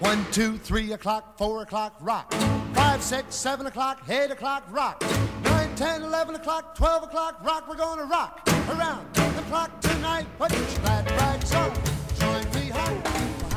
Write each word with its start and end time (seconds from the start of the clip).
1, 0.00 0.26
2, 0.30 0.58
3 0.58 0.92
o'clock, 0.92 1.36
4 1.36 1.62
o'clock, 1.62 1.94
rock. 2.00 2.32
5, 2.74 3.02
6, 3.02 3.34
7 3.34 3.66
o'clock, 3.66 3.98
8 4.08 4.30
o'clock, 4.30 4.62
rock. 4.70 5.02
9, 5.42 5.70
10, 5.74 6.02
11 6.04 6.36
o'clock, 6.36 6.76
12 6.76 7.02
o'clock, 7.02 7.44
rock. 7.44 7.68
We're 7.68 7.76
gonna 7.76 8.04
rock 8.04 8.40
around 8.70 9.04
the 9.14 9.42
clock 9.48 9.80
tonight. 9.80 10.26
Put 10.38 10.52
your 10.52 10.62
glad 10.82 11.10
rags 11.10 11.52
on. 11.52 11.72
Join 12.20 12.44
me 12.54 12.70
home. 12.70 13.02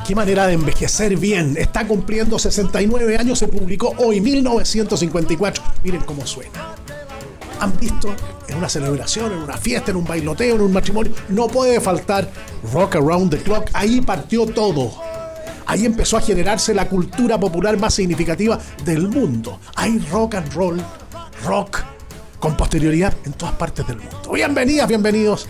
Qué 0.04 0.16
manera 0.16 0.48
de 0.48 0.54
envejecer 0.54 1.16
bien. 1.16 1.56
Está 1.56 1.86
cumpliendo 1.86 2.36
69 2.40 3.18
años. 3.18 3.38
Se 3.38 3.46
publicó 3.46 3.94
hoy, 3.98 4.20
1954. 4.20 5.62
Miren 5.84 6.00
cómo 6.00 6.26
suena. 6.26 6.74
¿Han 7.60 7.78
visto 7.78 8.16
en 8.48 8.58
una 8.58 8.68
celebración, 8.68 9.30
en 9.30 9.38
una 9.38 9.56
fiesta, 9.56 9.92
en 9.92 9.98
un 9.98 10.04
bailoteo, 10.04 10.56
en 10.56 10.62
un 10.62 10.72
matrimonio? 10.72 11.12
No 11.28 11.46
puede 11.46 11.80
faltar 11.80 12.28
Rock 12.72 12.96
Around 12.96 13.30
the 13.30 13.38
Clock. 13.38 13.70
Ahí 13.74 14.00
partió 14.00 14.44
todo. 14.46 15.11
Ahí 15.66 15.86
empezó 15.86 16.16
a 16.16 16.20
generarse 16.20 16.74
la 16.74 16.88
cultura 16.88 17.38
popular 17.38 17.78
más 17.78 17.94
significativa 17.94 18.58
del 18.84 19.08
mundo. 19.08 19.60
Hay 19.76 19.98
rock 20.10 20.34
and 20.34 20.52
roll, 20.52 20.82
rock, 21.44 21.80
con 22.38 22.56
posterioridad 22.56 23.14
en 23.24 23.32
todas 23.34 23.54
partes 23.54 23.86
del 23.86 23.98
mundo. 23.98 24.32
Bienvenidas, 24.32 24.88
bienvenidos 24.88 25.48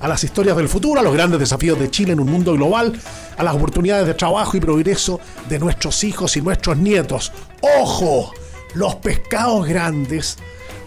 a 0.00 0.08
las 0.08 0.22
historias 0.22 0.56
del 0.56 0.68
futuro, 0.68 1.00
a 1.00 1.02
los 1.02 1.12
grandes 1.12 1.40
desafíos 1.40 1.78
de 1.78 1.90
Chile 1.90 2.12
en 2.12 2.20
un 2.20 2.30
mundo 2.30 2.52
global, 2.54 2.92
a 3.36 3.42
las 3.42 3.54
oportunidades 3.54 4.06
de 4.06 4.14
trabajo 4.14 4.56
y 4.56 4.60
progreso 4.60 5.20
de 5.48 5.58
nuestros 5.58 6.04
hijos 6.04 6.36
y 6.36 6.42
nuestros 6.42 6.76
nietos. 6.76 7.32
¡Ojo! 7.80 8.32
Los 8.74 8.96
pescados 8.96 9.66
grandes 9.66 10.36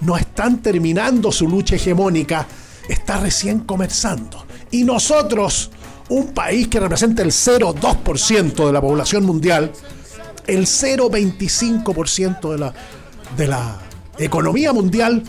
no 0.02 0.16
están 0.16 0.62
terminando 0.62 1.32
su 1.32 1.48
lucha 1.48 1.76
hegemónica, 1.76 2.48
está 2.88 3.20
recién 3.20 3.60
comenzando. 3.60 4.46
Y 4.70 4.84
nosotros, 4.84 5.72
un 6.12 6.34
país 6.34 6.68
que 6.68 6.80
representa 6.80 7.24
el 7.24 7.32
0,2% 7.32 8.66
de 8.66 8.74
la 8.74 8.82
población 8.82 9.26
mundial, 9.26 9.72
el 10.46 10.66
0,25% 10.66 12.52
de 12.52 12.58
la, 12.58 12.74
de 13.38 13.48
la 13.48 13.80
economía 14.18 14.74
mundial, 14.74 15.24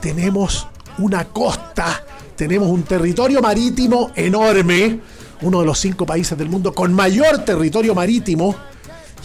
tenemos 0.00 0.68
una 0.98 1.24
costa, 1.24 2.04
tenemos 2.36 2.68
un 2.68 2.84
territorio 2.84 3.42
marítimo 3.42 4.12
enorme, 4.14 5.00
uno 5.42 5.60
de 5.60 5.66
los 5.66 5.80
cinco 5.80 6.06
países 6.06 6.38
del 6.38 6.48
mundo 6.50 6.72
con 6.72 6.94
mayor 6.94 7.38
territorio 7.38 7.92
marítimo, 7.92 8.54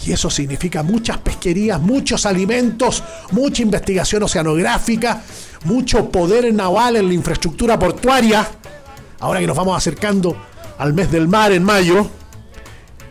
y 0.04 0.10
eso 0.10 0.28
significa 0.30 0.82
muchas 0.82 1.18
pesquerías, 1.18 1.80
muchos 1.80 2.26
alimentos, 2.26 3.04
mucha 3.30 3.62
investigación 3.62 4.24
oceanográfica, 4.24 5.22
mucho 5.64 6.10
poder 6.10 6.52
naval 6.52 6.96
en 6.96 7.06
la 7.06 7.14
infraestructura 7.14 7.78
portuaria. 7.78 8.44
Ahora 9.20 9.38
que 9.38 9.46
nos 9.46 9.56
vamos 9.56 9.76
acercando 9.76 10.36
al 10.82 10.94
mes 10.94 11.12
del 11.12 11.28
mar 11.28 11.52
en 11.52 11.62
mayo, 11.62 12.10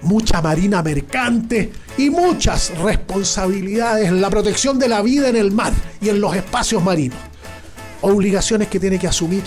mucha 0.02 0.42
marina 0.42 0.84
mercante 0.84 1.72
y 1.98 2.10
muchas 2.10 2.78
responsabilidades 2.78 4.10
en 4.10 4.20
la 4.20 4.30
protección 4.30 4.78
de 4.78 4.90
la 4.90 5.02
vida 5.02 5.30
en 5.30 5.38
el 5.38 5.52
mar 5.52 5.72
y 6.02 6.10
en 6.10 6.20
los 6.20 6.36
espacios 6.36 6.84
marinos. 6.84 7.18
Obligaciones 8.02 8.68
que 8.68 8.78
tiene 8.78 9.00
que 9.00 9.08
asumir 9.08 9.44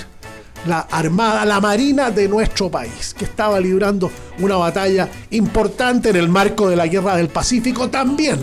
la 0.67 0.81
Armada, 0.91 1.45
la 1.45 1.61
Marina 1.61 2.11
de 2.11 2.27
nuestro 2.27 2.71
país, 2.71 3.13
que 3.13 3.27
estaba 3.27 3.61
librando 3.61 4.11
una 4.39 4.57
batalla 4.57 5.07
importante 5.29 6.09
en 6.09 6.17
el 6.17 6.31
marco 6.31 6.71
de 6.71 6.77
la 6.77 6.87
Guerra 6.87 7.17
del 7.17 7.29
Pacífico 7.29 7.91
también, 7.91 8.41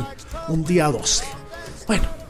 un 0.49 0.63
día 0.63 0.89
12. 0.89 1.23
Bueno, 1.87 2.20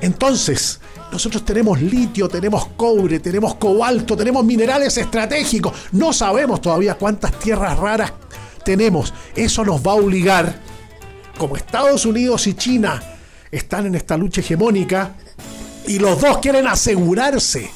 entonces, 0.00 0.80
nosotros 1.12 1.44
tenemos 1.44 1.80
litio, 1.80 2.28
tenemos 2.28 2.66
cobre, 2.76 3.20
tenemos 3.20 3.56
cobalto, 3.56 4.16
tenemos 4.16 4.44
minerales 4.44 4.96
estratégicos. 4.96 5.72
No 5.92 6.12
sabemos 6.12 6.60
todavía 6.60 6.94
cuántas 6.94 7.38
tierras 7.38 7.78
raras 7.78 8.12
tenemos. 8.64 9.12
Eso 9.34 9.64
nos 9.64 9.84
va 9.84 9.92
a 9.92 9.96
obligar, 9.96 10.60
como 11.36 11.56
Estados 11.56 12.06
Unidos 12.06 12.46
y 12.46 12.54
China 12.54 13.02
están 13.50 13.86
en 13.86 13.94
esta 13.96 14.16
lucha 14.16 14.40
hegemónica, 14.40 15.14
y 15.86 15.98
los 15.98 16.20
dos 16.20 16.38
quieren 16.38 16.68
asegurarse 16.68 17.70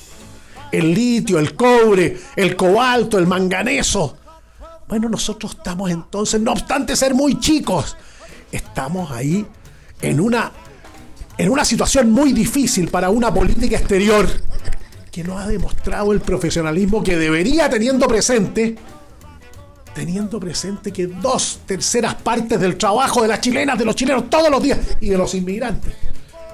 el 0.71 0.95
litio, 0.95 1.39
el 1.39 1.55
cobre, 1.55 2.17
el 2.37 2.55
cobalto, 2.55 3.19
el 3.19 3.27
manganeso. 3.27 4.17
Bueno, 4.87 5.09
nosotros 5.09 5.57
estamos 5.57 5.91
entonces, 5.91 6.41
no 6.41 6.53
obstante 6.53 6.95
ser 6.95 7.15
muy 7.15 7.41
chicos, 7.41 7.97
estamos 8.53 9.11
ahí 9.11 9.45
en 10.01 10.21
una, 10.21 10.53
en 11.37 11.51
una 11.51 11.65
situación 11.65 12.11
muy 12.11 12.33
difícil 12.33 12.89
para 12.89 13.11
una 13.11 13.33
política 13.33 13.77
exterior 13.77 14.29
que 15.11 15.25
no 15.25 15.39
ha 15.39 15.47
demostrado 15.47 16.13
el 16.13 16.21
profesionalismo 16.21 17.03
que 17.03 17.17
debería 17.17 17.69
teniendo 17.69 18.09
presente, 18.09 18.77
teniendo 19.95 20.41
presente 20.41 20.93
que 20.93 21.07
dos 21.07 21.61
terceras 21.67 22.15
partes 22.17 22.59
del 22.61 22.77
trabajo 22.77 23.23
de 23.23 23.29
las 23.29 23.41
chilenas, 23.41 23.79
de 23.79 23.85
los 23.85 23.95
chilenos 23.95 24.29
todos 24.29 24.51
los 24.51 24.63
días 24.63 24.79
y 25.01 25.09
de 25.09 25.19
los 25.19 25.35
inmigrantes 25.35 25.95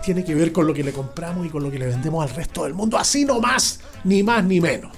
tiene 0.03 0.25
que 0.25 0.35
ver 0.35 0.53
con 0.53 0.67
lo 0.67 0.75
que 0.75 0.83
le 0.83 0.93
compramos 0.93 1.47
y 1.47 1.51
con 1.51 1.63
lo 1.63 1.71
que 1.71 1.79
le 1.79 1.87
vendemos 1.87 2.29
al 2.29 2.35
resto 2.35 2.65
del 2.65 2.75
mundo. 2.75 2.99
Así 2.99 3.25
no 3.25 3.41
más, 3.41 3.81
ni 4.05 4.23
más 4.23 4.45
ni 4.45 4.61
menos. 4.61 4.93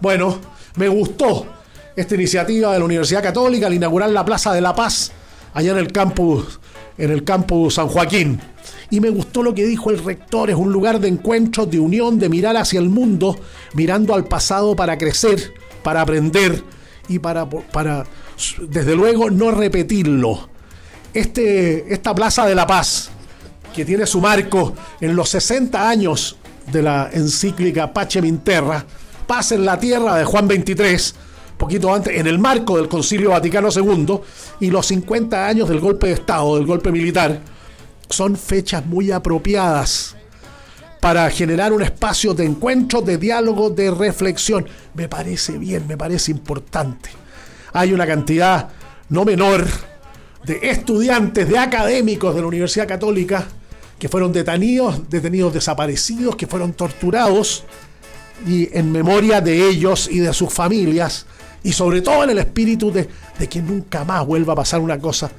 Bueno, 0.00 0.38
me 0.76 0.88
gustó 0.88 1.46
esta 1.94 2.14
iniciativa 2.14 2.72
de 2.72 2.78
la 2.78 2.84
Universidad 2.84 3.22
Católica 3.22 3.66
al 3.66 3.74
inaugurar 3.74 4.10
la 4.10 4.24
Plaza 4.24 4.52
de 4.52 4.60
la 4.60 4.74
Paz 4.74 5.12
allá 5.54 5.72
en 5.72 5.78
el 5.78 5.92
campus, 5.92 6.60
en 6.98 7.10
el 7.10 7.24
campus 7.24 7.74
San 7.74 7.88
Joaquín. 7.88 8.40
Y 8.90 9.00
me 9.00 9.10
gustó 9.10 9.42
lo 9.42 9.54
que 9.54 9.66
dijo 9.66 9.90
el 9.90 10.02
rector, 10.02 10.50
es 10.50 10.56
un 10.56 10.72
lugar 10.72 11.00
de 11.00 11.08
encuentro, 11.08 11.66
de 11.66 11.78
unión, 11.78 12.18
de 12.18 12.28
mirar 12.28 12.56
hacia 12.56 12.80
el 12.80 12.88
mundo, 12.88 13.38
mirando 13.74 14.14
al 14.14 14.24
pasado 14.24 14.76
para 14.76 14.96
crecer, 14.96 15.52
para 15.82 16.00
aprender 16.00 16.62
y 17.08 17.18
para, 17.18 17.48
para 17.48 18.04
desde 18.68 18.94
luego, 18.94 19.30
no 19.30 19.50
repetirlo. 19.50 20.48
Este, 21.12 21.92
esta 21.92 22.14
Plaza 22.14 22.46
de 22.46 22.54
la 22.54 22.66
Paz, 22.66 23.10
que 23.74 23.84
tiene 23.84 24.06
su 24.06 24.20
marco 24.20 24.74
en 25.00 25.16
los 25.16 25.30
60 25.30 25.88
años 25.88 26.36
de 26.70 26.82
la 26.82 27.08
encíclica 27.12 27.92
Pache 27.92 28.20
Minterra, 28.20 28.84
Paz 29.26 29.52
en 29.52 29.64
la 29.64 29.78
Tierra 29.78 30.16
de 30.16 30.24
Juan 30.24 30.46
23, 30.46 31.14
poquito 31.56 31.92
antes, 31.94 32.16
en 32.16 32.26
el 32.26 32.38
marco 32.38 32.76
del 32.76 32.88
Concilio 32.88 33.30
Vaticano 33.30 33.68
II, 33.74 34.18
y 34.60 34.70
los 34.70 34.86
50 34.86 35.46
años 35.46 35.68
del 35.68 35.80
golpe 35.80 36.08
de 36.08 36.14
Estado, 36.14 36.56
del 36.56 36.66
golpe 36.66 36.92
militar, 36.92 37.40
son 38.08 38.36
fechas 38.36 38.84
muy 38.86 39.10
apropiadas 39.10 40.16
para 41.00 41.28
generar 41.30 41.72
un 41.72 41.82
espacio 41.82 42.34
de 42.34 42.44
encuentro, 42.44 43.00
de 43.00 43.18
diálogo, 43.18 43.70
de 43.70 43.90
reflexión. 43.90 44.66
Me 44.94 45.08
parece 45.08 45.58
bien, 45.58 45.86
me 45.86 45.96
parece 45.96 46.30
importante. 46.30 47.10
Hay 47.72 47.92
una 47.92 48.06
cantidad 48.06 48.70
no 49.08 49.24
menor 49.24 49.66
de 50.44 50.58
estudiantes, 50.62 51.48
de 51.48 51.58
académicos 51.58 52.34
de 52.34 52.40
la 52.40 52.46
Universidad 52.46 52.88
Católica, 52.88 53.46
que 53.98 54.08
fueron 54.08 54.32
detenidos, 54.32 55.08
detenidos 55.08 55.54
desaparecidos, 55.54 56.36
que 56.36 56.46
fueron 56.46 56.72
torturados, 56.72 57.64
y 58.46 58.68
en 58.76 58.92
memoria 58.92 59.40
de 59.40 59.68
ellos 59.68 60.08
y 60.10 60.18
de 60.18 60.32
sus 60.34 60.52
familias, 60.52 61.26
y 61.62 61.72
sobre 61.72 62.02
todo 62.02 62.24
en 62.24 62.30
el 62.30 62.38
espíritu 62.38 62.90
de, 62.92 63.08
que 63.48 63.62
nunca 63.62 64.04
más 64.04 64.26
vuelva 64.26 64.52
a 64.52 64.56
pasar 64.56 64.80
una 64.80 64.98
cosa 64.98 65.30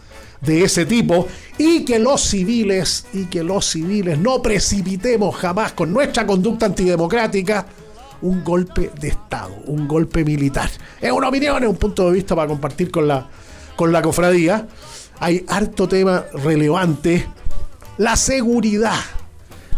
de 0.42 0.64
ese 0.64 0.86
tipo, 0.86 1.28
y 1.58 1.84
que 1.84 1.98
los 2.00 2.22
civiles, 2.22 3.08
y 3.14 3.25
que 3.25 3.44
los 3.44 3.66
civiles 3.66 4.19
no 4.19 4.42
precipitemos 4.42 5.36
jamás 5.36 5.74
con 5.74 5.92
nuestra 5.92 6.28
conducta 6.28 6.68
antidemocrática 6.68 7.66
un 8.22 8.44
golpe 8.44 8.92
de 9.00 9.10
Estado, 9.10 9.56
un 9.66 9.88
golpe 9.88 10.24
militar. 10.24 10.69
Es 11.02 11.12
una 11.12 11.30
opinión, 11.30 11.64
es 11.64 11.69
un 11.69 11.78
punto 11.78 12.08
de 12.08 12.14
vista 12.14 12.36
para 12.36 12.48
compartir 12.48 12.92
con 12.92 13.08
la, 13.08 13.28
con 13.75 13.92
la 13.92 14.02
cofradía. 14.02 14.68
Hay 15.19 15.44
harto 15.48 15.88
tema 15.88 16.25
relevante 16.34 17.28
la 17.98 18.16
seguridad. 18.16 19.00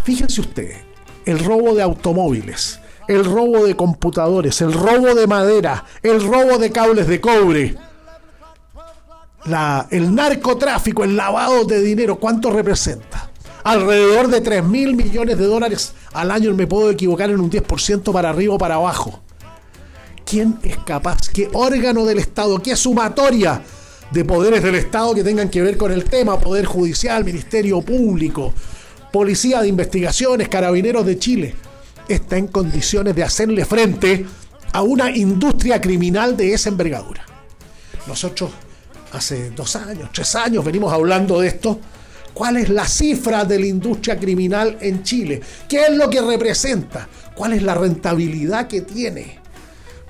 Fíjense 0.04 0.42
ustedes, 0.42 0.78
el 1.26 1.40
robo 1.40 1.74
de 1.76 1.84
automóviles, 1.84 2.80
el 3.10 3.26
robo 3.26 3.66
de 3.66 3.76
computadores, 3.76 4.62
el 4.62 4.72
robo 4.72 5.16
de 5.16 5.26
madera, 5.26 5.84
el 6.04 6.22
robo 6.22 6.60
de 6.60 6.72
cables 6.72 7.08
de 7.08 7.20
cobre, 7.20 7.76
la, 9.46 9.88
el 9.90 10.14
narcotráfico, 10.14 11.04
el 11.04 11.18
lavado 11.18 11.66
de 11.66 11.82
dinero, 11.82 12.18
¿cuánto 12.18 12.52
representa? 12.52 13.32
Alrededor 13.64 14.28
de 14.28 14.42
3 14.42 14.64
mil 14.64 14.96
millones 14.96 15.40
de 15.40 15.46
dólares 15.46 15.94
al 16.14 16.30
año, 16.30 16.54
me 16.54 16.68
puedo 16.68 16.92
equivocar 16.92 17.32
en 17.32 17.40
un 17.40 17.50
10% 17.50 18.14
para 18.14 18.30
arriba 18.30 18.54
o 18.54 18.58
para 18.60 18.76
abajo. 18.76 19.22
¿Quién 20.24 20.60
es 20.62 20.78
capaz? 20.78 21.30
¿Qué 21.30 21.50
órgano 21.54 22.06
del 22.06 22.20
Estado? 22.20 22.62
¿Qué 22.62 22.76
sumatoria 22.76 23.64
de 24.12 24.24
poderes 24.24 24.62
del 24.62 24.76
Estado 24.76 25.16
que 25.16 25.24
tengan 25.24 25.50
que 25.50 25.64
ver 25.64 25.78
con 25.78 25.92
el 25.92 26.04
tema? 26.04 26.40
Poder 26.40 26.66
Judicial, 26.66 27.26
Ministerio 27.26 27.82
Público, 27.82 28.54
Policía 29.12 29.64
de 29.64 29.68
Investigaciones, 29.68 30.48
Carabineros 30.48 31.08
de 31.08 31.18
Chile. 31.18 31.56
Está 32.10 32.38
en 32.38 32.48
condiciones 32.48 33.16
de 33.16 33.24
hacerle 33.24 33.66
frente 33.66 34.26
a 34.74 34.82
una 34.82 35.16
industria 35.16 35.80
criminal 35.80 36.36
de 36.36 36.54
esa 36.54 36.70
envergadura. 36.70 37.24
Nosotros 38.08 38.50
hace 39.14 39.52
dos 39.52 39.76
años, 39.76 40.10
tres 40.12 40.34
años 40.36 40.66
venimos 40.66 40.92
hablando 40.92 41.40
de 41.40 41.50
esto. 41.50 41.80
¿Cuál 42.34 42.58
es 42.58 42.70
la 42.70 42.88
cifra 42.88 43.46
de 43.46 43.60
la 43.60 43.68
industria 43.68 44.18
criminal 44.18 44.76
en 44.82 45.04
Chile? 45.04 45.40
¿Qué 45.68 45.86
es 45.86 45.92
lo 45.92 46.10
que 46.10 46.22
representa? 46.22 47.08
¿Cuál 47.36 47.54
es 47.54 47.62
la 47.62 47.76
rentabilidad 47.76 48.68
que 48.68 48.82
tiene? 48.82 49.40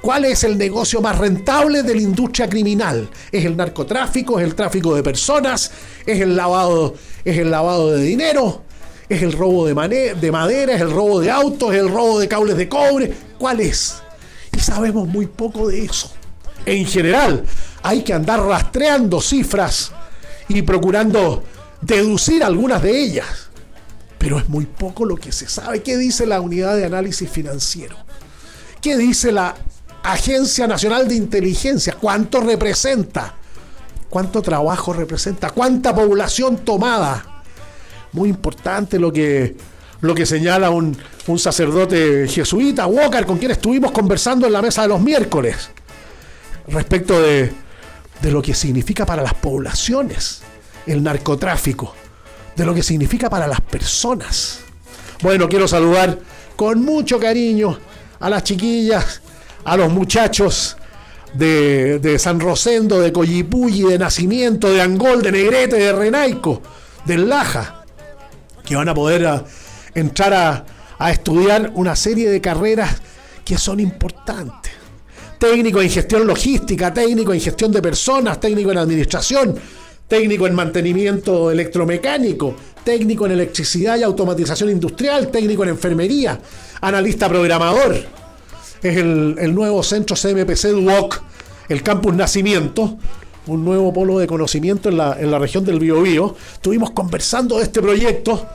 ¿Cuál 0.01 0.23
es 0.23 0.45
el 0.45 0.57
negocio 0.57 1.01
más 1.01 1.17
rentable 1.17 1.83
de 1.83 1.95
la 1.95 2.01
industria 2.01 2.49
criminal? 2.49 3.09
¿Es 3.29 3.43
el 3.43 3.57
narcotráfico? 3.57 4.39
¿Es 4.39 4.45
el 4.45 4.55
tráfico 4.55 4.95
de 4.95 5.03
personas? 5.03 5.71
¿Es 6.05 6.21
el 6.21 6.37
lavado, 6.37 6.95
es 7.25 7.37
el 7.37 7.51
lavado 7.51 7.91
de 7.91 8.03
dinero? 8.03 8.63
¿Es 9.09 9.23
el 9.23 9.33
robo 9.33 9.65
de, 9.65 10.15
de 10.15 10.31
madera? 10.31 10.73
¿Es 10.73 10.81
el 10.81 10.91
robo 10.91 11.19
de 11.19 11.31
autos? 11.31 11.73
¿Es 11.73 11.79
el 11.79 11.89
robo 11.89 12.19
de 12.19 12.27
cables 12.27 12.55
de 12.55 12.69
cobre? 12.69 13.11
¿Cuál 13.39 13.59
es? 13.59 13.95
Y 14.55 14.59
sabemos 14.59 15.07
muy 15.07 15.25
poco 15.25 15.67
de 15.67 15.83
eso. 15.83 16.11
En 16.65 16.85
general, 16.85 17.43
hay 17.81 18.03
que 18.03 18.13
andar 18.13 18.39
rastreando 18.39 19.19
cifras 19.19 19.91
y 20.47 20.61
procurando 20.61 21.43
deducir 21.81 22.43
algunas 22.43 22.83
de 22.83 23.01
ellas. 23.01 23.49
Pero 24.19 24.37
es 24.37 24.47
muy 24.47 24.65
poco 24.65 25.05
lo 25.05 25.15
que 25.15 25.31
se 25.31 25.47
sabe. 25.49 25.81
¿Qué 25.81 25.97
dice 25.97 26.27
la 26.27 26.41
unidad 26.41 26.75
de 26.75 26.85
análisis 26.85 27.29
financiero? 27.29 27.95
¿Qué 28.81 28.95
dice 28.95 29.31
la 29.31 29.55
Agencia 30.03 30.67
Nacional 30.67 31.07
de 31.07 31.15
Inteligencia? 31.15 31.95
¿Cuánto 31.99 32.41
representa? 32.41 33.33
¿Cuánto 34.09 34.41
trabajo 34.41 34.93
representa? 34.93 35.49
¿Cuánta 35.51 35.95
población 35.95 36.57
tomada? 36.57 37.38
Muy 38.13 38.29
importante 38.29 38.99
lo 38.99 39.11
que, 39.11 39.55
lo 40.01 40.15
que 40.15 40.25
señala 40.25 40.69
un, 40.69 40.97
un 41.27 41.39
sacerdote 41.39 42.27
jesuita, 42.27 42.87
Walker, 42.87 43.25
con 43.25 43.37
quien 43.37 43.51
estuvimos 43.51 43.91
conversando 43.91 44.47
en 44.47 44.53
la 44.53 44.61
mesa 44.61 44.83
de 44.83 44.87
los 44.87 45.01
miércoles, 45.01 45.69
respecto 46.67 47.21
de, 47.21 47.51
de 48.21 48.31
lo 48.31 48.41
que 48.41 48.53
significa 48.53 49.05
para 49.05 49.23
las 49.23 49.33
poblaciones 49.35 50.41
el 50.85 51.03
narcotráfico, 51.03 51.93
de 52.55 52.65
lo 52.65 52.73
que 52.73 52.83
significa 52.83 53.29
para 53.29 53.47
las 53.47 53.61
personas. 53.61 54.61
Bueno, 55.21 55.47
quiero 55.47 55.67
saludar 55.67 56.17
con 56.55 56.81
mucho 56.83 57.19
cariño 57.19 57.77
a 58.19 58.29
las 58.29 58.43
chiquillas, 58.43 59.21
a 59.63 59.77
los 59.77 59.91
muchachos 59.91 60.77
de, 61.33 62.17
San 62.19 62.39
Rosendo, 62.39 62.99
de 62.99 63.13
Coyipulli, 63.13 63.83
de 63.83 63.99
Nacimiento, 63.99 64.71
de 64.71 64.81
Angol, 64.81 65.21
de 65.21 65.31
Negrete, 65.31 65.75
de 65.77 65.91
Renaico, 65.91 66.61
del 67.05 67.29
Laja, 67.29 67.78
que 68.69 68.75
van 68.77 68.87
a 68.87 68.93
poder 68.93 69.25
ah, 69.25 69.43
entrar 69.93 70.33
a, 70.33 70.65
a 70.97 71.11
estudiar 71.11 71.71
una 71.75 71.95
serie 71.95 72.29
de 72.29 72.39
carreras 72.39 73.01
que 73.43 73.57
son 73.57 73.81
importantes 73.81 74.79
técnico 75.39 75.81
en 75.81 75.89
gestión 75.89 76.27
logística, 76.27 76.93
técnico 76.93 77.33
en 77.33 77.39
gestión 77.39 77.71
de 77.71 77.81
personas, 77.81 78.39
técnico 78.39 78.71
en 78.73 78.77
administración, 78.77 79.55
técnico 80.07 80.45
en 80.45 80.53
mantenimiento 80.53 81.49
electromecánico, 81.49 82.55
técnico 82.83 83.25
en 83.25 83.31
electricidad 83.31 83.97
y 83.97 84.03
automatización 84.03 84.69
industrial, 84.69 85.29
técnico 85.29 85.63
en 85.63 85.69
enfermería, 85.69 86.39
analista 86.81 87.29
programador. 87.29 87.95
Es 88.83 88.97
el, 88.97 89.55
nuevo 89.55 89.81
centro 89.81 90.15
CMPC 90.15 90.67
Duoc, 90.67 91.21
el 91.69 91.83
campus 91.83 92.13
Nacimiento, 92.13 92.97
un 93.47 93.65
nuevo 93.65 93.91
polo 93.93 94.19
de 94.19 94.27
conocimiento 94.27 94.89
en 94.89 94.97
la, 94.97 95.39
región 95.39 95.65
del 95.65 95.79
Biobío. 95.79 96.35
Estuvimos 96.53 96.91
conversando 96.91 97.57
de 97.57 97.63
este 97.63 97.81
proyecto 97.81 98.47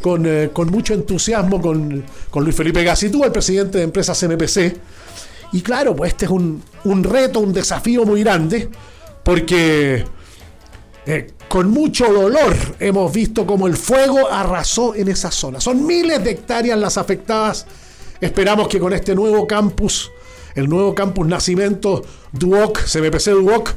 con, 0.00 0.24
eh, 0.26 0.50
mucho 0.70 0.94
entusiasmo 0.94 1.60
con, 1.60 2.04
con 2.30 2.44
Luis 2.44 2.56
Felipe 2.56 2.82
Gacitú, 2.82 3.24
el 3.24 3.32
presidente 3.32 3.78
de 3.78 3.84
empresa 3.84 4.14
CMPC 4.14 4.76
y 5.52 5.62
claro, 5.62 5.96
pues 5.96 6.12
este 6.12 6.26
es 6.26 6.30
un, 6.30 6.62
reto, 7.04 7.40
un 7.40 7.52
desafío 7.52 8.04
muy 8.04 8.22
grande, 8.22 8.68
porque 9.24 10.04
eh, 11.06 11.32
con 11.48 11.70
mucho 11.70 12.12
dolor 12.12 12.54
hemos 12.78 13.12
visto 13.12 13.46
cómo 13.46 13.66
el 13.66 13.76
fuego 13.76 14.30
arrasó 14.30 14.94
en 14.94 15.08
esa 15.08 15.30
zona. 15.30 15.60
Son 15.60 15.84
miles 15.84 16.22
de 16.22 16.30
hectáreas 16.30 16.78
las 16.78 16.98
afectadas. 16.98 17.66
Esperamos 18.20 18.68
que 18.68 18.78
con 18.78 18.92
este 18.92 19.14
nuevo 19.14 19.46
campus, 19.46 20.12
el 20.54 20.68
nuevo 20.68 20.94
campus 20.94 21.26
Nacimiento 21.26 22.04
Duoc, 22.32 22.78
CBPC 22.84 23.30
Duoc, 23.30 23.74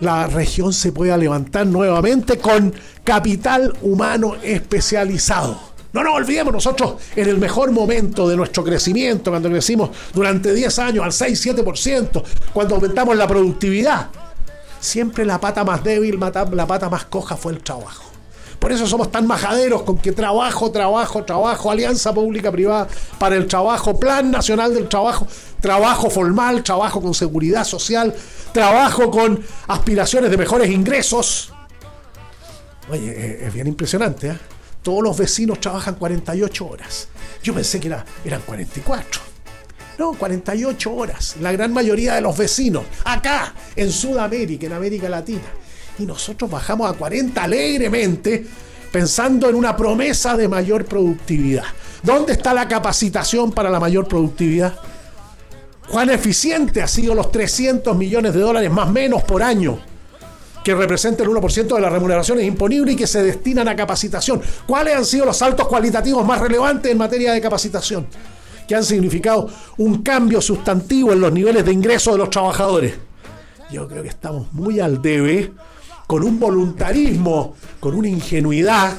la 0.00 0.26
región 0.26 0.72
se 0.72 0.92
pueda 0.92 1.16
levantar 1.16 1.66
nuevamente 1.66 2.38
con 2.38 2.74
capital 3.04 3.74
humano 3.82 4.36
especializado. 4.42 5.58
No 5.92 6.02
nos 6.02 6.14
olvidemos 6.14 6.52
nosotros 6.52 6.96
en 7.14 7.28
el 7.28 7.38
mejor 7.38 7.70
momento 7.72 8.28
de 8.28 8.36
nuestro 8.36 8.62
crecimiento, 8.62 9.30
cuando 9.30 9.48
crecimos 9.48 9.90
durante 10.12 10.52
10 10.52 10.78
años 10.78 11.04
al 11.04 11.12
6-7%, 11.12 12.22
cuando 12.52 12.74
aumentamos 12.74 13.16
la 13.16 13.26
productividad. 13.26 14.08
Siempre 14.78 15.24
la 15.24 15.40
pata 15.40 15.64
más 15.64 15.82
débil, 15.82 16.20
la 16.20 16.66
pata 16.66 16.90
más 16.90 17.06
coja 17.06 17.36
fue 17.36 17.52
el 17.52 17.60
trabajo. 17.60 18.05
Por 18.58 18.72
eso 18.72 18.86
somos 18.86 19.10
tan 19.10 19.26
majaderos 19.26 19.82
con 19.82 19.98
que 19.98 20.12
trabajo, 20.12 20.70
trabajo, 20.70 21.24
trabajo, 21.24 21.70
alianza 21.70 22.12
pública-privada 22.12 22.88
para 23.18 23.36
el 23.36 23.46
trabajo, 23.46 23.98
plan 23.98 24.30
nacional 24.30 24.74
del 24.74 24.88
trabajo, 24.88 25.26
trabajo 25.60 26.10
formal, 26.10 26.62
trabajo 26.62 27.00
con 27.00 27.14
seguridad 27.14 27.64
social, 27.64 28.14
trabajo 28.52 29.10
con 29.10 29.42
aspiraciones 29.68 30.30
de 30.30 30.36
mejores 30.36 30.70
ingresos. 30.70 31.52
Oye, 32.90 33.44
es 33.46 33.52
bien 33.52 33.66
impresionante, 33.66 34.28
¿eh? 34.28 34.38
todos 34.82 35.02
los 35.02 35.18
vecinos 35.18 35.60
trabajan 35.60 35.96
48 35.96 36.66
horas. 36.66 37.08
Yo 37.42 37.52
pensé 37.52 37.80
que 37.80 37.88
era, 37.88 38.04
eran 38.24 38.42
44. 38.42 39.20
No, 39.98 40.12
48 40.12 40.94
horas. 40.94 41.36
La 41.40 41.52
gran 41.52 41.72
mayoría 41.72 42.14
de 42.14 42.20
los 42.20 42.36
vecinos, 42.36 42.84
acá, 43.04 43.54
en 43.74 43.90
Sudamérica, 43.90 44.66
en 44.66 44.72
América 44.74 45.08
Latina. 45.08 45.42
Y 45.98 46.04
nosotros 46.04 46.50
bajamos 46.50 46.90
a 46.90 46.94
40 46.94 47.42
alegremente, 47.42 48.46
pensando 48.92 49.48
en 49.48 49.54
una 49.54 49.76
promesa 49.76 50.36
de 50.36 50.48
mayor 50.48 50.84
productividad. 50.84 51.64
¿Dónde 52.02 52.34
está 52.34 52.52
la 52.54 52.68
capacitación 52.68 53.52
para 53.52 53.70
la 53.70 53.80
mayor 53.80 54.06
productividad? 54.06 54.78
¿Cuán 55.90 56.10
eficiente 56.10 56.82
ha 56.82 56.88
sido 56.88 57.14
los 57.14 57.30
300 57.30 57.96
millones 57.96 58.34
de 58.34 58.40
dólares 58.40 58.70
más 58.70 58.90
menos 58.90 59.22
por 59.22 59.42
año? 59.42 59.78
que 60.66 60.74
representa 60.74 61.22
el 61.22 61.28
1% 61.28 61.76
de 61.76 61.80
las 61.80 61.92
remuneraciones 61.92 62.44
imponibles 62.44 62.94
y 62.94 62.96
que 62.98 63.06
se 63.06 63.22
destinan 63.22 63.68
a 63.68 63.76
capacitación. 63.76 64.42
¿Cuáles 64.66 64.96
han 64.96 65.04
sido 65.04 65.24
los 65.24 65.36
saltos 65.36 65.68
cualitativos 65.68 66.26
más 66.26 66.40
relevantes 66.40 66.90
en 66.90 66.98
materia 66.98 67.32
de 67.32 67.40
capacitación? 67.40 68.08
Que 68.66 68.74
han 68.74 68.82
significado 68.82 69.48
un 69.76 70.02
cambio 70.02 70.40
sustantivo 70.40 71.12
en 71.12 71.20
los 71.20 71.32
niveles 71.32 71.64
de 71.64 71.72
ingreso 71.72 72.10
de 72.10 72.18
los 72.18 72.30
trabajadores. 72.30 72.94
Yo 73.70 73.86
creo 73.86 74.02
que 74.02 74.08
estamos 74.08 74.52
muy 74.52 74.80
al 74.80 75.00
debe, 75.00 75.52
con 76.06 76.22
un 76.22 76.38
voluntarismo, 76.38 77.54
con 77.80 77.94
una 77.94 78.08
ingenuidad 78.08 78.92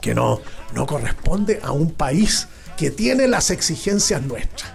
que 0.00 0.14
no, 0.14 0.40
no 0.74 0.86
corresponde 0.86 1.60
a 1.62 1.72
un 1.72 1.92
país 1.92 2.48
que 2.76 2.90
tiene 2.90 3.28
las 3.28 3.50
exigencias 3.50 4.22
nuestras. 4.22 4.72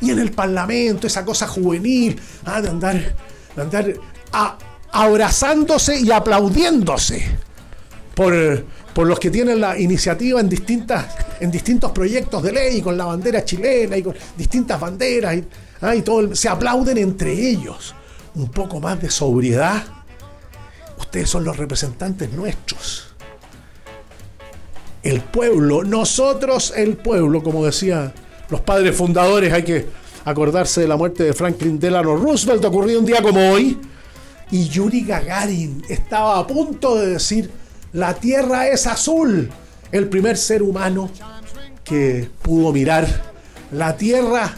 Y 0.00 0.10
en 0.10 0.18
el 0.18 0.30
Parlamento, 0.30 1.06
esa 1.06 1.24
cosa 1.24 1.46
juvenil, 1.46 2.18
ah, 2.44 2.60
de 2.60 2.68
andar, 2.68 3.14
de 3.56 3.62
andar 3.62 3.94
abrazándose 4.92 6.00
y 6.00 6.10
aplaudiéndose 6.10 7.24
por, 8.14 9.06
los 9.06 9.18
que 9.18 9.30
tienen 9.30 9.60
la 9.60 9.78
iniciativa 9.78 10.40
en, 10.40 10.48
distintas, 10.48 11.06
en 11.40 11.50
distintos 11.50 11.90
proyectos 11.92 12.42
de 12.42 12.52
ley, 12.52 12.82
con 12.82 12.96
la 12.96 13.06
bandera 13.06 13.44
chilena 13.44 13.96
y 13.96 14.02
con 14.02 14.14
distintas 14.36 14.78
banderas, 14.78 15.36
y, 15.36 15.44
ah, 15.80 15.94
todo, 16.04 16.34
se 16.34 16.48
aplauden 16.48 16.98
entre 16.98 17.32
ellos. 17.32 17.94
Un 18.34 18.48
poco 18.48 18.78
más 18.78 19.00
de 19.02 19.10
sobriedad. 19.10 19.82
Ustedes 21.00 21.28
son 21.28 21.44
los 21.44 21.56
representantes 21.56 22.30
nuestros. 22.32 23.08
El 25.02 25.20
pueblo, 25.20 25.82
nosotros 25.82 26.72
el 26.76 26.96
pueblo, 26.96 27.42
como 27.42 27.64
decía 27.64 28.12
los 28.48 28.60
padres 28.60 28.94
fundadores, 28.94 29.52
hay 29.52 29.64
que 29.64 29.86
acordarse 30.24 30.82
de 30.82 30.88
la 30.88 30.96
muerte 30.96 31.24
de 31.24 31.32
Franklin 31.32 31.80
Delano 31.80 32.14
Roosevelt, 32.16 32.64
ocurrido 32.64 33.00
un 33.00 33.06
día 33.06 33.22
como 33.22 33.50
hoy, 33.50 33.78
y 34.50 34.68
Yuri 34.68 35.02
Gagarin 35.02 35.82
estaba 35.88 36.38
a 36.38 36.46
punto 36.46 36.96
de 36.96 37.08
decir, 37.08 37.50
la 37.92 38.14
Tierra 38.14 38.68
es 38.68 38.86
azul. 38.86 39.50
El 39.90 40.08
primer 40.08 40.36
ser 40.36 40.62
humano 40.62 41.10
que 41.82 42.30
pudo 42.42 42.72
mirar 42.72 43.32
la 43.72 43.96
Tierra 43.96 44.54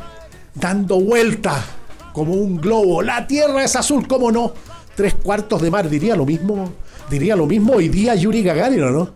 dando 0.55 1.01
vuelta 1.01 1.65
como 2.13 2.35
un 2.35 2.59
globo. 2.59 3.03
La 3.03 3.27
Tierra 3.27 3.65
es 3.65 3.77
azul, 3.77 4.07
¿cómo 4.07 4.31
no? 4.31 4.53
Tres 4.95 5.15
cuartos 5.15 5.63
de 5.63 5.71
mar, 5.71 5.89
diría 5.89 6.17
lo 6.17 6.27
mismo, 6.27 6.73
diría 7.11 7.37
lo 7.37 7.47
mismo 7.47 7.75
hoy 7.75 7.89
día 7.89 8.15
Yuri 8.15 8.43
Gagarin, 8.43 8.93
¿no? 8.93 9.11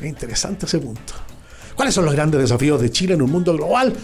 Es 0.00 0.08
interesante 0.08 0.66
ese 0.66 0.78
punto. 0.78 1.14
¿Cuáles 1.74 1.94
son 1.94 2.04
los 2.04 2.14
grandes 2.14 2.40
desafíos 2.40 2.80
de 2.80 2.90
Chile 2.90 3.14
en 3.14 3.22
un 3.22 3.30
mundo 3.30 3.54
global? 3.54 3.94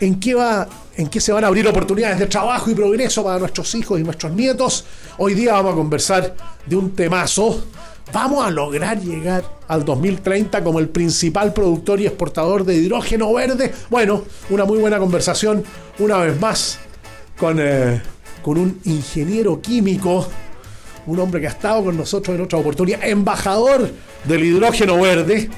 en 0.00 0.20
qué 0.20 0.34
va 0.34 0.68
en 0.96 1.08
qué 1.08 1.20
se 1.20 1.32
van 1.32 1.42
a 1.42 1.48
abrir 1.48 1.66
oportunidades 1.66 2.18
de 2.18 2.26
trabajo 2.26 2.70
y 2.70 2.74
progreso 2.74 3.24
para 3.24 3.38
nuestros 3.38 3.74
hijos 3.74 3.98
y 3.98 4.04
nuestros 4.04 4.32
nietos. 4.32 4.84
Hoy 5.18 5.34
día 5.34 5.54
vamos 5.54 5.72
a 5.72 5.76
conversar 5.76 6.36
de 6.66 6.76
un 6.76 6.92
temazo. 6.92 7.64
Vamos 8.12 8.46
a 8.46 8.50
lograr 8.50 9.00
llegar 9.00 9.42
al 9.66 9.84
2030 9.84 10.62
como 10.62 10.78
el 10.78 10.88
principal 10.88 11.52
productor 11.52 12.00
y 12.00 12.06
exportador 12.06 12.64
de 12.64 12.76
hidrógeno 12.76 13.32
verde. 13.32 13.72
Bueno, 13.90 14.22
una 14.50 14.64
muy 14.64 14.78
buena 14.78 14.98
conversación 14.98 15.64
una 15.98 16.18
vez 16.18 16.38
más 16.38 16.78
con, 17.36 17.58
eh, 17.58 18.00
con 18.42 18.58
un 18.58 18.78
ingeniero 18.84 19.60
químico, 19.60 20.28
un 21.06 21.18
hombre 21.18 21.40
que 21.40 21.46
ha 21.46 21.50
estado 21.50 21.84
con 21.84 21.96
nosotros 21.96 22.36
en 22.36 22.42
otra 22.42 22.58
oportunidad, 22.58 23.00
embajador 23.04 23.90
del 24.24 24.44
hidrógeno 24.44 25.00
verde 25.00 25.50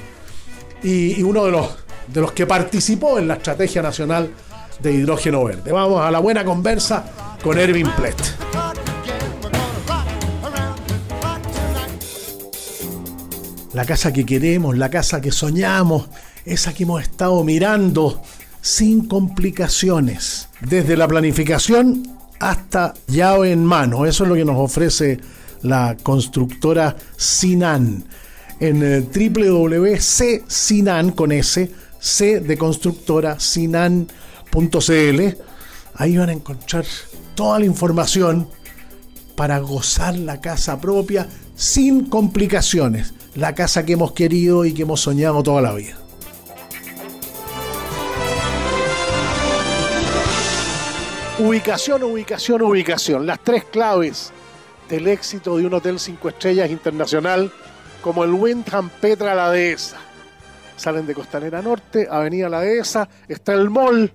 y, 0.83 1.21
uno 1.23 1.45
de 1.45 1.51
los, 1.51 1.69
de 2.07 2.21
los 2.21 2.31
que 2.31 2.45
participó 2.45 3.19
en 3.19 3.27
la 3.27 3.35
Estrategia 3.35 3.81
Nacional 3.81 4.29
de 4.81 4.93
hidrógeno 4.93 5.43
verde. 5.43 5.71
Vamos 5.71 6.01
a 6.01 6.11
la 6.11 6.19
buena 6.19 6.43
conversa 6.43 7.37
con 7.41 7.57
Erwin 7.57 7.89
Plett. 7.91 8.17
La 13.73 13.85
casa 13.85 14.11
que 14.11 14.25
queremos, 14.25 14.75
la 14.77 14.89
casa 14.89 15.21
que 15.21 15.31
soñamos, 15.31 16.09
esa 16.45 16.73
que 16.73 16.83
hemos 16.83 17.01
estado 17.01 17.43
mirando 17.43 18.21
sin 18.61 19.07
complicaciones, 19.07 20.49
desde 20.61 20.97
la 20.97 21.07
planificación 21.07 22.17
hasta 22.39 22.93
llave 23.07 23.51
en 23.51 23.63
mano. 23.63 24.05
Eso 24.05 24.23
es 24.23 24.29
lo 24.29 24.35
que 24.35 24.45
nos 24.45 24.57
ofrece 24.57 25.19
la 25.67 25.95
constructora 26.01 26.95
Sinan 27.15 28.05
en 28.59 28.83
eh, 28.83 29.01
www.csinan 29.01 31.11
con 31.11 31.31
S, 31.31 31.71
C 31.99 32.39
de 32.39 32.57
constructora 32.57 33.39
Sinan 33.39 34.07
.cl. 34.51 35.37
Ahí 35.95 36.17
van 36.17 36.29
a 36.29 36.33
encontrar 36.33 36.85
toda 37.35 37.59
la 37.59 37.65
información 37.65 38.49
para 39.35 39.59
gozar 39.59 40.17
la 40.17 40.41
casa 40.41 40.79
propia 40.79 41.27
sin 41.55 42.05
complicaciones. 42.05 43.13
La 43.35 43.53
casa 43.53 43.85
que 43.85 43.93
hemos 43.93 44.13
querido 44.13 44.65
y 44.65 44.73
que 44.73 44.81
hemos 44.81 45.01
soñado 45.01 45.43
toda 45.43 45.61
la 45.61 45.73
vida. 45.73 45.95
Ubicación, 51.39 52.01
ubicación, 52.01 52.63
ubicación. 52.63 53.27
Las 53.27 53.43
tres 53.43 53.63
claves 53.65 54.33
del 54.89 55.07
éxito 55.07 55.57
de 55.57 55.65
un 55.65 55.73
hotel 55.73 55.99
cinco 55.99 56.29
estrellas 56.29 56.69
internacional 56.69 57.51
como 58.01 58.23
el 58.23 58.33
Windham 58.33 58.89
Petra 59.01 59.35
La 59.35 59.51
Dehesa. 59.51 59.97
Salen 60.75 61.05
de 61.07 61.13
Costanera 61.13 61.61
Norte, 61.61 62.07
Avenida 62.09 62.49
La 62.49 62.61
Dehesa, 62.61 63.09
está 63.27 63.53
el 63.53 63.69
mall 63.69 64.11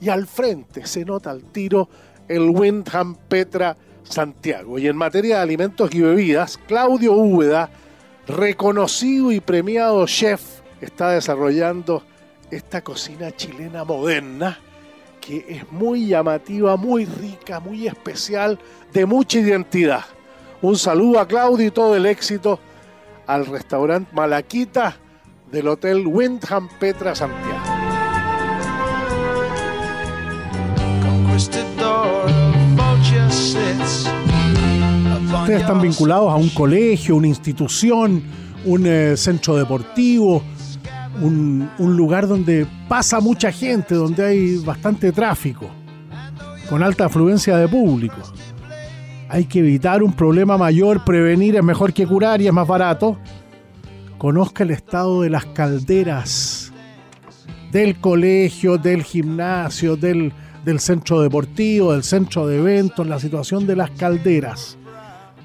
y 0.00 0.08
al 0.08 0.26
frente 0.26 0.86
se 0.86 1.04
nota 1.04 1.30
al 1.30 1.44
tiro 1.44 1.88
el 2.28 2.50
Windham 2.50 3.14
Petra 3.28 3.76
Santiago. 4.02 4.78
Y 4.78 4.88
en 4.88 4.96
materia 4.96 5.36
de 5.36 5.42
alimentos 5.42 5.94
y 5.94 6.00
bebidas, 6.00 6.58
Claudio 6.66 7.12
Úbeda, 7.12 7.70
reconocido 8.26 9.32
y 9.32 9.40
premiado 9.40 10.06
chef, 10.06 10.42
está 10.80 11.10
desarrollando 11.10 12.02
esta 12.50 12.82
cocina 12.82 13.30
chilena 13.30 13.84
moderna 13.84 14.58
que 15.24 15.46
es 15.48 15.70
muy 15.70 16.08
llamativa, 16.08 16.76
muy 16.76 17.04
rica, 17.04 17.60
muy 17.60 17.86
especial, 17.86 18.58
de 18.92 19.06
mucha 19.06 19.38
identidad. 19.38 20.04
Un 20.60 20.76
saludo 20.76 21.20
a 21.20 21.28
Claudio 21.28 21.66
y 21.66 21.70
todo 21.70 21.94
el 21.96 22.06
éxito 22.06 22.58
al 23.26 23.46
restaurante 23.46 24.10
Malaquita 24.12 24.96
del 25.50 25.68
Hotel 25.68 26.06
Windham 26.06 26.68
Petra 26.78 27.14
Santiago. 27.14 27.60
Ustedes 35.42 35.60
están 35.60 35.80
vinculados 35.80 36.32
a 36.32 36.36
un 36.36 36.48
colegio, 36.50 37.16
una 37.16 37.28
institución, 37.28 38.22
un 38.64 38.86
eh, 38.86 39.16
centro 39.16 39.56
deportivo, 39.56 40.42
un, 41.20 41.70
lugar 41.78 42.26
donde 42.26 42.66
pasa 42.88 43.20
mucha 43.20 43.52
gente, 43.52 43.94
donde 43.94 44.24
hay 44.24 44.56
bastante 44.58 45.12
tráfico, 45.12 45.68
con 46.68 46.82
alta 46.82 47.06
afluencia 47.06 47.56
de 47.56 47.68
público. 47.68 48.16
Hay 49.28 49.44
que 49.44 49.60
evitar 49.60 50.02
un 50.02 50.12
problema 50.12 50.58
mayor, 50.58 51.04
prevenir 51.04 51.56
es 51.56 51.64
mejor 51.64 51.92
que 51.92 52.06
curar 52.06 52.42
y 52.42 52.46
es 52.46 52.52
más 52.52 52.68
barato. 52.68 53.18
Conozca 54.18 54.62
el 54.62 54.70
estado 54.70 55.22
de 55.22 55.30
las 55.30 55.46
calderas 55.46 56.72
del 57.72 57.98
colegio, 57.98 58.76
del 58.76 59.02
gimnasio, 59.02 59.96
del 59.96 60.34
del 60.64 60.80
centro 60.80 61.20
deportivo, 61.20 61.92
del 61.92 62.02
centro 62.02 62.46
de 62.46 62.58
eventos, 62.58 63.06
la 63.06 63.18
situación 63.18 63.66
de 63.66 63.76
las 63.76 63.90
calderas. 63.90 64.78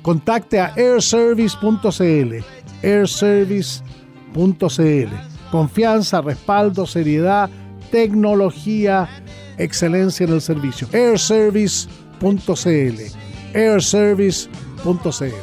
Contacte 0.02 0.60
a 0.60 0.74
airservice.cl, 0.76 2.44
airservice.cl. 2.84 5.37
Confianza, 5.52 6.22
respaldo, 6.22 6.86
seriedad, 6.86 7.50
tecnología, 7.92 9.10
excelencia 9.58 10.26
en 10.26 10.34
el 10.34 10.42
servicio. 10.42 10.88
airservice.cl, 10.92 13.02
airservice.cl. 13.54 15.34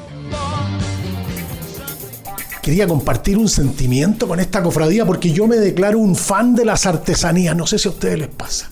Quería 2.63 2.87
compartir 2.87 3.37
un 3.37 3.49
sentimiento 3.49 4.27
con 4.27 4.41
esta 4.41 4.63
cofradía 4.63 5.05
porque 5.05 5.33
yo 5.33 5.47
me 5.47 5.57
declaro 5.57 5.99
un 5.99 6.17
fan 6.17 6.55
de 6.55 6.65
las 6.65 6.87
artesanías. 6.87 7.55
No 7.55 7.67
sé 7.67 7.79
si 7.79 7.89
a 7.89 7.91
ustedes 7.91 8.19
les 8.19 8.29
pasa 8.29 8.71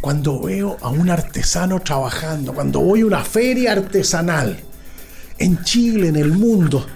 cuando 0.00 0.40
veo 0.40 0.76
a 0.80 0.88
un 0.88 1.10
artesano 1.10 1.80
trabajando, 1.80 2.54
cuando 2.54 2.80
voy 2.80 3.02
a 3.02 3.06
una 3.06 3.24
feria 3.24 3.72
artesanal 3.72 4.58
en 5.38 5.62
Chile, 5.64 6.08
en 6.08 6.16
el 6.16 6.32
mundo, 6.32 6.86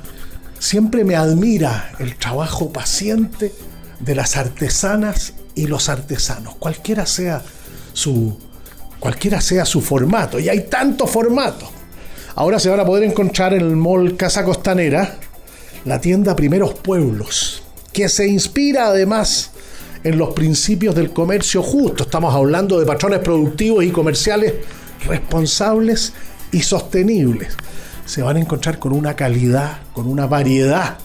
siempre 0.64 1.04
me 1.04 1.14
admira 1.14 1.92
el 1.99 2.16
trabajo 2.16 2.73
paciente 2.73 3.52
de 4.00 4.14
las 4.14 4.38
artesanas 4.38 5.35
y 5.54 5.66
los 5.66 5.90
artesanos, 5.90 6.56
cualquiera 6.56 7.04
sea 7.04 7.42
su 7.92 8.38
cualquiera 8.99 9.42
sea 9.42 9.66
su 9.66 9.83
formato, 9.83 10.40
y 10.40 10.49
hay 10.49 10.62
tantos 10.62 11.11
formatos. 11.11 11.68
Ahora 12.37 12.59
se 12.59 12.71
van 12.71 12.80
a 12.80 12.87
poder 12.87 13.04
encontrar 13.04 13.52
en 13.52 13.61
el 13.61 13.76
mall 13.76 14.16
Casa 14.16 14.42
Costanera 14.42 15.18
la 15.85 16.00
tienda 16.00 16.35
Primeros 16.35 16.73
Pueblos, 16.73 17.62
que 17.92 18.09
se 18.09 18.26
inspira 18.26 18.87
además 18.87 19.50
en 20.02 20.16
los 20.16 20.33
principios 20.33 20.94
del 20.94 21.12
comercio 21.12 21.62
justo. 21.62 22.04
Estamos 22.04 22.35
hablando 22.35 22.80
de 22.80 22.87
patrones 22.87 23.18
productivos 23.18 23.85
y 23.85 23.90
comerciales 23.90 24.54
responsables 25.06 26.14
y 26.50 26.62
sostenibles. 26.62 27.54
Se 28.07 28.23
van 28.23 28.37
a 28.37 28.41
encontrar 28.41 28.79
con 28.79 28.93
una 28.93 29.17
calidad, 29.17 29.79
con 29.93 30.07
una 30.07 30.27
variedad 30.27 30.99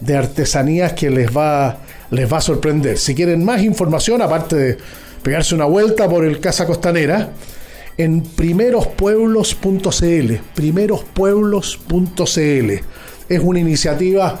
de 0.00 0.16
artesanías 0.16 0.92
que 0.92 1.10
les 1.10 1.36
va, 1.36 1.78
les 2.10 2.32
va 2.32 2.38
a 2.38 2.40
sorprender. 2.40 2.96
Si 2.98 3.14
quieren 3.14 3.44
más 3.44 3.62
información, 3.62 4.22
aparte 4.22 4.56
de 4.56 4.78
pegarse 5.22 5.54
una 5.54 5.66
vuelta 5.66 6.08
por 6.08 6.24
el 6.24 6.40
Casa 6.40 6.66
Costanera, 6.66 7.28
en 7.96 8.22
primerospueblos.cl, 8.22 10.34
primerospueblos.cl. 10.54 12.72
Es 13.28 13.40
una 13.42 13.58
iniciativa 13.58 14.40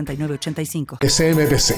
9069 0.05 1.07
SMPC. 1.07 1.75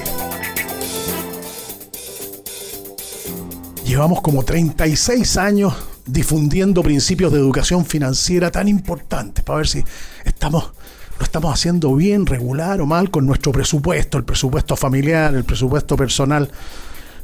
Llevamos 3.84 4.22
como 4.22 4.44
36 4.44 5.36
años 5.36 5.74
difundiendo 6.06 6.82
principios 6.82 7.32
de 7.32 7.38
educación 7.38 7.84
financiera 7.84 8.50
tan 8.50 8.68
importantes 8.68 9.44
para 9.44 9.58
ver 9.58 9.68
si 9.68 9.84
estamos 10.24 10.72
lo 11.18 11.24
estamos 11.24 11.52
haciendo 11.52 11.94
bien, 11.94 12.26
regular 12.26 12.80
o 12.80 12.86
mal 12.86 13.10
con 13.10 13.24
nuestro 13.26 13.52
presupuesto, 13.52 14.18
el 14.18 14.24
presupuesto 14.24 14.74
familiar, 14.74 15.34
el 15.34 15.44
presupuesto 15.44 15.96
personal. 15.96 16.50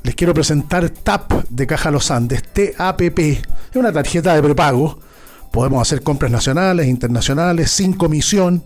Les 0.02 0.14
quiero 0.14 0.33
presentar 0.33 0.88
TAP 0.90 1.33
de 1.49 1.66
Caja 1.66 1.90
Los 1.90 2.11
Andes, 2.11 2.42
TAPP. 2.52 3.19
Es 3.19 3.76
una 3.76 3.92
tarjeta 3.92 4.35
de 4.35 4.42
prepago. 4.42 5.00
Podemos 5.50 5.83
hacer 5.83 6.02
compras 6.02 6.30
nacionales, 6.30 6.87
internacionales, 6.87 7.71
sin 7.71 7.92
comisión 7.95 8.62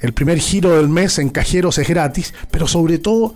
el 0.00 0.12
primer 0.12 0.38
giro 0.38 0.76
del 0.76 0.88
mes 0.88 1.18
en 1.18 1.30
cajeros 1.30 1.78
es 1.78 1.88
gratis, 1.88 2.34
pero 2.50 2.66
sobre 2.66 2.98
todo 2.98 3.34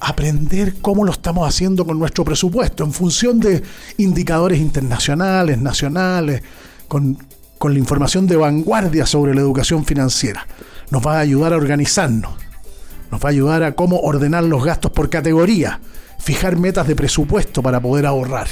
aprender 0.00 0.74
cómo 0.80 1.04
lo 1.04 1.12
estamos 1.12 1.48
haciendo 1.48 1.86
con 1.86 1.98
nuestro 1.98 2.24
presupuesto 2.24 2.84
en 2.84 2.92
función 2.92 3.40
de 3.40 3.62
indicadores 3.96 4.60
internacionales, 4.60 5.58
nacionales, 5.58 6.42
con, 6.86 7.18
con 7.58 7.72
la 7.72 7.78
información 7.78 8.26
de 8.26 8.36
vanguardia 8.36 9.06
sobre 9.06 9.34
la 9.34 9.40
educación 9.40 9.84
financiera. 9.84 10.46
Nos 10.90 11.04
va 11.04 11.16
a 11.16 11.20
ayudar 11.20 11.52
a 11.52 11.56
organizarnos, 11.56 12.34
nos 13.10 13.20
va 13.20 13.28
a 13.28 13.32
ayudar 13.32 13.62
a 13.62 13.72
cómo 13.72 14.00
ordenar 14.00 14.44
los 14.44 14.64
gastos 14.64 14.92
por 14.92 15.08
categoría, 15.08 15.80
fijar 16.18 16.56
metas 16.56 16.86
de 16.86 16.94
presupuesto 16.94 17.62
para 17.62 17.80
poder 17.80 18.04
ahorrar. 18.06 18.48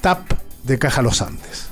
TAP 0.00 0.32
de 0.64 0.78
Caja 0.78 1.02
Los 1.02 1.22
Andes. 1.22 1.69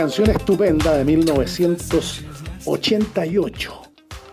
Canción 0.00 0.30
estupenda 0.30 0.96
de 0.96 1.04
1988. 1.04 3.82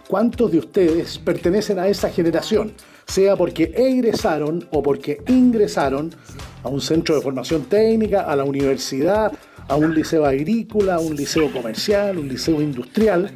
¿Cuántos 0.07 0.49
de 0.49 0.59
ustedes 0.59 1.17
pertenecen 1.17 1.77
a 1.77 1.89
esa 1.89 2.09
generación? 2.09 2.71
Sea 3.05 3.35
porque 3.35 3.73
egresaron 3.75 4.65
o 4.71 4.81
porque 4.81 5.21
ingresaron 5.27 6.15
a 6.63 6.69
un 6.69 6.79
centro 6.79 7.15
de 7.15 7.21
formación 7.21 7.65
técnica, 7.65 8.21
a 8.21 8.37
la 8.37 8.45
universidad, 8.45 9.33
a 9.67 9.75
un 9.75 9.93
liceo 9.93 10.25
agrícola, 10.25 10.95
a 10.95 10.99
un 10.99 11.17
liceo 11.17 11.51
comercial, 11.51 12.17
un 12.17 12.29
liceo 12.29 12.61
industrial, 12.61 13.29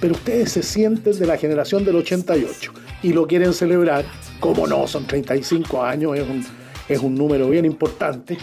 pero 0.00 0.14
ustedes 0.14 0.50
se 0.50 0.64
sienten 0.64 1.16
de 1.16 1.26
la 1.26 1.36
generación 1.36 1.84
del 1.84 1.94
88 1.94 2.72
y 3.04 3.12
lo 3.12 3.28
quieren 3.28 3.52
celebrar, 3.52 4.04
como 4.40 4.66
no, 4.66 4.88
son 4.88 5.06
35 5.06 5.84
años, 5.84 6.18
es 6.18 6.28
un, 6.28 6.44
es 6.88 6.98
un 6.98 7.14
número 7.14 7.48
bien 7.48 7.64
importante, 7.64 8.38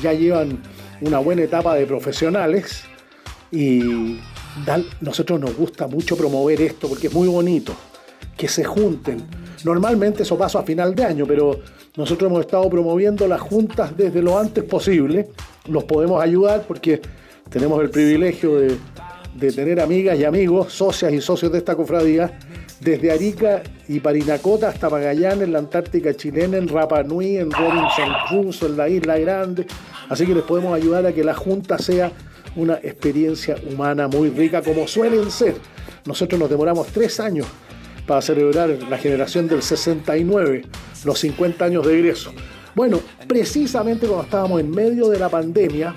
ya 0.00 0.12
llevan 0.12 0.60
una 1.00 1.18
buena 1.18 1.42
etapa 1.42 1.74
de 1.74 1.86
profesionales 1.86 2.84
y 3.52 4.18
nosotros 5.00 5.40
nos 5.40 5.56
gusta 5.56 5.86
mucho 5.86 6.16
promover 6.16 6.60
esto 6.60 6.88
porque 6.88 7.08
es 7.08 7.12
muy 7.12 7.28
bonito, 7.28 7.74
que 8.36 8.48
se 8.48 8.64
junten. 8.64 9.22
Normalmente 9.64 10.22
eso 10.22 10.36
pasa 10.38 10.60
a 10.60 10.62
final 10.62 10.94
de 10.94 11.04
año, 11.04 11.26
pero 11.26 11.60
nosotros 11.96 12.30
hemos 12.30 12.40
estado 12.40 12.68
promoviendo 12.70 13.26
las 13.26 13.40
juntas 13.40 13.96
desde 13.96 14.22
lo 14.22 14.38
antes 14.38 14.64
posible. 14.64 15.28
Los 15.68 15.84
podemos 15.84 16.22
ayudar 16.22 16.64
porque 16.66 17.00
tenemos 17.50 17.80
el 17.82 17.90
privilegio 17.90 18.56
de, 18.56 18.76
de 19.34 19.52
tener 19.52 19.80
amigas 19.80 20.18
y 20.18 20.24
amigos, 20.24 20.72
socias 20.72 21.12
y 21.12 21.20
socios 21.20 21.52
de 21.52 21.58
esta 21.58 21.76
cofradía, 21.76 22.38
desde 22.80 23.10
Arica 23.10 23.62
y 23.88 24.00
Parinacota 24.00 24.68
hasta 24.68 24.88
Magallanes, 24.88 25.42
en 25.42 25.52
la 25.52 25.58
Antártica 25.58 26.14
chilena, 26.14 26.56
en 26.56 26.68
Rapa 26.68 27.02
Nui, 27.02 27.36
en 27.36 27.50
Robinson 27.50 28.12
Crusoe, 28.28 28.68
en 28.68 28.76
la 28.76 28.88
Isla 28.88 29.18
Grande. 29.18 29.66
Así 30.10 30.26
que 30.26 30.34
les 30.34 30.42
podemos 30.42 30.74
ayudar 30.74 31.06
a 31.06 31.12
que 31.14 31.24
la 31.24 31.34
Junta 31.34 31.78
sea 31.78 32.12
una 32.56 32.74
experiencia 32.74 33.56
humana 33.70 34.08
muy 34.08 34.28
rica, 34.28 34.60
como 34.60 34.86
suelen 34.86 35.30
ser. 35.30 35.54
Nosotros 36.04 36.38
nos 36.38 36.50
demoramos 36.50 36.88
tres 36.88 37.20
años 37.20 37.46
para 38.06 38.20
celebrar 38.20 38.68
la 38.68 38.98
generación 38.98 39.46
del 39.46 39.62
69, 39.62 40.64
los 41.04 41.18
50 41.18 41.64
años 41.64 41.86
de 41.86 41.94
egreso. 41.94 42.32
Bueno, 42.74 43.00
precisamente 43.28 44.06
cuando 44.06 44.24
estábamos 44.24 44.60
en 44.60 44.70
medio 44.70 45.08
de 45.08 45.18
la 45.18 45.28
pandemia, 45.28 45.94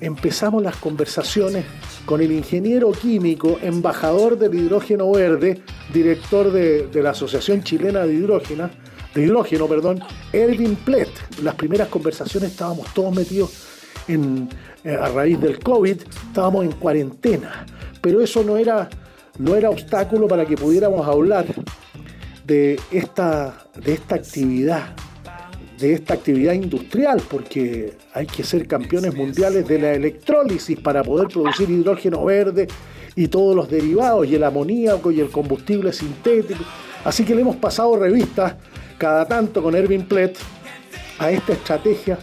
empezamos 0.00 0.62
las 0.62 0.76
conversaciones 0.76 1.64
con 2.04 2.20
el 2.20 2.32
ingeniero 2.32 2.92
químico, 2.92 3.58
embajador 3.62 4.38
del 4.38 4.54
hidrógeno 4.54 5.10
verde, 5.10 5.62
director 5.92 6.50
de, 6.52 6.88
la 7.02 7.10
Asociación 7.10 7.62
Chilena 7.62 8.06
de 8.06 8.14
Hidrógeno, 8.14 8.64
de 8.64 8.87
hidrógeno, 9.20 9.66
perdón, 9.66 10.00
Erwin 10.32 10.76
Plett. 10.76 11.08
Las 11.42 11.54
primeras 11.54 11.88
conversaciones 11.88 12.50
estábamos 12.50 12.92
todos 12.94 13.14
metidos 13.14 13.66
en, 14.08 14.48
eh, 14.84 14.94
a 14.94 15.08
raíz 15.08 15.40
del 15.40 15.58
COVID, 15.58 15.96
estábamos 16.28 16.64
en 16.64 16.72
cuarentena, 16.72 17.66
pero 18.00 18.20
eso 18.20 18.42
no 18.42 18.56
era, 18.56 18.88
no 19.38 19.54
era 19.54 19.70
obstáculo 19.70 20.26
para 20.28 20.46
que 20.46 20.56
pudiéramos 20.56 21.06
hablar 21.06 21.46
de 22.44 22.80
esta, 22.90 23.66
de 23.84 23.92
esta 23.94 24.14
actividad 24.14 24.94
de 25.78 25.92
esta 25.92 26.14
actividad 26.14 26.54
industrial, 26.54 27.22
porque 27.30 27.94
hay 28.12 28.26
que 28.26 28.42
ser 28.42 28.66
campeones 28.66 29.14
mundiales 29.14 29.66
de 29.68 29.78
la 29.78 29.92
electrólisis 29.92 30.78
para 30.80 31.04
poder 31.04 31.28
producir 31.28 31.70
hidrógeno 31.70 32.24
verde 32.24 32.66
y 33.14 33.28
todos 33.28 33.54
los 33.54 33.70
derivados, 33.70 34.26
y 34.26 34.34
el 34.34 34.44
amoníaco 34.44 35.10
y 35.12 35.20
el 35.20 35.30
combustible 35.30 35.92
sintético. 35.92 36.64
Así 37.04 37.24
que 37.24 37.34
le 37.34 37.42
hemos 37.42 37.56
pasado 37.56 37.96
revista 37.96 38.58
cada 38.98 39.26
tanto 39.26 39.62
con 39.62 39.74
Erwin 39.74 40.06
Plett 40.06 40.36
a 41.18 41.30
esta 41.30 41.52
estrategia 41.52 42.18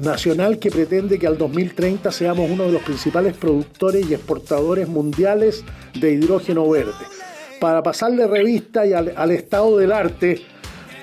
nacional 0.00 0.58
que 0.58 0.70
pretende 0.70 1.18
que 1.18 1.26
al 1.26 1.36
2030 1.36 2.10
seamos 2.12 2.48
uno 2.48 2.64
de 2.64 2.72
los 2.72 2.82
principales 2.82 3.36
productores 3.36 4.08
y 4.08 4.14
exportadores 4.14 4.88
mundiales 4.88 5.64
de 5.94 6.12
hidrógeno 6.12 6.68
verde. 6.70 6.92
Para 7.60 7.82
pasarle 7.82 8.28
revista 8.28 8.86
y 8.86 8.92
al, 8.92 9.30
estado 9.32 9.78
del 9.78 9.90
arte, 9.90 10.46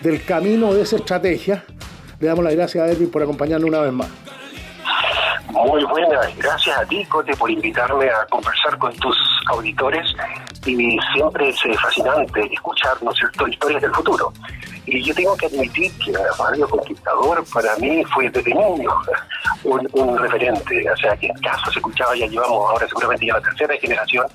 del 0.01 0.23
camino 0.23 0.73
de 0.73 0.83
esa 0.83 0.95
estrategia. 0.95 1.65
Le 2.19 2.27
damos 2.27 2.45
las 2.45 2.55
gracias 2.55 2.87
a 2.87 2.91
Edwin 2.91 3.11
por 3.11 3.21
acompañarnos 3.21 3.67
una 3.69 3.81
vez 3.81 3.91
más. 3.91 4.07
Muy 5.49 5.83
buenas, 5.83 6.35
gracias 6.37 6.77
a 6.77 6.85
ti, 6.85 7.03
Cote, 7.05 7.35
por 7.35 7.51
invitarme 7.51 8.09
a 8.09 8.25
conversar 8.27 8.77
con 8.77 8.95
tus 8.95 9.17
auditores. 9.47 10.15
Y 10.65 10.97
siempre 11.13 11.49
es 11.49 11.59
fascinante 11.81 12.49
escuchar, 12.51 13.01
¿no 13.03 13.13
cierto?, 13.13 13.47
historias 13.47 13.81
del 13.81 13.93
futuro. 13.93 14.33
Y 14.85 15.03
yo 15.03 15.13
tengo 15.13 15.35
que 15.37 15.45
admitir 15.47 15.91
que 16.03 16.13
Radio 16.37 16.67
Conquistador 16.69 17.43
para 17.53 17.75
mí 17.77 18.03
fue 18.05 18.29
desde 18.29 18.53
niño 18.53 18.91
un, 19.63 20.17
referente. 20.17 20.89
O 20.91 20.97
sea, 20.97 21.15
que 21.17 21.27
en 21.27 21.37
casa 21.39 21.71
se 21.71 21.79
escuchaba, 21.79 22.15
ya 22.15 22.27
llevamos 22.27 22.69
ahora 22.71 22.87
seguramente 22.87 23.25
ya 23.25 23.33
la 23.33 23.41
tercera 23.41 23.75
generación 23.77 24.25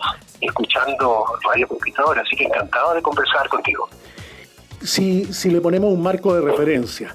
escuchando 0.41 1.25
Radio 1.45 1.69
Conquistador. 1.69 2.19
Así 2.19 2.37
que 2.37 2.45
encantado 2.45 2.95
de 2.95 3.03
conversar 3.03 3.49
contigo 3.49 3.89
si, 4.83 5.33
si 5.33 5.51
le 5.51 5.61
ponemos 5.61 5.93
un 5.93 6.03
marco 6.03 6.35
de 6.35 6.41
referencia, 6.41 7.15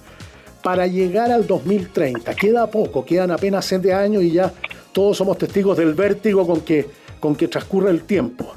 para 0.64 0.88
llegar 0.88 1.32
al 1.32 1.46
2030, 1.46 2.34
queda 2.36 2.68
poco, 2.68 3.06
quedan 3.06 3.32
apenas 3.32 3.66
7 3.66 3.94
años 3.94 4.24
y 4.24 4.32
ya 4.32 4.52
todos 4.92 5.18
somos 5.18 5.38
testigos 5.38 5.78
del 5.78 5.94
vértigo 5.94 6.48
con 6.48 6.62
que, 6.62 6.88
con 7.20 7.36
que 7.36 7.48
transcurre 7.48 7.92
el 7.92 8.04
tiempo. 8.04 8.56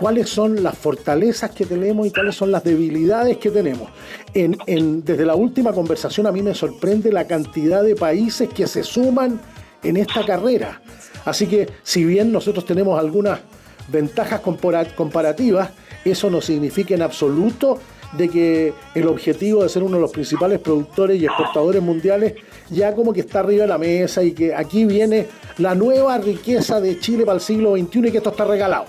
¿Cuáles 0.00 0.30
son 0.30 0.62
las 0.62 0.78
fortalezas 0.78 1.50
que 1.50 1.66
tenemos 1.66 2.06
y 2.06 2.10
cuáles 2.10 2.34
son 2.34 2.50
las 2.50 2.64
debilidades 2.64 3.36
que 3.36 3.50
tenemos? 3.50 3.90
En, 4.32 4.56
en, 4.66 5.04
desde 5.04 5.26
la 5.26 5.34
última 5.34 5.74
conversación 5.74 6.26
a 6.26 6.32
mí 6.32 6.42
me 6.42 6.54
sorprende 6.54 7.12
la 7.12 7.26
cantidad 7.26 7.82
de 7.82 7.94
países 7.94 8.48
que 8.48 8.66
se 8.66 8.82
suman 8.82 9.38
en 9.82 9.98
esta 9.98 10.24
carrera. 10.24 10.80
Así 11.26 11.46
que 11.46 11.68
si 11.82 12.06
bien 12.06 12.32
nosotros 12.32 12.64
tenemos 12.64 12.98
algunas 12.98 13.40
ventajas 13.88 14.40
comparativas, 14.40 15.68
eso 16.02 16.30
no 16.30 16.40
significa 16.40 16.94
en 16.94 17.02
absoluto 17.02 17.78
de 18.16 18.30
que 18.30 18.72
el 18.94 19.06
objetivo 19.06 19.64
de 19.64 19.68
ser 19.68 19.82
uno 19.82 19.96
de 19.96 20.00
los 20.00 20.12
principales 20.12 20.60
productores 20.60 21.20
y 21.20 21.26
exportadores 21.26 21.82
mundiales 21.82 22.36
ya 22.70 22.94
como 22.94 23.12
que 23.12 23.20
está 23.20 23.40
arriba 23.40 23.64
de 23.64 23.68
la 23.68 23.76
mesa 23.76 24.22
y 24.22 24.32
que 24.32 24.54
aquí 24.54 24.86
viene 24.86 25.26
la 25.58 25.74
nueva 25.74 26.16
riqueza 26.16 26.80
de 26.80 26.98
Chile 26.98 27.26
para 27.26 27.36
el 27.36 27.42
siglo 27.42 27.76
XXI 27.76 28.08
y 28.08 28.10
que 28.12 28.16
esto 28.16 28.30
está 28.30 28.46
regalado. 28.46 28.86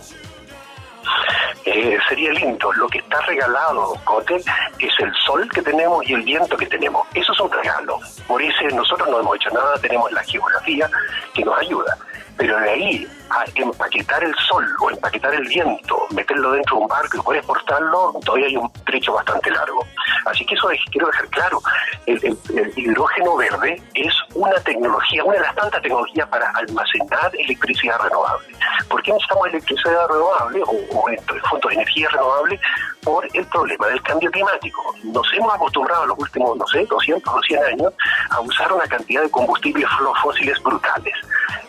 Eh, 1.66 1.98
sería 2.10 2.32
lindo. 2.34 2.72
Lo 2.74 2.88
que 2.88 3.00
está 3.00 3.22
regalado, 3.22 3.94
Cote, 4.04 4.38
es 4.38 4.94
el 5.00 5.14
sol 5.26 5.48
que 5.54 5.62
tenemos 5.62 6.08
y 6.08 6.14
el 6.14 6.24
viento 6.24 6.58
que 6.58 6.66
tenemos. 6.66 7.08
Eso 7.14 7.32
es 7.32 7.40
un 7.40 7.52
regalo. 7.52 8.00
Por 8.28 8.42
eso 8.42 8.64
nosotros 8.74 9.10
no 9.10 9.20
hemos 9.20 9.36
hecho 9.36 9.50
nada, 9.52 9.78
tenemos 9.80 10.12
la 10.12 10.24
geografía 10.24 10.90
que 11.34 11.44
nos 11.46 11.58
ayuda. 11.60 11.98
Pero 12.38 12.60
de 12.60 12.70
ahí 12.70 13.08
a 13.32 13.46
empaquetar 13.56 14.24
el 14.24 14.36
sol 14.48 14.68
o 14.82 14.92
empaquetar 14.92 15.34
el 15.34 15.48
viento, 15.48 16.06
meterlo 16.12 16.52
dentro 16.52 16.78
de 16.78 16.82
un 16.84 16.88
barco 16.88 17.18
y 17.18 17.22
poder 17.22 17.40
exportarlo, 17.40 18.14
todavía 18.26 18.48
hay 18.48 18.58
un 18.58 18.72
trecho 18.86 19.14
bastante 19.14 19.50
largo. 19.52 19.86
Así 20.26 20.46
que 20.46 20.56
eso 20.56 20.70
es, 20.72 20.80
quiero 20.92 21.08
dejar 21.08 21.28
claro, 21.30 21.62
el, 22.06 22.38
hidrógeno 22.76 23.38
verde 23.38 23.82
es 23.94 24.14
una 24.34 24.56
tecnología, 24.62 25.24
una 25.24 25.36
de 25.36 25.42
las 25.42 25.56
tantas 25.56 25.82
tecnologías 25.82 26.28
para 26.28 26.50
almacenar 26.52 27.32
electricidad 27.38 28.00
renovable. 28.02 28.56
¿Por 28.90 29.02
qué 29.02 29.12
necesitamos 29.12 29.48
electricidad 29.48 30.08
renovable 30.08 30.62
o, 30.64 31.00
o 31.00 31.06
fondos 31.50 31.70
de 31.70 31.76
energía 31.76 32.10
renovable? 32.10 32.60
Por 33.04 33.28
el 33.34 33.46
problema 33.48 33.88
del 33.88 34.02
cambio 34.04 34.30
climático. 34.30 34.96
Nos 35.04 35.26
hemos 35.34 35.54
acostumbrado 35.56 36.04
en 36.04 36.10
los 36.10 36.20
últimos, 36.20 36.56
no 36.56 36.68
sé, 36.68 36.86
200 36.86 37.34
o 37.34 37.42
100 37.42 37.64
años 37.64 37.94
a 38.30 38.40
usar 38.42 38.72
una 38.72 38.86
cantidad 38.86 39.24
de 39.24 39.32
combustibles 39.32 39.88
fósiles 40.22 40.62
brutales. 40.62 41.16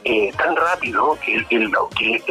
Eh, 0.04 0.32
tan 0.36 0.56
rápido 0.56 1.16
que, 1.24 1.36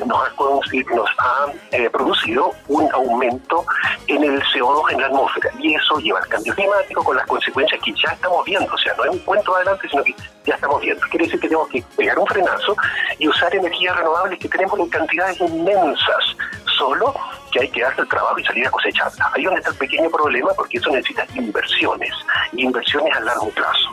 nos 0.06 0.22
ha, 0.22 0.96
nos 0.96 1.10
ha 1.18 1.52
eh, 1.72 1.90
producido 1.90 2.52
un 2.68 2.92
aumento 2.92 3.66
en 4.08 4.24
el 4.24 4.42
CO2 4.44 4.92
en 4.92 5.02
la 5.02 5.08
atmósfera. 5.08 5.52
Y 5.60 5.76
eso 5.76 5.98
lleva 6.00 6.20
al 6.20 6.28
cambio 6.28 6.54
climático 6.54 7.04
con 7.04 7.16
las 7.16 7.26
consecuencias 7.28 7.82
que 7.82 7.94
ya 7.94 8.12
estamos 8.12 8.46
viendo. 8.46 8.74
O 8.74 8.78
sea, 8.78 8.94
no 8.96 9.06
es 9.06 9.12
un 9.12 9.20
cuento 9.20 9.56
adelante, 9.56 9.88
sino 9.90 10.04
que 10.04 10.16
ya 10.46 10.56
estamos 10.56 10.82
viendo. 10.82 11.02
Quiere 11.10 11.26
decir 11.26 11.40
que 11.40 11.48
tenemos 11.48 11.70
que 11.70 11.84
pegar 11.96 12.20
un 12.20 12.28
frenazo 12.28 12.76
y 13.20 13.28
usar 13.28 13.56
energías 13.56 13.96
renovables 13.96 14.40
que 14.40 14.50
tenemos 14.50 14.80
en 14.80 14.90
cantidades 14.90 15.40
inmensas, 15.40 16.36
solo 16.82 17.14
que 17.52 17.62
hay 17.62 17.70
que 17.70 17.82
darse 17.82 18.02
el 18.02 18.08
trabajo 18.08 18.40
y 18.40 18.44
salir 18.44 18.68
a 18.68 18.72
cosecharla. 18.72 19.32
Ahí 19.34 19.44
donde 19.44 19.60
está 19.60 19.72
el 19.72 19.78
pequeño 19.78 20.10
problema, 20.10 20.52
porque 20.56 20.78
eso 20.78 20.90
necesita 20.90 21.26
inversiones, 21.36 22.14
inversiones 22.54 23.16
a 23.16 23.20
largo 23.20 23.50
plazo. 23.50 23.90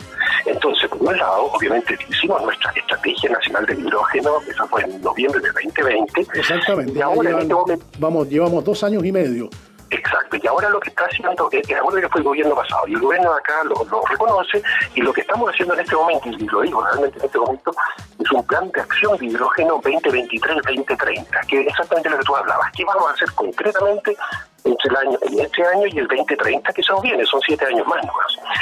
Entonces, 0.47 0.89
por 0.89 1.03
un 1.03 1.19
lado, 1.19 1.51
obviamente 1.53 1.99
hicimos 2.09 2.43
nuestra 2.43 2.73
estrategia 2.73 3.31
nacional 3.31 3.67
de 3.67 3.75
hidrógeno, 3.75 4.31
esa 4.49 4.67
fue 4.67 4.83
en 4.83 5.01
noviembre 5.03 5.41
de 5.41 5.51
2020. 5.53 6.21
Exactamente. 6.39 6.99
Y 6.99 7.03
ahora 7.03 7.31
en 7.31 7.39
este 7.41 7.55
momento, 7.55 7.85
vamos, 7.99 8.29
llevamos 8.29 8.65
dos 8.65 8.83
años 8.85 9.05
y 9.05 9.13
medio. 9.13 9.51
Exacto, 9.91 10.37
y 10.37 10.47
ahora 10.47 10.69
lo 10.69 10.81
que 10.81 10.91
está 10.91 11.05
haciendo, 11.07 11.49
es 11.51 11.73
acuerdo 11.73 12.01
que 12.01 12.09
fue 12.09 12.21
el 12.21 12.25
gobierno 12.25 12.55
pasado, 12.55 12.87
y 12.87 12.95
el 12.95 13.01
gobierno 13.01 13.33
de 13.33 13.39
acá 13.39 13.65
lo, 13.65 13.85
lo, 13.85 14.03
reconoce, 14.05 14.63
y 14.95 15.01
lo 15.01 15.13
que 15.13 15.23
estamos 15.23 15.49
haciendo 15.51 15.75
en 15.75 15.81
este 15.81 15.97
momento, 15.97 16.29
y 16.29 16.47
lo 16.47 16.61
digo 16.61 16.85
realmente 16.85 17.19
en 17.19 17.25
este 17.25 17.39
momento, 17.39 17.73
es 18.19 18.33
un 18.33 18.47
plan 18.47 18.71
de 18.71 18.81
acción 18.81 19.17
de 19.17 19.27
hidrógeno 19.27 19.81
2023-2030, 19.81 21.47
que 21.47 21.61
es 21.61 21.67
exactamente 21.69 22.11
lo 22.11 22.19
que 22.19 22.25
tú 22.25 22.37
hablabas. 22.37 22.71
¿Qué 22.77 22.85
vamos 22.85 23.09
a 23.09 23.15
hacer 23.15 23.31
concretamente 23.33 24.17
entre 24.65 24.91
el 24.91 24.97
año, 24.97 25.19
este 25.23 25.65
año 25.67 25.87
y 25.87 25.99
el 25.99 26.07
2030 26.09 26.73
que 26.73 26.83
se 26.83 26.93
nos 26.93 27.03
viene, 27.03 27.25
son 27.25 27.41
siete 27.41 27.65
años 27.67 27.87
más 27.87 28.01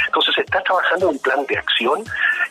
Entonces 0.07 0.35
se 0.35 0.41
está 0.41 0.61
trabajando 0.61 1.09
en 1.09 1.15
un 1.15 1.19
plan 1.19 1.45
de 1.45 1.57
acción 1.57 2.03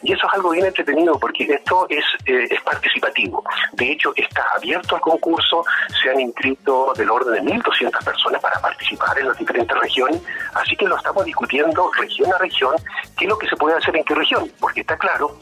y 0.02 0.12
eso 0.12 0.26
es 0.26 0.34
algo 0.34 0.50
bien 0.50 0.66
entretenido 0.66 1.18
porque 1.18 1.44
esto 1.44 1.86
es, 1.88 2.04
eh, 2.26 2.46
es 2.50 2.60
participativo. 2.62 3.42
De 3.72 3.92
hecho, 3.92 4.12
está 4.16 4.44
abierto 4.54 4.96
el 4.96 5.00
concurso, 5.00 5.64
se 6.02 6.10
han 6.10 6.20
inscrito 6.20 6.92
del 6.96 7.10
orden 7.10 7.44
de 7.44 7.54
1.200 7.54 8.04
personas 8.04 8.40
para 8.40 8.60
participar 8.60 9.18
en 9.18 9.28
las 9.28 9.38
diferentes 9.38 9.76
regiones, 9.78 10.20
así 10.54 10.76
que 10.76 10.86
lo 10.86 10.96
estamos 10.96 11.24
discutiendo 11.24 11.90
región 11.98 12.32
a 12.32 12.38
región, 12.38 12.74
qué 13.16 13.24
es 13.24 13.28
lo 13.28 13.38
que 13.38 13.48
se 13.48 13.56
puede 13.56 13.76
hacer 13.76 13.96
en 13.96 14.04
qué 14.04 14.14
región, 14.14 14.50
porque 14.60 14.80
está 14.80 14.96
claro 14.96 15.36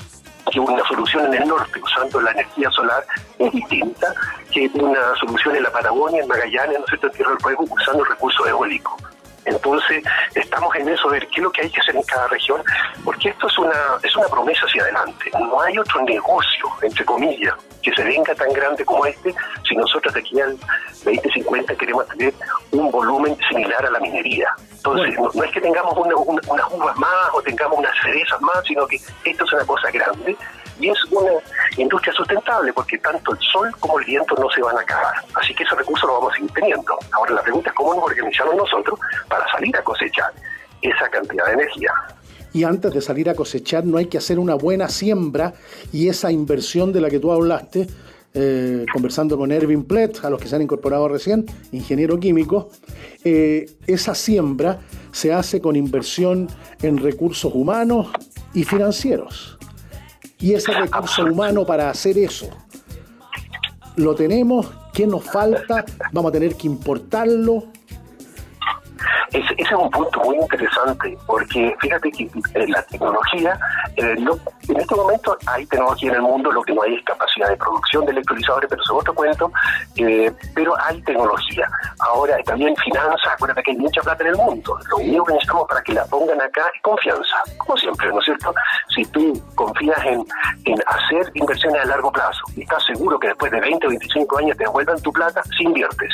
que 0.50 0.60
una 0.60 0.84
solución 0.84 1.26
en 1.26 1.42
el 1.42 1.48
norte 1.48 1.80
usando 1.80 2.20
la 2.20 2.30
energía 2.32 2.70
solar 2.70 3.04
es 3.38 3.52
distinta 3.52 4.14
que 4.54 4.70
una 4.74 5.14
solución 5.16 5.56
en 5.56 5.64
la 5.64 5.70
Patagonia, 5.70 6.22
en 6.22 6.28
Magallanes, 6.28 6.78
no 6.78 6.86
sé, 6.86 6.98
en 7.02 7.12
Tierra 7.12 7.30
del 7.30 7.40
Fuego, 7.40 7.64
usando 7.68 8.04
el 8.04 8.10
recurso 8.10 8.46
eólico. 8.46 8.96
Entonces, 9.44 10.02
estamos 10.34 10.74
en 10.76 10.88
eso 10.88 11.10
de 11.10 11.18
ver 11.18 11.28
qué 11.28 11.36
es 11.36 11.42
lo 11.42 11.50
que 11.50 11.62
hay 11.62 11.70
que 11.70 11.80
hacer 11.80 11.96
en 11.96 12.02
cada 12.04 12.28
región, 12.28 12.62
porque 13.04 13.28
esto 13.28 13.46
es 13.46 13.58
una, 13.58 13.76
es 14.02 14.16
una 14.16 14.26
promesa 14.28 14.64
hacia 14.64 14.82
adelante. 14.82 15.30
No 15.38 15.60
hay 15.60 15.76
otro 15.76 16.02
negocio, 16.02 16.66
entre 16.80 17.04
comillas, 17.04 17.54
que 17.82 17.92
se 17.94 18.04
venga 18.04 18.34
tan 18.34 18.50
grande 18.52 18.84
como 18.84 19.04
este 19.04 19.34
si 19.68 19.76
nosotros 19.76 20.14
de 20.14 20.20
aquí 20.20 20.40
al 20.40 20.56
2050 21.04 21.74
queremos 21.76 22.08
tener 22.08 22.32
un 22.70 22.90
volumen 22.90 23.36
similar 23.50 23.84
a 23.84 23.90
la 23.90 24.00
minería. 24.00 24.48
Entonces, 24.72 25.14
no, 25.18 25.42
es 25.42 25.50
que 25.50 25.60
tengamos 25.60 25.94
una, 25.94 26.14
unas 26.16 26.72
uvas 26.72 26.96
más 26.96 27.28
o 27.34 27.42
tengamos 27.42 27.78
unas 27.78 27.92
cerezas 28.02 28.40
más, 28.40 28.64
sino 28.66 28.86
que 28.86 28.96
esto 29.24 29.44
es 29.44 29.52
una 29.52 29.64
cosa 29.66 29.90
grande 29.90 30.36
y 30.80 30.88
es 30.88 31.04
una 31.10 31.32
industria 31.76 32.12
sustentable 32.12 32.72
porque 32.72 32.98
tanto 32.98 33.32
el 33.32 33.38
sol 33.52 33.70
como 33.80 33.98
el 33.98 34.04
viento 34.04 34.34
no 34.36 34.48
se 34.50 34.62
van 34.62 34.76
a 34.76 34.80
acabar. 34.80 35.14
Así 35.34 35.54
que 35.54 35.64
ese 35.64 35.74
recurso 35.74 36.06
lo 36.06 36.14
vamos 36.14 36.32
a 36.32 36.36
seguir 36.36 36.50
teniendo. 36.52 36.98
Ahora 37.12 37.34
la 37.34 37.42
pregunta 37.42 37.70
es 37.70 37.76
cómo 37.76 37.94
nos 37.94 38.04
organizamos 38.04 38.56
nosotros 38.56 38.98
para 39.28 39.50
salir 39.50 39.76
a 39.76 39.82
cosechar 39.82 40.32
esa 40.82 41.08
cantidad 41.08 41.46
de 41.46 41.52
energía. 41.52 41.92
Y 42.52 42.62
antes 42.64 42.92
de 42.92 43.00
salir 43.00 43.28
a 43.28 43.34
cosechar 43.34 43.84
no 43.84 43.98
hay 43.98 44.06
que 44.06 44.18
hacer 44.18 44.38
una 44.38 44.54
buena 44.54 44.88
siembra 44.88 45.54
y 45.92 46.08
esa 46.08 46.30
inversión 46.30 46.92
de 46.92 47.00
la 47.00 47.10
que 47.10 47.18
tú 47.18 47.32
hablaste, 47.32 47.88
eh, 48.32 48.84
conversando 48.92 49.36
con 49.36 49.52
Erwin 49.52 49.84
Plett, 49.84 50.24
a 50.24 50.30
los 50.30 50.40
que 50.40 50.48
se 50.48 50.56
han 50.56 50.62
incorporado 50.62 51.08
recién, 51.08 51.46
ingeniero 51.72 52.18
químico, 52.18 52.70
eh, 53.24 53.66
esa 53.86 54.14
siembra 54.14 54.80
se 55.12 55.32
hace 55.32 55.60
con 55.60 55.76
inversión 55.76 56.48
en 56.82 56.98
recursos 56.98 57.52
humanos 57.54 58.08
y 58.52 58.64
financieros. 58.64 59.53
Y 60.38 60.54
ese 60.54 60.72
recurso 60.72 61.24
humano 61.24 61.64
para 61.64 61.90
hacer 61.90 62.18
eso, 62.18 62.50
¿lo 63.96 64.14
tenemos? 64.14 64.70
¿Qué 64.92 65.06
nos 65.06 65.24
falta? 65.24 65.84
¿Vamos 66.12 66.30
a 66.30 66.32
tener 66.32 66.54
que 66.56 66.66
importarlo? 66.66 67.68
Ese, 69.34 69.52
es 69.58 69.72
un 69.72 69.90
punto 69.90 70.20
muy 70.20 70.36
interesante, 70.36 71.18
porque 71.26 71.74
fíjate 71.80 72.08
que 72.12 72.22
eh, 72.22 72.68
la 72.68 72.80
tecnología, 72.84 73.58
eh, 73.96 74.14
en 74.68 74.80
este 74.80 74.94
momento 74.94 75.36
hay 75.46 75.66
tecnología 75.66 76.10
en 76.10 76.16
el 76.16 76.22
mundo, 76.22 76.52
lo 76.52 76.62
que 76.62 76.72
no 76.72 76.82
hay 76.82 76.94
es 76.94 77.04
capacidad 77.04 77.48
de 77.48 77.56
producción 77.56 78.06
de 78.06 78.12
electrolizadores, 78.12 78.70
pero 78.70 78.80
eso 78.80 78.94
es 78.94 79.00
otro 79.00 79.12
cuento, 79.12 79.50
eh, 79.96 80.32
pero 80.54 80.74
hay 80.80 81.02
tecnología. 81.02 81.68
Ahora 81.98 82.36
también 82.44 82.76
finanzas, 82.76 83.32
acuérdate 83.32 83.64
que 83.64 83.70
hay 83.72 83.76
mucha 83.76 84.00
plata 84.02 84.22
en 84.22 84.30
el 84.30 84.36
mundo. 84.36 84.78
Lo 84.88 84.96
único 84.98 85.24
que 85.24 85.32
necesitamos 85.32 85.66
para 85.68 85.82
que 85.82 85.94
la 85.94 86.04
pongan 86.06 86.40
acá 86.40 86.70
es 86.72 86.80
confianza, 86.82 87.36
como 87.58 87.76
siempre, 87.76 88.08
¿no 88.10 88.20
es 88.20 88.24
cierto? 88.26 88.54
Si 88.94 89.04
tú 89.06 89.42
confías 89.56 89.98
en, 90.04 90.24
en 90.64 90.78
hacer 90.86 91.32
inversiones 91.34 91.82
a 91.82 91.86
largo 91.86 92.12
plazo 92.12 92.44
y 92.56 92.62
estás 92.62 92.84
seguro 92.84 93.18
que 93.18 93.28
después 93.28 93.50
de 93.50 93.58
20 93.60 93.84
o 93.84 93.90
25 93.90 94.38
años 94.38 94.56
te 94.56 94.62
devuelvan 94.62 95.02
tu 95.02 95.12
plata, 95.12 95.42
si 95.58 95.64
inviertes. 95.64 96.10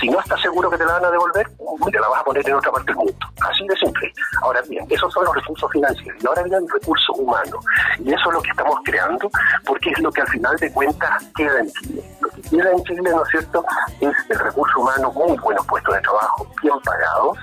Si 0.00 0.08
no 0.08 0.18
estás 0.18 0.40
seguro 0.40 0.68
que 0.68 0.76
te 0.76 0.84
la 0.84 0.94
van 0.94 1.04
a 1.04 1.10
devolver, 1.12 1.46
te 1.90 2.00
la 2.00 2.08
vas 2.08 2.20
a 2.20 2.24
poner 2.24 2.48
en 2.48 2.54
otra 2.54 2.63
parte 2.70 2.86
del 2.86 2.96
mundo. 2.96 3.26
Así 3.48 3.66
de 3.66 3.76
simple. 3.76 4.12
Ahora 4.42 4.60
bien, 4.68 4.86
esos 4.90 5.12
son 5.12 5.24
los 5.24 5.34
recursos 5.34 5.70
financieros. 5.72 6.22
Y 6.22 6.26
ahora 6.26 6.42
viene 6.42 6.58
el 6.58 6.70
recurso 6.70 7.12
humano. 7.14 7.58
Y 7.98 8.12
eso 8.12 8.28
es 8.28 8.34
lo 8.34 8.42
que 8.42 8.50
estamos 8.50 8.78
creando, 8.84 9.30
porque 9.66 9.90
es 9.90 9.98
lo 10.00 10.10
que 10.10 10.20
al 10.20 10.28
final 10.28 10.56
de 10.56 10.72
cuentas 10.72 11.24
queda 11.36 11.58
en 11.60 11.70
Chile. 11.72 12.04
Lo 12.20 12.28
que 12.28 12.42
queda 12.42 12.70
en 12.70 12.84
Chile, 12.84 13.10
¿no 13.10 13.22
es 13.22 13.30
cierto?, 13.30 13.64
es 14.00 14.14
el 14.30 14.38
recurso 14.38 14.80
humano, 14.80 15.12
muy 15.12 15.36
buenos 15.38 15.66
puestos 15.66 15.94
de 15.94 16.00
trabajo, 16.00 16.46
bien 16.62 16.74
pagados, 16.84 17.38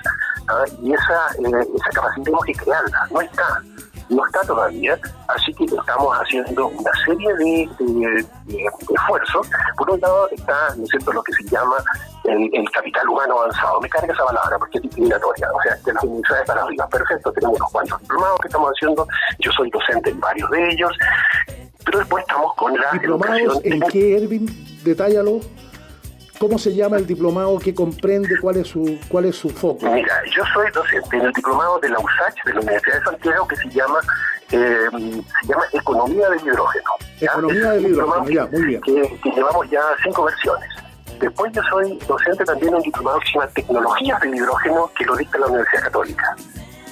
¿ah? 0.48 0.64
y 0.82 0.92
esa, 0.92 1.28
eh, 1.38 1.66
esa 1.74 1.90
capacidad 1.92 2.24
tenemos 2.24 2.44
que 2.44 2.54
crearla. 2.54 3.08
No 3.10 3.20
está 3.20 3.62
no 4.12 4.26
está 4.26 4.40
todavía, 4.42 4.98
así 5.28 5.52
que 5.54 5.64
estamos 5.64 6.16
haciendo 6.16 6.68
una 6.68 6.90
serie 7.04 7.34
de, 7.34 8.26
esfuerzos. 8.94 9.48
Por 9.76 9.90
un 9.90 10.00
lado 10.00 10.28
está, 10.30 10.74
¿no 10.76 10.84
es 10.84 10.90
cierto?, 10.90 11.12
lo 11.12 11.22
que 11.22 11.32
se 11.32 11.44
llama 11.44 11.76
el, 12.24 12.70
capital 12.70 13.08
humano 13.08 13.40
avanzado. 13.40 13.80
Me 13.80 13.88
carga 13.88 14.12
esa 14.12 14.24
palabra 14.24 14.58
porque 14.58 14.78
es 14.78 14.82
discriminatoria, 14.82 15.48
o 15.52 15.62
sea, 15.62 15.76
de 15.76 15.92
las 15.92 16.04
universidades 16.04 16.46
para 16.46 16.62
arriba. 16.62 16.88
Perfecto, 16.88 17.32
tenemos 17.32 17.56
unos 17.56 17.72
cuantos 17.72 18.00
diplomados 18.00 18.40
que 18.40 18.48
estamos 18.48 18.70
haciendo, 18.70 19.08
yo 19.38 19.52
soy 19.52 19.70
docente 19.70 20.10
en 20.10 20.20
varios 20.20 20.50
de 20.50 20.68
ellos, 20.70 20.92
pero 21.84 21.98
después 21.98 22.22
estamos 22.22 22.54
con 22.54 22.74
la 22.78 22.92
¿Diplomados 22.92 23.60
en 23.64 23.80
qué, 23.82 24.16
Ervin? 24.16 24.46
Detállalo. 24.84 25.40
¿Cómo 26.42 26.58
se 26.58 26.74
llama 26.74 26.96
el 26.96 27.06
diplomado 27.06 27.56
que 27.60 27.72
comprende 27.72 28.36
cuál 28.40 28.56
es 28.56 28.66
su 28.66 28.98
cuál 29.06 29.26
es 29.26 29.36
su 29.36 29.48
foco? 29.48 29.88
Mira, 29.88 30.12
yo 30.34 30.42
soy 30.52 30.68
docente 30.72 31.16
en 31.16 31.26
el 31.26 31.32
diplomado 31.34 31.78
de 31.78 31.88
la 31.88 32.00
USACH, 32.00 32.44
de 32.44 32.54
la 32.54 32.60
Universidad 32.62 32.98
de 32.98 33.04
Santiago, 33.04 33.46
que 33.46 33.54
se 33.54 33.68
llama 33.68 34.00
eh, 34.50 34.88
se 34.90 35.46
llama 35.46 35.62
Economía 35.72 36.28
del 36.30 36.40
Hidrógeno. 36.40 36.90
Economía 37.20 37.70
del 37.70 37.86
Hidrógeno, 37.86 38.28
ya, 38.28 38.46
muy 38.46 38.62
bien. 38.62 38.80
Que, 38.80 39.30
llevamos 39.36 39.70
ya 39.70 39.82
cinco 40.02 40.24
versiones. 40.24 40.68
Después 41.20 41.52
yo 41.52 41.62
soy 41.70 41.96
docente 42.08 42.44
también 42.44 42.70
en 42.70 42.74
un 42.74 42.82
diplomado 42.82 43.20
que 43.20 43.26
se 43.26 43.32
llama 43.34 43.46
Tecnologías 43.54 44.20
del 44.22 44.34
Hidrógeno, 44.34 44.90
que 44.98 45.04
lo 45.04 45.16
dicta 45.16 45.38
la 45.38 45.46
Universidad 45.46 45.82
Católica. 45.84 46.36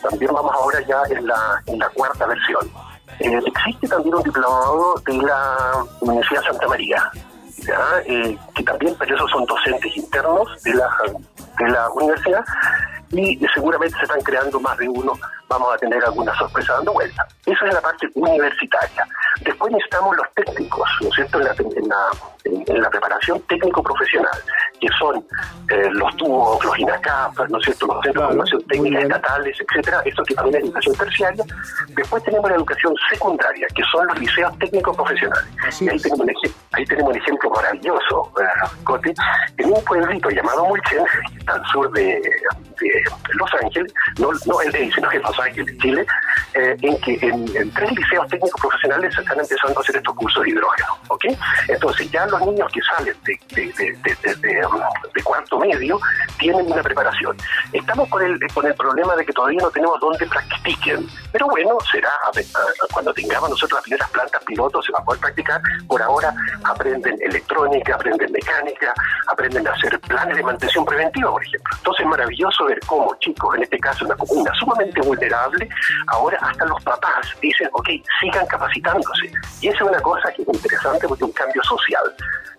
También 0.00 0.32
vamos 0.32 0.52
ahora 0.54 0.80
ya 0.86 1.02
en 1.10 1.26
la, 1.26 1.60
en 1.66 1.76
la 1.76 1.88
cuarta 1.88 2.24
versión. 2.24 2.70
Eh, 3.18 3.40
existe 3.44 3.88
también 3.88 4.14
un 4.14 4.22
diplomado 4.22 4.94
de 5.04 5.14
la 5.14 5.84
Universidad 6.02 6.42
Santa 6.44 6.68
María, 6.68 7.10
eh, 8.06 8.38
que 8.54 8.62
también, 8.62 8.94
pero 8.98 9.14
esos 9.14 9.30
son 9.30 9.44
docentes 9.44 9.96
internos 9.96 10.62
de 10.62 10.74
la, 10.74 10.90
de 11.58 11.70
la 11.70 11.90
universidad 11.90 12.44
y 13.12 13.40
seguramente 13.54 13.96
se 13.96 14.04
están 14.04 14.20
creando 14.20 14.60
más 14.60 14.76
de 14.78 14.88
uno, 14.88 15.12
vamos 15.48 15.74
a 15.74 15.78
tener 15.78 16.02
alguna 16.04 16.36
sorpresa 16.38 16.74
dando 16.74 16.92
vuelta. 16.92 17.26
Esa 17.44 17.66
es 17.66 17.74
la 17.74 17.80
parte 17.80 18.08
universitaria. 18.14 19.06
Después 19.42 19.72
necesitamos 19.72 20.16
los 20.16 20.26
técnicos, 20.34 20.88
¿no 21.00 21.08
es 21.08 21.14
cierto?, 21.14 21.38
en 21.40 21.44
la, 21.44 21.54
en 22.44 22.82
la, 22.82 22.90
preparación 22.90 23.40
técnico-profesional, 23.48 24.38
que 24.80 24.88
son 24.98 25.24
eh, 25.70 25.88
los 25.92 26.14
tubos, 26.16 26.62
los 26.64 26.78
INACAP, 26.78 27.48
¿no 27.48 27.58
es 27.58 27.64
cierto?, 27.64 27.86
los 27.86 28.02
centros 28.02 28.24
de 28.24 28.28
formación 28.28 28.62
técnica 28.68 29.00
estatales, 29.00 29.56
etcétera, 29.60 30.02
eso 30.04 30.22
que 30.24 30.34
también 30.34 30.56
es 30.56 30.64
educación 30.64 30.96
terciaria. 30.96 31.44
Después 31.88 32.22
tenemos 32.24 32.50
la 32.50 32.56
educación 32.56 32.94
secundaria, 33.10 33.66
que 33.74 33.82
son 33.90 34.06
los 34.06 34.18
liceos 34.18 34.58
técnico-profesionales. 34.58 35.80
Y 35.80 35.88
ahí 35.88 35.98
tenemos, 35.98 36.20
un 36.20 36.32
ahí 36.72 36.84
tenemos 36.84 37.10
un 37.10 37.16
ejemplo 37.16 37.50
maravilloso, 37.50 38.32
Cote, 38.84 39.14
en 39.56 39.72
un 39.72 39.84
pueblito 39.84 40.30
llamado 40.30 40.66
Mulchen, 40.66 41.04
al 41.46 41.64
sur 41.66 41.90
de 41.92 42.20
los 43.34 43.54
Ángeles, 43.62 43.92
no, 44.18 44.30
no 44.46 44.60
el 44.62 44.72
de 44.72 44.90
sino 44.92 45.08
que 45.08 45.18
Los 45.18 45.38
Ángeles, 45.38 45.78
Chile, 45.78 46.06
eh, 46.54 46.76
en 46.82 47.00
que 47.00 47.18
en, 47.22 47.70
tres 47.72 47.92
liceos 47.92 48.28
técnicos 48.28 48.60
profesionales 48.60 49.14
se 49.14 49.20
están 49.20 49.38
empezando 49.38 49.78
a 49.78 49.82
hacer 49.82 49.96
estos 49.96 50.14
cursos 50.14 50.42
de 50.44 50.50
hidrógeno. 50.50 50.98
¿ok? 51.08 51.24
Entonces 51.68 52.10
ya 52.10 52.26
los 52.26 52.40
niños 52.42 52.70
que 52.72 52.80
salen 52.82 53.16
de, 53.24 53.38
de, 55.14 55.22
cuarto 55.22 55.58
medio 55.58 56.00
tienen 56.38 56.70
una 56.70 56.82
preparación. 56.82 57.36
Estamos 57.72 58.08
con 58.08 58.22
el, 58.22 58.38
con 58.52 58.66
el 58.66 58.74
problema 58.74 59.14
de 59.16 59.24
que 59.24 59.32
todavía 59.32 59.60
no 59.60 59.70
tenemos 59.70 60.00
dónde 60.00 60.26
practiquen, 60.26 61.06
pero 61.32 61.46
bueno, 61.46 61.76
será 61.90 62.10
cuando 62.92 63.12
tengamos 63.12 63.50
nosotros 63.50 63.78
las 63.78 63.82
primeras 63.84 64.10
plantas 64.10 64.42
piloto 64.44 64.82
se 64.82 64.92
va 64.92 64.98
a 64.98 65.04
poder 65.04 65.20
practicar. 65.20 65.60
Por 65.86 66.02
ahora 66.02 66.34
aprenden 66.64 67.16
electrónica, 67.20 67.94
aprenden 67.94 68.32
mecánica, 68.32 68.92
aprenden 69.26 69.66
a 69.66 69.72
hacer 69.72 69.98
planes 70.00 70.36
de 70.36 70.42
mantención 70.42 70.84
preventiva, 70.84 71.30
por 71.30 71.44
ejemplo. 71.44 71.76
Entonces 71.76 72.04
es 72.04 72.10
maravilloso 72.10 72.64
ver 72.66 72.80
cómo 72.86 73.14
chicos, 73.20 73.56
en 73.56 73.62
este 73.62 73.78
caso 73.78 74.04
una 74.04 74.16
comuna 74.16 74.52
sumamente 74.58 75.00
vulnerable, 75.00 75.68
ahora 76.08 76.29
hasta 76.40 76.64
los 76.66 76.82
papás 76.82 77.26
dicen, 77.40 77.68
ok, 77.72 77.88
sigan 78.20 78.46
capacitándose. 78.46 79.32
Y 79.60 79.68
esa 79.68 79.76
es 79.76 79.90
una 79.90 80.00
cosa 80.00 80.32
que 80.32 80.42
es 80.42 80.48
interesante 80.48 81.08
porque 81.08 81.24
es 81.24 81.28
un 81.28 81.34
cambio 81.34 81.62
social. 81.64 82.14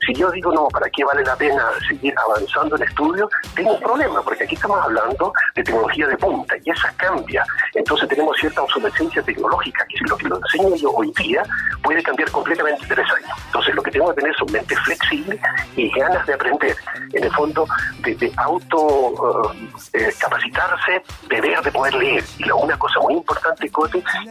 Si 0.05 0.13
yo 0.15 0.31
digo, 0.31 0.51
no, 0.51 0.67
¿para 0.69 0.89
qué 0.89 1.03
vale 1.03 1.23
la 1.23 1.35
pena 1.35 1.69
seguir 1.87 2.13
avanzando 2.17 2.75
en 2.75 2.83
estudio? 2.83 3.29
Tengo 3.55 3.73
un 3.73 3.79
problema, 3.79 4.21
porque 4.23 4.45
aquí 4.45 4.55
estamos 4.55 4.83
hablando 4.83 5.31
de 5.55 5.63
tecnología 5.63 6.07
de 6.07 6.17
punta 6.17 6.55
y 6.63 6.71
esa 6.71 6.91
cambia. 6.97 7.45
Entonces 7.75 8.09
tenemos 8.09 8.35
cierta 8.37 8.63
obsolescencia 8.63 9.21
tecnológica, 9.21 9.85
que 9.87 9.97
si 9.97 10.03
lo 10.05 10.17
que 10.17 10.27
lo 10.27 10.37
enseño 10.37 10.75
yo 10.75 10.91
hoy 10.91 11.13
día 11.17 11.43
puede 11.83 12.01
cambiar 12.01 12.31
completamente 12.31 12.81
en 12.81 12.89
tres 12.89 13.07
años. 13.11 13.29
Entonces 13.45 13.75
lo 13.75 13.83
que 13.83 13.91
tengo 13.91 14.09
que 14.09 14.21
tener 14.21 14.35
son 14.35 14.51
mentes 14.51 14.79
flexibles 14.79 15.39
y 15.75 15.89
ganas 15.91 16.25
de 16.25 16.33
aprender. 16.33 16.75
En 17.13 17.23
el 17.23 17.31
fondo, 17.33 17.67
de, 17.99 18.31
auto 18.37 19.53
eh, 19.53 19.69
eh, 19.93 20.13
capacitarse, 20.19 21.03
de 21.29 21.41
ver, 21.41 21.61
de 21.61 21.71
poder 21.71 21.93
leer. 21.93 22.23
Y 22.39 22.49
una 22.49 22.77
cosa 22.77 22.99
muy 23.01 23.13
importante, 23.13 23.60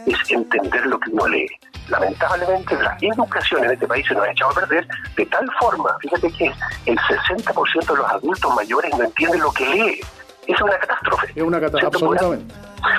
Es 0.05 0.31
entender 0.31 0.85
lo 0.85 0.99
que 0.99 1.09
uno 1.11 1.27
lee 1.27 1.47
lamentablemente 1.91 2.75
la 2.81 2.97
educación 3.01 3.65
en 3.65 3.71
este 3.71 3.87
país 3.87 4.05
se 4.07 4.13
nos 4.15 4.25
ha 4.25 4.31
echado 4.31 4.51
a 4.51 4.55
perder 4.55 4.87
de 5.15 5.25
tal 5.25 5.47
forma, 5.59 5.95
fíjate 5.99 6.31
que 6.31 6.45
el 6.85 6.97
60% 6.97 7.85
de 7.85 7.97
los 7.97 8.09
adultos 8.09 8.55
mayores 8.55 8.97
no 8.97 9.03
entienden 9.03 9.41
lo 9.41 9.51
que 9.51 9.65
lee. 9.65 10.01
Es 10.47 10.61
una 10.61 10.77
catástrofe. 10.77 11.27
Es 11.35 11.43
una 11.43 11.59
catástrofe, 11.59 11.97
absolutamente. 11.97 12.55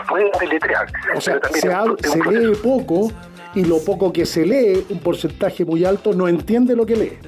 Pueden 0.09 0.31
deletrear. 0.39 0.87
O 1.15 1.21
sea, 1.21 1.41
se, 1.53 1.61
se 1.61 2.31
lee 2.31 2.55
poco 2.57 3.11
y 3.55 3.65
lo 3.65 3.79
poco 3.85 4.13
que 4.13 4.25
se 4.25 4.47
lee, 4.47 4.87
un 4.89 4.99
porcentaje 5.01 5.65
muy 5.65 5.85
alto, 5.85 6.13
no 6.13 6.27
entiende 6.27 6.75
lo 6.75 6.87
que 6.87 6.97
lee. 6.97 7.19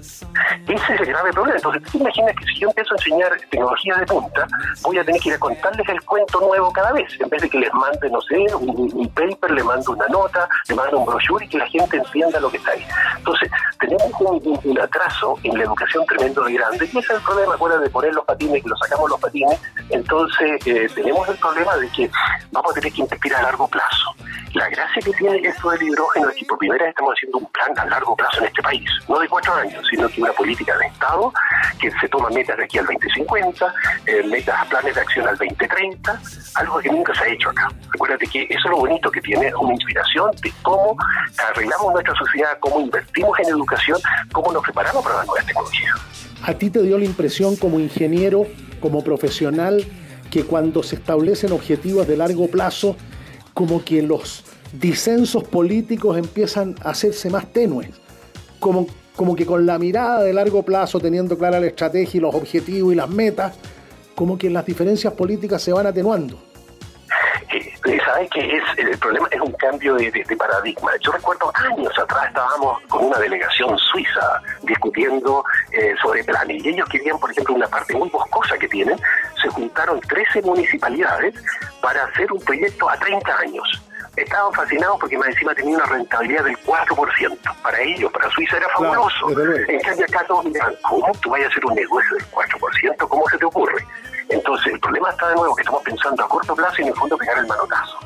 Ese 0.67 0.95
es 0.95 1.01
el 1.01 1.07
grave 1.07 1.33
problema. 1.33 1.57
Entonces, 1.57 1.83
tú 1.91 1.99
imaginas 1.99 2.35
que 2.37 2.45
si 2.47 2.61
yo 2.61 2.69
empiezo 2.69 2.95
a 2.95 2.97
enseñar 2.97 3.33
tecnología 3.51 3.97
de 3.97 4.07
punta, 4.07 4.47
voy 4.83 4.99
a 4.99 5.05
tener 5.05 5.21
que 5.21 5.29
ir 5.29 5.35
a 5.35 5.39
contarles 5.39 5.89
el 5.89 6.01
cuento 6.03 6.41
nuevo 6.41 6.73
cada 6.73 6.93
vez. 6.93 7.09
En 7.21 7.29
vez 7.29 7.43
de 7.43 7.51
que 7.51 7.59
les 7.59 7.73
mande, 7.75 8.11
no 8.11 8.21
sé, 8.23 8.47
un, 8.55 9.09
paper, 9.15 9.51
le 9.51 9.63
mando 9.63 9.93
una 9.93 10.07
nota, 10.09 10.49
le 10.69 10.75
mando 10.75 10.99
un 10.99 11.07
brochure 11.07 11.45
y 11.45 11.49
que 11.49 11.59
la 11.59 11.67
gente 11.67 11.99
entienda 11.99 12.41
lo 12.41 12.51
que 12.51 12.57
está 12.57 12.71
ahí. 12.71 12.87
Entonces, 13.19 13.51
tenemos 13.79 14.11
un, 14.21 14.79
atraso 14.81 15.39
en 15.43 15.59
la 15.59 15.65
educación 15.65 16.05
tremendo 16.07 16.43
de 16.45 16.55
grande. 16.55 16.85
Y 16.87 16.89
ese 16.89 16.99
es 16.99 17.11
el 17.11 17.21
problema, 17.21 17.55
acuérdate 17.55 17.85
de 17.85 17.91
poner 17.91 18.15
los 18.15 18.25
patines, 18.25 18.63
que 18.63 18.69
lo 18.69 18.77
sacamos 18.77 19.11
los 19.11 19.21
patines. 19.21 19.61
Entonces, 20.05 20.67
eh, 20.67 20.87
tenemos 20.95 21.27
el 21.31 21.37
problema 21.37 21.75
de 21.77 21.89
que 21.89 22.11
vamos 22.53 22.73
a 22.73 22.75
tener 22.75 22.93
que 22.93 23.01
invertir 23.01 23.35
a 23.35 23.43
largo 23.43 23.67
plazo. 23.67 24.15
La 24.53 24.69
gracia 24.69 25.01
que 25.03 25.13
tiene 25.13 25.39
esto 25.49 25.71
del 25.71 25.83
hidrógeno 25.83 26.29
es 26.29 26.37
que 26.37 26.45
por 26.45 26.59
primera 26.59 26.85
vez 26.85 26.91
estamos 26.91 27.15
haciendo 27.17 27.39
un 27.39 27.47
plan 27.47 27.79
a 27.79 27.87
largo 27.87 28.15
plazo 28.15 28.41
en 28.41 28.45
este 28.45 28.63
país, 28.63 28.85
no 29.09 29.19
de 29.19 29.27
cuatro 29.29 29.55
años, 29.55 29.83
sino 29.91 30.07
que 30.11 30.21
una 30.21 30.33
política 30.33 30.77
de 30.77 30.87
Estado 30.89 31.33
que 31.81 31.91
se 31.91 32.09
toma 32.09 32.29
metas 32.29 32.59
de 32.59 32.65
aquí 32.65 32.77
al 32.77 32.85
2050, 32.85 33.75
eh, 34.05 34.23
metas 34.25 34.61
a 34.61 34.65
planes 34.67 34.95
de 34.95 35.01
acción 35.01 35.27
al 35.27 35.39
2030, 35.39 36.21
algo 36.57 36.79
que 36.81 36.91
nunca 36.91 37.15
se 37.15 37.25
ha 37.25 37.29
hecho 37.29 37.49
acá. 37.49 37.69
Recuérdate 37.91 38.27
que 38.27 38.43
eso 38.43 38.61
es 38.63 38.71
lo 38.71 38.77
bonito 38.77 39.11
que 39.11 39.23
tiene 39.23 39.55
una 39.55 39.73
inspiración 39.73 40.31
de 40.43 40.53
cómo 40.61 40.97
arreglamos 41.49 41.95
nuestra 41.95 42.15
sociedad, 42.15 42.59
cómo 42.61 42.79
invertimos 42.79 43.39
en 43.39 43.49
educación, 43.49 43.99
cómo 44.33 44.53
nos 44.53 44.63
preparamos 44.63 45.03
para 45.03 45.17
las 45.17 45.27
nuevas 45.27 45.47
tecnologías. 45.47 46.24
¿A 46.47 46.59
ti 46.59 46.69
te 46.69 46.83
dio 46.83 46.99
la 46.99 47.07
impresión 47.07 47.57
como 47.57 47.81
ingeniero, 47.81 48.47
como 48.79 49.03
profesional, 49.03 49.83
que 50.31 50.45
cuando 50.45 50.83
se 50.83 50.97
establecen 50.97 51.53
objetivos 51.53 52.07
de 52.07 52.19
largo 52.19 52.49
plazo, 52.49 52.97
como 53.55 53.83
que 53.83 54.03
los 54.03 54.45
disensos 54.79 55.45
políticos 55.45 56.19
empiezan 56.19 56.75
a 56.83 56.91
hacerse 56.91 57.31
más 57.31 57.51
tenues, 57.51 57.89
como, 58.61 58.87
como 59.17 59.35
que 59.35 59.47
con 59.47 59.65
la 59.65 59.79
mirada 59.79 60.23
de 60.23 60.35
largo 60.35 60.63
plazo, 60.63 61.01
teniendo 61.01 61.39
clara 61.39 61.61
la 61.61 61.67
estrategia 61.69 62.19
y 62.19 62.21
los 62.21 62.35
objetivos 62.35 62.93
y 62.93 62.97
las 62.97 63.09
metas, 63.09 63.55
como 64.15 64.37
que 64.37 64.51
las 64.51 64.67
diferencias 64.67 65.15
políticas 65.15 65.63
se 65.63 65.73
van 65.73 65.87
atenuando. 65.87 66.43
¿Sabes 68.05 68.31
que 68.31 68.57
es, 68.57 68.63
el 68.77 68.99
problema 68.99 69.29
es 69.31 69.41
un 69.41 69.53
cambio 69.53 69.95
de, 69.95 70.37
paradigma? 70.37 70.93
Yo 71.01 71.13
recuerdo 71.13 71.51
años 71.55 71.93
atrás 71.99 72.27
estábamos 72.29 72.81
con 72.89 73.07
una 73.07 73.19
delegación 73.19 73.77
suiza 73.79 74.43
discutiendo 74.63 75.45
eh, 75.73 75.95
sobre 76.03 76.25
planes 76.25 76.65
y 76.65 76.69
ellos 76.71 76.89
querían, 76.89 77.19
por 77.19 77.31
ejemplo, 77.31 77.55
una 77.55 77.69
parte 77.69 77.95
muy 77.95 78.09
boscosa 78.09 78.59
que 78.59 78.69
tienen, 78.69 78.99
se 79.41 79.49
juntaron 79.49 80.01
13 80.01 80.43
municipalidades 80.43 81.35
para 81.81 82.05
hacer 82.05 82.33
un 82.33 82.41
proyecto 82.41 82.89
a 82.89 82.97
30 82.97 83.39
años 83.39 83.83
estaban 84.17 84.53
fascinados 84.53 84.97
porque 85.01 85.19
más 85.19 85.29
encima 85.29 85.55
tenía 85.55 85.77
una 85.77 85.87
rentabilidad 85.87 86.45
del 86.45 86.57
4%. 86.59 87.63
Para 87.63 87.81
ellos, 87.81 88.13
para 88.13 88.31
Suiza 88.31 88.57
era 88.57 88.69
fabuloso. 88.69 89.31
en 89.69 89.81
cambio 89.81 90.07
acá 90.07 90.25
todos 90.27 90.45
miran, 90.45 90.75
¿cómo 90.83 91.13
tú 91.21 91.31
vayas 91.31 91.49
a 91.49 91.51
hacer 91.51 91.67
un 91.67 91.75
negocio 91.75 92.17
del 92.17 92.27
4%? 92.31 93.09
¿Cómo 93.09 93.29
se 93.29 93.39
te 93.39 93.45
ocurre? 93.45 93.85
Entonces 94.29 94.73
el 94.73 94.81
problema 94.81 95.11
está 95.11 95.29
de 95.29 95.35
nuevo 95.37 95.55
que 95.55 95.63
estamos 95.63 95.83
pensando 95.83 96.25
a 96.25 96.29
corto 96.29 96.55
plazo 96.55 96.77
y 96.79 96.83
en 96.83 96.89
el 96.89 96.95
fondo 96.95 97.17
pegar 97.17 97.39
el 97.39 97.47
manotazo. 97.47 97.99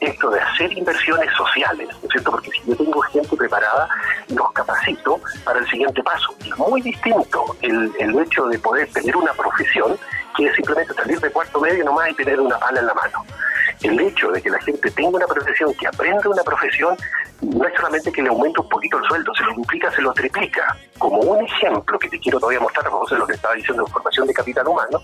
Esto 0.00 0.30
de 0.30 0.40
hacer 0.40 0.72
inversiones 0.72 1.30
sociales, 1.36 1.88
¿no 1.88 2.08
es 2.08 2.12
cierto? 2.12 2.30
Porque 2.30 2.50
si 2.50 2.62
yo 2.66 2.76
tengo 2.76 3.00
gente 3.02 3.36
preparada, 3.36 3.88
los 4.28 4.52
capacito 4.52 5.20
para 5.44 5.58
el 5.58 5.68
siguiente 5.68 6.02
paso. 6.02 6.34
Es 6.44 6.56
muy 6.58 6.82
distinto 6.82 7.56
el, 7.62 7.92
el 7.98 8.18
hecho 8.18 8.46
de 8.46 8.58
poder 8.58 8.88
tener 8.92 9.16
una 9.16 9.32
profesión 9.32 9.98
que 10.36 10.46
es 10.46 10.54
simplemente 10.54 10.92
salir 10.92 11.18
de 11.18 11.30
cuarto 11.30 11.60
medio 11.60 11.84
nomás 11.84 12.10
y 12.10 12.14
tener 12.14 12.38
una 12.40 12.58
pala 12.58 12.80
en 12.80 12.86
la 12.86 12.94
mano 12.94 13.24
el 13.82 14.00
hecho 14.00 14.30
de 14.30 14.42
que 14.42 14.50
la 14.50 14.60
gente 14.60 14.90
tenga 14.90 15.16
una 15.16 15.26
profesión, 15.26 15.72
que 15.74 15.86
aprenda 15.86 16.28
una 16.28 16.42
profesión, 16.42 16.96
no 17.42 17.66
es 17.66 17.74
solamente 17.74 18.10
que 18.10 18.22
le 18.22 18.28
aumente 18.28 18.60
un 18.60 18.68
poquito 18.68 18.98
el 18.98 19.04
sueldo, 19.04 19.34
se 19.34 19.44
lo 19.44 19.52
implica, 19.52 19.90
se 19.92 20.02
lo 20.02 20.12
triplica. 20.12 20.76
Como 20.98 21.18
un 21.18 21.44
ejemplo 21.44 21.98
que 21.98 22.08
te 22.08 22.18
quiero 22.18 22.38
todavía 22.38 22.60
mostrar, 22.60 22.86
a 22.86 22.90
propósito 22.90 23.16
de 23.16 23.20
lo 23.20 23.26
que 23.26 23.34
estaba 23.34 23.54
diciendo 23.54 23.84
de 23.84 23.90
formación 23.90 24.26
de 24.26 24.34
capital 24.34 24.66
humano, 24.66 25.00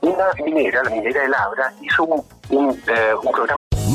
una 0.00 0.26
minera, 0.44 0.82
la 0.82 0.90
minera 0.90 1.22
de 1.22 1.28
Labra, 1.28 1.72
hizo 1.80 2.04
un, 2.04 2.24
un, 2.50 2.82
eh, 2.86 3.14
un 3.22 3.32
programa. 3.32 3.59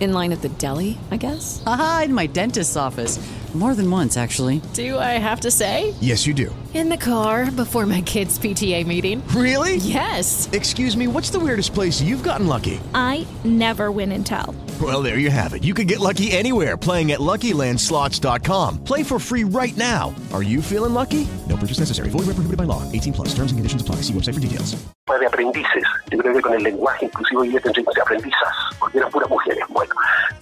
In 0.00 0.12
line 0.12 0.32
at 0.32 0.42
the 0.42 0.48
deli, 0.48 0.98
I 1.10 1.16
guess? 1.16 1.62
Aha, 1.66 2.02
in 2.06 2.14
my 2.14 2.26
dentist's 2.26 2.76
office. 2.76 3.18
More 3.54 3.76
than 3.76 3.88
once, 3.88 4.16
actually. 4.16 4.60
Do 4.72 4.98
I 4.98 5.12
have 5.22 5.40
to 5.42 5.50
say? 5.50 5.94
Yes, 6.00 6.26
you 6.26 6.34
do. 6.34 6.52
In 6.74 6.88
the 6.88 6.96
car 6.96 7.52
before 7.52 7.86
my 7.86 8.00
kids' 8.00 8.36
PTA 8.36 8.84
meeting. 8.84 9.22
Really? 9.28 9.76
Yes. 9.76 10.48
Excuse 10.50 10.96
me, 10.96 11.06
what's 11.06 11.30
the 11.30 11.38
weirdest 11.38 11.72
place 11.72 12.02
you've 12.02 12.24
gotten 12.24 12.48
lucky? 12.48 12.80
I 12.96 13.24
never 13.44 13.92
win 13.92 14.10
and 14.10 14.26
tell. 14.26 14.56
Well, 14.82 15.02
there 15.02 15.18
you 15.18 15.30
have 15.30 15.54
it. 15.54 15.62
You 15.62 15.72
can 15.72 15.86
get 15.86 16.00
lucky 16.00 16.32
anywhere 16.32 16.76
playing 16.76 17.12
at 17.12 17.20
LuckyLandSlots.com. 17.20 18.82
Play 18.82 19.04
for 19.04 19.20
free 19.20 19.44
right 19.44 19.76
now. 19.76 20.12
Are 20.32 20.42
you 20.42 20.60
feeling 20.60 20.92
lucky? 20.92 21.28
No 21.48 21.56
purchase 21.56 21.78
necessary. 21.78 22.08
Void 22.10 22.26
where 22.26 22.34
prohibited 22.34 22.58
by 22.58 22.64
law. 22.64 22.82
18 22.90 23.12
plus. 23.12 23.28
Terms 23.28 23.52
and 23.52 23.58
conditions 23.60 23.82
apply. 23.82 23.96
See 24.02 24.12
website 24.12 24.34
for 24.34 24.40
details. 24.40 24.74
De 25.06 25.26
aprendices. 25.26 25.84
Yo 26.10 26.18
creo 26.18 26.32
que 26.34 26.42
con 26.42 26.54
el 26.54 26.62
lenguaje 26.64 27.04
inclusivo 27.06 27.44
y 27.44 27.50
de 27.50 27.58
aprendizas, 27.58 28.54
porque 28.80 28.98
eran 28.98 29.10
puras 29.10 29.30
mujeres. 29.30 29.64
Bueno, 29.68 29.93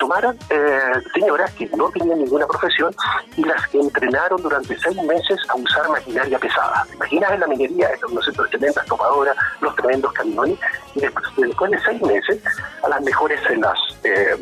tomaron 0.03 0.37
eh, 0.51 0.81
señoras 1.15 1.53
que 1.53 1.67
no 1.77 1.89
tenían 1.91 2.19
ninguna 2.19 2.45
profesión 2.45 2.93
y 3.37 3.45
las 3.45 3.73
entrenaron 3.73 4.43
durante 4.43 4.77
seis 4.81 4.97
meses 5.05 5.39
a 5.49 5.55
usar 5.55 5.89
maquinaria 5.89 6.41
pesada. 6.41 6.85
Imaginas 6.95 7.31
en 7.31 7.41
la 7.41 7.47
minería, 7.47 7.89
no 8.13 8.21
sé, 8.21 8.33
tremendas 8.51 8.85
topadoras, 8.87 9.37
los 9.61 9.77
tremendos 9.77 10.13
camiones, 10.13 10.59
y 10.95 11.01
después, 11.01 11.25
después 11.37 11.71
de 11.71 11.79
seis 11.85 12.03
meses 12.03 12.43
a 12.83 12.89
las 12.89 13.01
mejores 13.03 13.41
se 13.47 13.57
las 13.57 13.79
eh, 14.05 14.37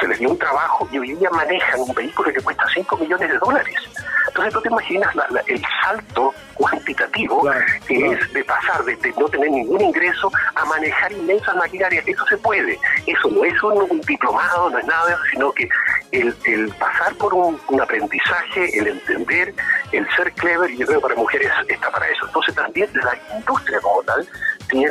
se 0.00 0.08
les 0.08 0.18
dio 0.18 0.30
un 0.30 0.38
trabajo 0.38 0.86
y 0.92 0.98
hoy 0.98 1.14
día 1.14 1.30
manejan 1.30 1.80
un 1.80 1.94
vehículo 1.94 2.32
que 2.32 2.40
cuesta 2.40 2.64
5 2.74 2.96
millones 2.98 3.30
de 3.30 3.38
dólares. 3.38 3.76
Entonces 4.28 4.52
tú 4.52 4.60
te 4.60 4.68
imaginas 4.68 5.14
el 5.46 5.62
salto 5.82 6.34
cuantitativo 6.54 7.48
que 7.86 8.12
es 8.12 8.32
de 8.32 8.44
pasar 8.44 8.84
de, 8.84 8.96
no 9.18 9.28
tener 9.28 9.50
ningún 9.50 9.80
ingreso 9.80 10.30
a 10.54 10.64
manejar 10.66 11.10
inmensas 11.12 11.56
maquinarias. 11.56 12.06
Eso 12.06 12.24
se 12.26 12.36
puede. 12.36 12.78
Eso 13.06 13.28
no 13.30 13.44
es 13.44 13.62
un, 13.62 14.00
diplomado, 14.02 14.70
no 14.70 14.78
es 14.78 14.86
nada, 14.86 15.18
sino 15.32 15.50
que 15.52 15.68
el, 16.12 16.34
pasar 16.78 17.14
por 17.14 17.32
un, 17.34 17.58
aprendizaje, 17.80 18.78
el 18.78 18.88
entender, 18.88 19.54
el 19.92 20.06
ser 20.14 20.32
clever, 20.32 20.70
y 20.70 20.78
yo 20.78 20.86
creo 20.86 21.00
que 21.00 21.08
para 21.08 21.14
mujeres 21.14 21.50
está 21.66 21.90
para 21.90 22.06
eso. 22.08 22.26
Entonces 22.26 22.54
también 22.54 22.90
la 22.94 23.18
industria 23.38 23.80
como 23.80 24.02
tal 24.02 24.28
tiene 24.68 24.90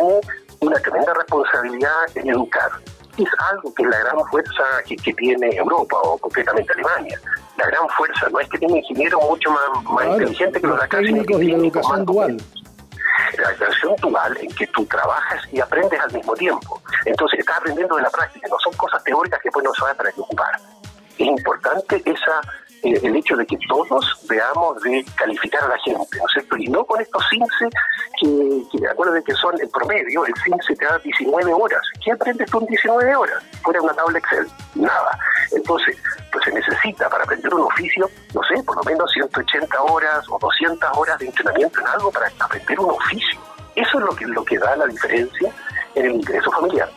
una 0.60 0.80
tremenda 0.80 1.14
responsabilidad 1.14 2.06
en 2.16 2.30
educar 2.30 2.72
es 3.18 3.30
algo 3.52 3.74
que 3.74 3.84
es 3.84 3.90
la 3.90 4.00
gran 4.00 4.20
fuerza 4.30 4.64
que, 4.86 5.14
tiene 5.14 5.56
Europa 5.56 5.98
o 6.04 6.18
concretamente 6.18 6.72
Alemania. 6.74 7.20
La 7.58 7.66
gran 7.66 7.88
fuerza 7.90 8.30
no 8.30 8.40
es 8.40 8.48
que 8.50 8.60
tiene 8.60 8.78
ingenieros 8.80 9.22
mucho 9.24 9.50
más, 9.52 9.84
más 9.84 10.06
inteligentes 10.06 10.62
que 10.62 10.68
los 10.68 10.78
de 10.78 10.86
acá, 10.86 11.00
sino 11.00 11.24
que 11.24 11.34
y 11.34 11.52
la 11.52 11.58
educación 11.58 12.06
dual. 12.06 12.38
La 13.38 13.50
educación 13.52 13.96
dual 13.98 14.38
en 14.38 14.54
que 14.54 14.68
tú 14.68 14.86
trabajas 14.86 15.42
y 15.52 15.60
aprendes 15.60 16.00
al 16.00 16.14
mismo 16.14 16.36
tiempo. 16.36 16.82
Entonces 17.06 17.40
estás 17.40 17.58
aprendiendo 17.58 17.96
de 17.96 18.04
la 18.04 18.10
práctica, 18.10 18.48
no 18.48 18.58
son 18.60 18.74
cosas 18.74 19.04
teóricas 19.04 19.42
que 19.42 19.50
después 19.50 19.66
no 19.66 19.74
sabes 19.74 19.96
para 19.96 20.12
qué 20.12 20.22
ocupar. 20.22 20.60
Es 21.18 21.28
importante 21.28 22.02
esa 22.06 22.42
eh, 22.84 23.00
el 23.04 23.16
hecho 23.16 23.36
de 23.36 23.46
que 23.46 23.58
todos 23.68 24.06
veamos 24.30 24.82
de 24.84 25.04
calificar 25.16 25.64
a 25.64 25.70
la 25.70 25.78
gente, 25.80 26.18
¿no 26.18 26.26
es 26.26 26.34
cierto? 26.34 26.58
Y 26.58 26.68
no 26.68 26.86
con 26.86 27.02
estos 27.02 27.24
CINCE 27.30 27.70
que, 28.20 28.64
que 28.72 28.88
acuérdense 28.88 29.24
que 29.24 29.34
son 29.34 29.60
en 29.60 29.70
promedio, 29.70 30.26
el 30.26 30.34
CINCE 30.44 30.76
te 30.76 30.86
da 30.86 30.98
19 31.00 31.54
horas. 31.54 31.82
¿Qué 32.04 32.12
aprendes 32.12 32.50
tú 32.52 32.60
en 32.60 32.66
19 32.68 33.16
horas? 33.16 33.44
Fuera 33.64 33.82
una 33.82 33.94
tabla 33.94 34.20
Excel, 34.20 34.48
nada. 34.76 35.20
Entonces, 35.52 35.98
pues 36.32 36.44
se 36.46 36.52
necesita 36.52 37.10
para 37.10 37.24
aprender 37.24 37.54
un 37.54 37.62
oficio, 37.62 38.10
no 38.34 38.42
sé, 38.44 38.64
por 38.64 38.76
lo 38.76 38.84
menos 38.84 39.12
180 39.12 39.82
horas 39.82 40.26
o 40.30 40.38
200 40.38 40.90
horas 40.98 41.18
de 41.20 41.26
entrenamiento 41.26 41.80
en 41.80 41.88
algo 41.88 42.12
para 42.12 42.32
aprender 42.40 42.80
un 42.80 42.92
oficio. 42.92 43.40
Eso 43.76 44.00
es 44.00 44.06
lo 44.06 44.16
que, 44.16 44.26
lo 44.26 44.44
que 44.44 44.58
da 44.58 44.76
la 44.76 44.86
diferencia 44.86 45.52
en 45.96 46.06
el 46.06 46.12
ingreso 46.16 46.52
familiar 46.52 46.90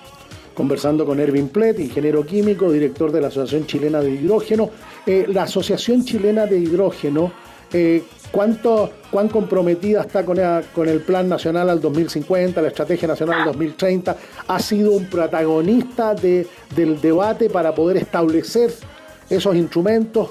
conversando 0.61 1.07
con 1.07 1.19
Erwin 1.19 1.49
Plet, 1.49 1.81
ingeniero 1.81 2.23
químico, 2.27 2.71
director 2.71 3.11
de 3.11 3.23
la 3.23 3.29
Asociación 3.29 3.67
Chilena 3.67 4.03
de 4.03 4.11
Hidrógeno. 4.11 4.69
Eh, 5.07 5.25
la 5.27 5.45
Asociación 5.45 6.05
Chilena 6.05 6.45
de 6.45 6.59
Hidrógeno, 6.59 7.33
eh, 7.73 8.03
¿cuánto, 8.31 8.91
¿cuán 9.11 9.31
comprometida 9.31 10.03
está 10.03 10.23
con, 10.23 10.39
el 10.39 11.01
Plan 11.01 11.31
Nacional 11.31 11.71
al 11.71 11.81
2050, 11.81 12.61
la 12.61 12.69
Estrategia 12.69 13.09
Nacional 13.09 13.39
al 13.39 13.45
2030? 13.47 14.15
¿Ha 14.49 14.59
sido 14.59 14.93
un 14.93 15.07
protagonista 15.07 16.15
de, 16.15 16.47
del 16.77 17.01
debate 17.01 17.49
para 17.49 17.75
poder 17.75 17.97
establecer 17.97 18.71
esos 19.31 19.57
instrumentos? 19.57 20.29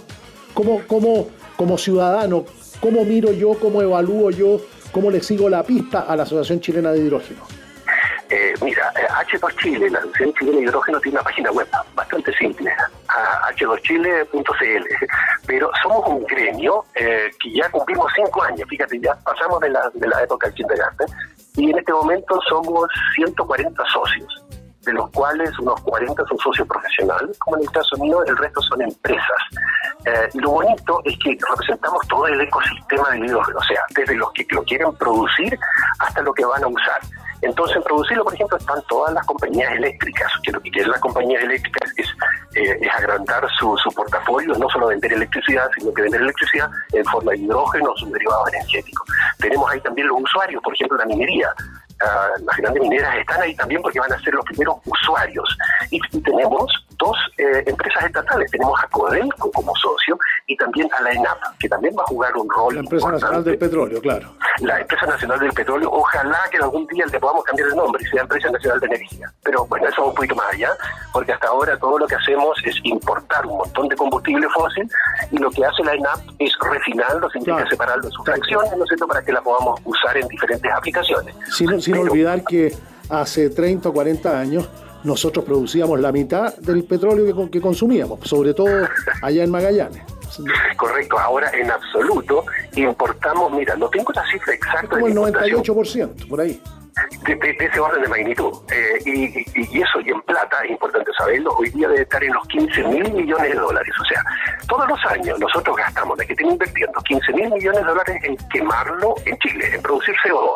¿Cómo, 0.53 0.81
cómo, 0.85 1.27
como 1.57 1.75
ciudadano, 1.79 2.45
cómo 2.79 3.03
miro 3.03 3.33
yo, 3.33 3.55
cómo 3.59 3.81
evalúo 3.81 4.29
yo, 4.29 4.61
cómo 4.91 5.09
le 5.09 5.23
sigo 5.23 5.49
la 5.49 5.63
pista 5.63 6.01
a 6.01 6.15
la 6.15 6.21
Asociación 6.21 6.59
Chilena 6.59 6.91
de 6.91 6.99
Hidrógeno? 6.99 7.58
Eh, 8.29 8.53
mira, 8.61 8.93
H2 8.93 9.55
Chile, 9.57 9.89
la 9.89 9.99
Asociación 9.99 10.33
Chilena 10.35 10.57
de 10.57 10.63
Hidrógeno, 10.63 10.99
tiene 10.99 11.17
una 11.17 11.23
página 11.23 11.51
web 11.51 11.67
bastante 11.95 12.31
simple, 12.33 12.71
h2chile.cl, 13.57 14.85
pero 15.47 15.71
somos 15.81 16.07
un 16.07 16.23
gremio 16.25 16.85
eh, 16.93 17.31
que 17.39 17.53
ya 17.53 17.69
cumplimos 17.71 18.11
cinco 18.15 18.43
años, 18.43 18.69
fíjate, 18.69 18.99
ya 18.99 19.15
pasamos 19.15 19.59
de 19.61 19.69
la, 19.69 19.89
de 19.95 20.07
la 20.07 20.21
época 20.21 20.45
del 20.47 20.55
kindergarten, 20.55 21.07
y 21.55 21.71
en 21.71 21.79
este 21.79 21.91
momento 21.91 22.39
somos 22.47 22.87
140 23.15 23.83
socios, 23.91 24.45
de 24.85 24.93
los 24.93 25.09
cuales 25.09 25.57
unos 25.57 25.81
40 25.81 26.23
son 26.27 26.37
socios 26.37 26.67
profesionales, 26.67 27.35
como 27.39 27.57
en 27.57 27.63
el 27.63 27.71
caso 27.71 27.97
mío, 27.97 28.23
el 28.25 28.37
resto 28.37 28.61
son 28.61 28.81
empresas. 28.83 29.41
Eh, 30.05 30.29
lo 30.35 30.51
bonito 30.51 31.01
es 31.03 31.17
que 31.17 31.37
representamos 31.49 32.07
todo 32.07 32.27
el 32.27 32.39
ecosistema 32.39 33.09
del 33.09 33.25
hidrógeno, 33.25 33.57
o 33.57 33.63
sea, 33.63 33.81
desde 33.95 34.15
los 34.15 34.31
que 34.33 34.45
lo 34.51 34.63
quieren 34.63 34.93
producir 34.95 35.57
hasta 35.99 36.21
lo 36.21 36.31
que 36.31 36.45
van 36.45 36.63
a 36.63 36.67
usar. 36.67 37.01
Entonces, 37.41 37.77
en 37.77 37.83
producirlo, 37.83 38.23
por 38.23 38.33
ejemplo, 38.33 38.57
están 38.57 38.81
todas 38.87 39.13
las 39.13 39.25
compañías 39.25 39.71
eléctricas, 39.73 40.31
que 40.43 40.51
lo 40.51 40.61
que 40.61 40.71
quieren 40.71 40.91
las 40.91 40.99
compañías 40.99 41.43
eléctricas 41.43 41.91
es, 41.97 42.07
eh, 42.55 42.77
es 42.81 42.89
agrandar 42.95 43.47
su, 43.57 43.77
portafolio, 43.95 44.53
no 44.55 44.69
solo 44.69 44.87
vender 44.87 45.13
electricidad, 45.13 45.69
sino 45.77 45.93
que 45.93 46.03
vender 46.03 46.21
electricidad 46.21 46.69
en 46.93 47.05
forma 47.05 47.31
de 47.31 47.39
hidrógeno 47.39 47.91
o 47.91 47.97
sus 47.97 48.11
derivados 48.11 48.53
energéticos. 48.53 49.07
Tenemos 49.37 49.71
ahí 49.71 49.79
también 49.81 50.07
los 50.07 50.21
usuarios, 50.21 50.61
por 50.63 50.73
ejemplo, 50.73 50.97
la 50.97 51.05
minería. 51.05 51.49
Uh, 52.01 52.45
las 52.45 52.55
grandes 52.55 52.81
mineras 52.81 53.13
están 53.17 53.41
ahí 53.41 53.53
también 53.55 53.81
porque 53.81 53.99
van 53.99 54.13
a 54.13 54.19
ser 54.19 54.33
los 54.33 54.45
primeros 54.45 54.77
usuarios. 54.85 55.57
Y 55.91 55.99
tenemos 56.21 56.71
dos 56.99 57.17
eh, 57.37 57.63
empresas 57.65 58.03
estatales. 58.03 58.51
Tenemos 58.51 58.77
a 58.83 58.87
Codelco 58.87 59.51
como 59.51 59.73
socio 59.75 60.17
y 60.45 60.55
también 60.57 60.87
a 60.97 61.01
la 61.01 61.11
ENAP, 61.11 61.57
que 61.57 61.69
también 61.69 61.95
va 61.97 62.03
a 62.03 62.07
jugar 62.07 62.35
un 62.35 62.47
rol. 62.49 62.75
La 62.75 62.81
Empresa 62.81 63.11
Nacional 63.11 63.43
del 63.43 63.57
Petróleo, 63.57 64.01
claro. 64.01 64.33
La 64.59 64.79
Empresa 64.79 65.05
Nacional 65.05 65.39
del 65.39 65.53
Petróleo, 65.53 65.89
ojalá 65.91 66.39
que 66.51 66.57
algún 66.57 66.85
día 66.87 67.05
le 67.05 67.19
podamos 67.19 67.43
cambiar 67.45 67.69
el 67.69 67.75
nombre 67.75 68.03
y 68.03 68.07
sea 68.09 68.21
Empresa 68.21 68.49
Nacional 68.51 68.79
de 68.79 68.87
Energía. 68.87 69.31
Pero 69.43 69.65
bueno, 69.65 69.87
eso 69.87 70.01
es 70.01 70.07
un 70.09 70.15
poquito 70.15 70.35
más 70.35 70.53
allá, 70.53 70.71
porque 71.13 71.31
hasta 71.31 71.47
ahora 71.47 71.77
todo 71.77 71.97
lo 71.97 72.05
que 72.05 72.15
hacemos 72.15 72.57
es 72.65 72.75
importar 72.83 73.45
un 73.45 73.57
montón 73.57 73.87
de 73.87 73.95
combustible 73.95 74.47
fósil 74.49 74.89
y 75.31 75.37
lo 75.37 75.49
que 75.49 75.65
hace 75.65 75.83
la 75.83 75.93
ENAP 75.93 76.19
es 76.39 76.51
refinarlo, 76.59 77.29
significa 77.29 77.57
claro. 77.57 77.69
separarlo 77.69 78.05
en 78.05 78.11
sus 78.11 78.25
fracciones, 78.25 78.77
¿no 78.77 78.83
es 78.83 78.89
cierto?, 78.89 79.07
para 79.07 79.23
que 79.23 79.31
la 79.31 79.41
podamos 79.41 79.79
usar 79.85 80.17
en 80.17 80.27
diferentes 80.27 80.71
aplicaciones. 80.71 81.35
Sin, 81.51 81.81
sin 81.81 81.93
Pero, 81.93 82.11
olvidar 82.11 82.43
que 82.43 82.73
hace 83.09 83.49
30 83.49 83.89
o 83.89 83.93
40 83.93 84.39
años 84.39 84.69
nosotros 85.03 85.45
producíamos 85.45 85.99
la 85.99 86.11
mitad 86.11 86.55
del 86.57 86.83
petróleo 86.83 87.25
que, 87.25 87.51
que 87.51 87.61
consumíamos, 87.61 88.19
sobre 88.27 88.53
todo 88.53 88.87
allá 89.21 89.43
en 89.43 89.51
Magallanes. 89.51 90.03
Correcto, 90.77 91.17
ahora 91.17 91.49
en 91.53 91.71
absoluto 91.71 92.45
importamos, 92.75 93.51
mira, 93.51 93.75
no 93.75 93.89
tengo 93.89 94.11
la 94.13 94.23
cifra 94.31 94.53
exacta. 94.53 94.87
Como 94.87 95.07
de 95.07 95.11
el 95.11 95.17
98%, 95.17 96.27
por 96.27 96.41
ahí. 96.41 96.61
De, 97.25 97.35
de, 97.35 97.53
de, 97.53 97.65
ese 97.65 97.79
orden 97.79 98.01
de 98.01 98.09
magnitud. 98.09 98.51
Eh, 98.71 98.99
y, 99.05 99.39
y, 99.55 99.81
eso, 99.81 100.01
y 100.05 100.09
en 100.09 100.21
plata, 100.21 100.63
es 100.65 100.71
importante 100.71 101.11
saberlo, 101.17 101.55
hoy 101.57 101.69
día 101.69 101.87
debe 101.87 102.01
estar 102.01 102.21
en 102.23 102.33
los 102.33 102.45
15 102.47 102.83
mil 102.83 103.13
millones 103.13 103.53
de 103.53 103.57
dólares. 103.57 103.93
O 104.01 104.05
sea, 104.05 104.21
todos 104.67 104.87
los 104.87 105.05
años 105.05 105.39
nosotros 105.39 105.75
gastamos, 105.77 106.17
de 106.17 106.25
que 106.25 106.33
estamos 106.33 106.53
invirtiendo 106.53 106.99
15 107.01 107.33
mil 107.33 107.51
millones 107.51 107.79
de 107.81 107.87
dólares 107.87 108.17
en 108.23 108.37
quemarlo 108.49 109.15
en 109.25 109.37
Chile, 109.39 109.75
en 109.75 109.81
producir 109.81 110.13
CO2 110.25 110.55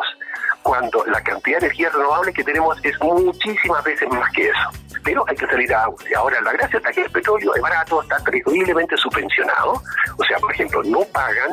cuando 0.64 1.04
la 1.06 1.20
cantidad 1.20 1.60
de 1.60 1.66
energía 1.66 1.90
renovable 1.90 2.32
que 2.32 2.42
tenemos 2.42 2.76
es 2.82 2.98
muchísimas 3.00 3.84
veces 3.84 4.08
más 4.08 4.28
que 4.32 4.48
eso. 4.48 4.70
Pero 5.04 5.22
hay 5.28 5.36
que 5.36 5.46
salir 5.46 5.72
a. 5.74 5.86
Y 6.10 6.14
ahora 6.14 6.40
la 6.40 6.52
gracia 6.52 6.78
está 6.78 6.90
que 6.90 7.02
el 7.02 7.10
petróleo 7.10 7.54
es 7.54 7.60
barato, 7.60 8.02
está 8.02 8.16
terriblemente 8.24 8.96
subvencionado. 8.96 9.82
O 10.16 10.24
sea, 10.24 10.38
por 10.38 10.50
ejemplo, 10.52 10.82
no 10.82 11.04
pagan 11.12 11.50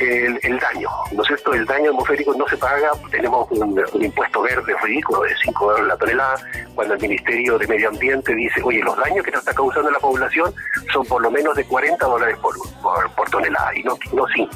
el, 0.00 0.40
el, 0.42 0.58
daño, 0.58 0.88
¿no 1.12 1.22
es 1.22 1.28
cierto? 1.28 1.52
El 1.52 1.66
daño 1.66 1.90
atmosférico 1.90 2.34
no 2.34 2.46
se 2.48 2.56
paga, 2.56 2.90
tenemos 3.10 3.50
un, 3.50 3.78
un, 3.92 4.04
impuesto 4.04 4.42
verde 4.42 4.74
ridículo 4.82 5.22
de 5.22 5.34
5 5.44 5.64
dólares 5.64 5.88
la 5.88 5.96
tonelada, 5.96 6.36
cuando 6.74 6.94
el 6.94 7.00
Ministerio 7.00 7.58
de 7.58 7.66
Medio 7.66 7.88
Ambiente 7.88 8.34
dice, 8.34 8.62
oye, 8.62 8.80
los 8.82 8.96
daños 8.96 9.24
que 9.24 9.30
nos 9.30 9.40
está 9.40 9.54
causando 9.54 9.90
la 9.90 9.98
población 9.98 10.54
son 10.92 11.04
por 11.06 11.22
lo 11.22 11.30
menos 11.30 11.54
de 11.56 11.64
40 11.64 12.04
dólares 12.04 12.36
por, 12.38 12.54
por, 12.82 13.10
por 13.14 13.30
tonelada 13.30 13.74
y 13.76 13.82
no, 13.82 13.96
no 14.12 14.26
5. 14.34 14.50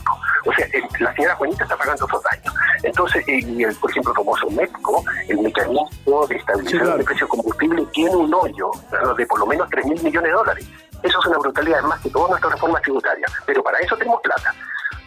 O 0.47 0.53
sea, 0.53 0.67
el, 0.73 0.85
la 1.01 1.15
señora 1.15 1.35
Juanita 1.37 1.65
está 1.65 1.77
pagando 1.77 2.07
esos 2.07 2.23
daños. 2.23 2.55
Entonces, 2.83 3.25
y 3.27 3.63
el, 3.63 3.75
por 3.77 3.91
ejemplo, 3.91 4.15
como 4.15 4.35
MEPCO, 4.51 5.05
el 5.29 5.39
mecanismo 5.41 5.89
de 6.29 6.37
estabilización 6.37 6.65
sí, 6.67 6.79
claro. 6.79 6.99
de 6.99 7.05
precio 7.05 7.27
de 7.27 7.31
combustible 7.31 7.87
tiene 7.93 8.17
un 8.17 8.35
hoyo 8.35 8.71
¿no? 9.03 9.15
de 9.15 9.27
por 9.27 9.39
lo 9.39 9.47
menos 9.47 9.69
3 9.71 9.87
mil 9.87 10.03
millones 10.03 10.31
de 10.31 10.37
dólares. 10.37 10.67
Eso 11.03 11.19
es 11.21 11.27
una 11.27 11.39
brutalidad, 11.39 11.83
más 11.83 12.01
que 12.01 12.11
todas 12.11 12.31
nuestras 12.31 12.53
reformas 12.53 12.83
tributarias. 12.83 13.31
Pero 13.47 13.63
para 13.63 13.79
eso 13.79 13.97
tenemos 13.97 14.21
plata 14.23 14.55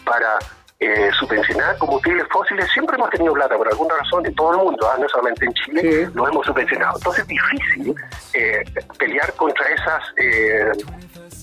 para 0.08 0.40
eh, 0.80 1.10
subvencionar 1.20 1.78
combustibles 1.78 2.26
fósiles, 2.32 2.70
siempre 2.72 2.96
hemos 2.96 3.10
tenido 3.10 3.34
plata, 3.34 3.58
por 3.58 3.68
alguna 3.68 3.96
razón, 3.98 4.26
en 4.26 4.34
todo 4.36 4.52
el 4.52 4.58
mundo, 4.58 4.88
¿eh? 4.96 5.02
no 5.02 5.10
solamente 5.10 5.46
en 5.46 5.54
Chile, 5.54 5.82
sí. 6.06 6.12
lo 6.14 6.28
hemos 6.28 6.46
subvencionado. 6.46 6.98
Entonces 6.98 7.24
es 7.24 7.28
difícil 7.28 7.96
eh, 8.34 8.64
pelear 8.98 9.34
contra 9.34 9.66
esas 9.68 10.04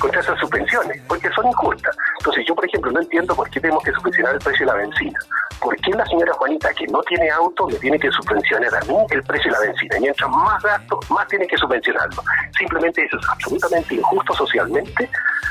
contra 0.01 0.21
esas 0.21 0.39
subvenciones, 0.41 1.01
porque 1.07 1.29
son 1.31 1.47
injustas. 1.47 1.97
Entonces 2.19 2.45
yo, 2.49 2.55
por 2.55 2.65
ejemplo, 2.65 2.91
no 2.91 3.01
entiendo 3.01 3.35
por 3.35 3.49
qué 3.51 3.61
tenemos 3.61 3.83
que 3.85 3.93
subvencionar 3.93 4.35
el 4.35 4.41
precio 4.41 4.67
de 4.67 4.73
la 4.73 4.79
benzina. 4.79 5.19
¿Por 5.65 5.75
qué 5.77 5.93
la 5.93 6.05
señora 6.05 6.31
Juanita, 6.35 6.69
que 6.75 6.87
no 6.89 7.01
tiene 7.05 7.31
auto, 7.31 7.67
me 7.67 7.77
tiene 7.77 7.99
que 7.99 8.11
subvencionar 8.11 8.69
a 8.75 8.81
mí 8.85 8.95
el 9.11 9.23
precio 9.23 9.51
de 9.51 9.59
la 9.59 9.61
benzina? 9.61 9.97
Y 9.97 10.01
mientras 10.03 10.31
más 10.31 10.63
gasto, 10.63 11.01
más 11.09 11.27
tiene 11.29 11.47
que 11.47 11.57
subvencionarlo. 11.57 12.23
Simplemente 12.59 13.03
eso 13.03 13.17
es 13.17 13.27
absolutamente 13.31 13.95
injusto 13.95 14.35
socialmente, 14.35 15.09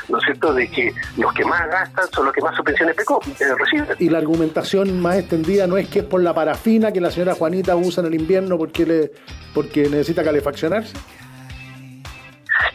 ¿no 0.08 0.18
es 0.18 0.24
cierto?, 0.24 0.54
de 0.54 0.70
que 0.70 0.94
los 1.16 1.32
que 1.32 1.44
más 1.44 1.66
gastan 1.66 2.06
son 2.12 2.26
los 2.26 2.34
que 2.34 2.42
más 2.42 2.54
subvenciones 2.54 2.96
eh, 2.96 3.54
reciben. 3.58 3.96
Y 3.98 4.08
la 4.08 4.18
argumentación 4.18 5.00
más 5.02 5.16
extendida 5.16 5.66
no 5.66 5.76
es 5.78 5.88
que 5.88 5.98
es 5.98 6.04
por 6.04 6.22
la 6.22 6.32
parafina 6.32 6.92
que 6.92 7.00
la 7.00 7.10
señora 7.10 7.34
Juanita 7.34 7.74
usa 7.74 8.00
en 8.02 8.06
el 8.06 8.14
invierno 8.14 8.56
porque, 8.56 8.86
le, 8.86 9.10
porque 9.52 9.88
necesita 9.88 10.22
calefaccionarse. 10.22 10.94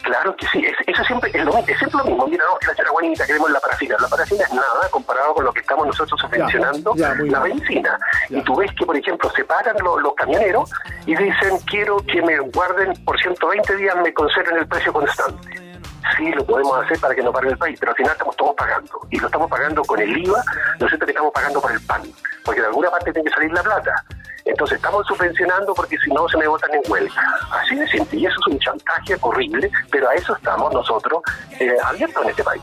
Claro 0.02 0.34
que 0.36 0.46
sí, 0.48 0.64
es, 0.64 0.74
eso 0.86 1.04
siempre 1.04 1.30
es 1.32 1.44
lo, 1.44 1.56
es 1.58 1.78
siempre 1.78 1.98
lo 1.98 2.04
mismo. 2.04 2.26
Mira, 2.26 2.44
no, 2.44 2.58
que 2.58 2.66
la 2.66 2.74
señora 2.74 2.90
Juanita, 2.90 3.26
queremos 3.26 3.50
la 3.50 3.60
parafina. 3.60 3.96
La 4.00 4.08
parafina 4.08 4.44
es 4.44 4.52
nada 4.52 4.88
comparado 4.90 5.34
con 5.34 5.44
lo 5.44 5.52
que 5.52 5.60
estamos 5.60 5.86
nosotros 5.86 6.20
subvencionando, 6.20 6.94
ya, 6.96 7.14
ya, 7.14 7.30
la 7.30 7.40
benzina. 7.40 7.98
Ya. 8.28 8.38
Y 8.38 8.42
tú 8.42 8.56
ves 8.56 8.70
que, 8.78 8.86
por 8.86 8.96
ejemplo, 8.96 9.30
se 9.30 9.44
paran 9.44 9.76
los, 9.82 10.02
los 10.02 10.14
camioneros 10.14 10.70
y 11.06 11.16
dicen, 11.16 11.58
quiero 11.66 11.98
que 11.98 12.22
me 12.22 12.38
guarden 12.38 12.92
por 13.04 13.18
120 13.20 13.76
días, 13.76 13.96
me 14.02 14.12
conserven 14.12 14.58
el 14.58 14.66
precio 14.66 14.92
constante 14.92 15.70
sí 16.16 16.30
lo 16.32 16.44
podemos 16.44 16.84
hacer 16.84 16.98
para 16.98 17.14
que 17.14 17.22
no 17.22 17.32
pare 17.32 17.48
el 17.48 17.58
país, 17.58 17.78
pero 17.78 17.92
al 17.92 17.96
final 17.96 18.12
estamos 18.12 18.36
todos 18.36 18.54
pagando. 18.54 19.00
Y 19.10 19.18
lo 19.18 19.26
estamos 19.26 19.50
pagando 19.50 19.82
con 19.82 20.00
el 20.00 20.16
IVA, 20.16 20.42
no 20.78 20.86
es 20.86 20.90
cierto 20.90 21.06
que 21.06 21.12
estamos 21.12 21.32
pagando 21.32 21.60
por 21.60 21.72
el 21.72 21.80
pan, 21.80 22.02
porque 22.44 22.60
de 22.60 22.66
alguna 22.66 22.90
parte 22.90 23.12
tiene 23.12 23.28
que 23.28 23.34
salir 23.34 23.52
la 23.52 23.62
plata. 23.62 24.04
Entonces 24.44 24.76
estamos 24.76 25.06
subvencionando 25.06 25.74
porque 25.74 25.96
si 25.98 26.10
no 26.10 26.28
se 26.28 26.36
me 26.38 26.46
votan 26.46 26.70
en 26.74 26.82
huelga. 26.90 27.38
Así 27.52 27.76
de 27.76 27.86
simple. 27.88 28.18
Y 28.18 28.26
eso 28.26 28.36
es 28.40 28.54
un 28.54 28.58
chantaje 28.58 29.16
horrible, 29.20 29.70
pero 29.90 30.08
a 30.08 30.14
eso 30.14 30.34
estamos 30.34 30.72
nosotros 30.72 31.22
eh, 31.58 31.76
abiertos 31.84 32.22
en 32.24 32.30
este 32.30 32.44
país 32.44 32.62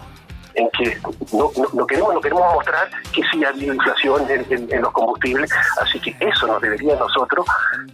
en 0.57 0.69
que 0.71 0.97
no, 1.33 1.85
queremos 1.85 2.13
no 2.15 2.19
queremos 2.19 2.53
mostrar 2.53 2.89
que 3.13 3.21
sí 3.31 3.45
ha 3.45 3.49
habido 3.49 3.75
inflación 3.75 4.25
en, 4.29 4.81
los 4.81 4.91
combustibles, 4.91 5.51
así 5.79 5.99
que 5.99 6.15
eso 6.19 6.47
nos 6.47 6.61
debería 6.61 6.95
nosotros 6.95 7.45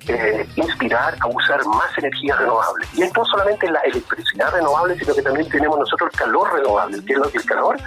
eh, 0.07 0.47
inspirar 0.55 1.15
a 1.19 1.27
usar 1.27 1.63
más 1.65 1.97
energías 1.97 2.39
renovables. 2.39 2.87
Y 2.93 3.03
esto 3.03 3.19
no 3.19 3.25
solamente 3.25 3.69
la 3.69 3.81
electricidad 3.81 4.51
renovable, 4.53 4.97
sino 4.97 5.13
que 5.13 5.21
también 5.21 5.49
tenemos 5.49 5.77
nosotros 5.77 6.09
el 6.13 6.19
calor 6.19 6.53
renovable, 6.53 7.03
que 7.03 7.13
es 7.13 7.35
el 7.35 7.45
calor 7.45 7.77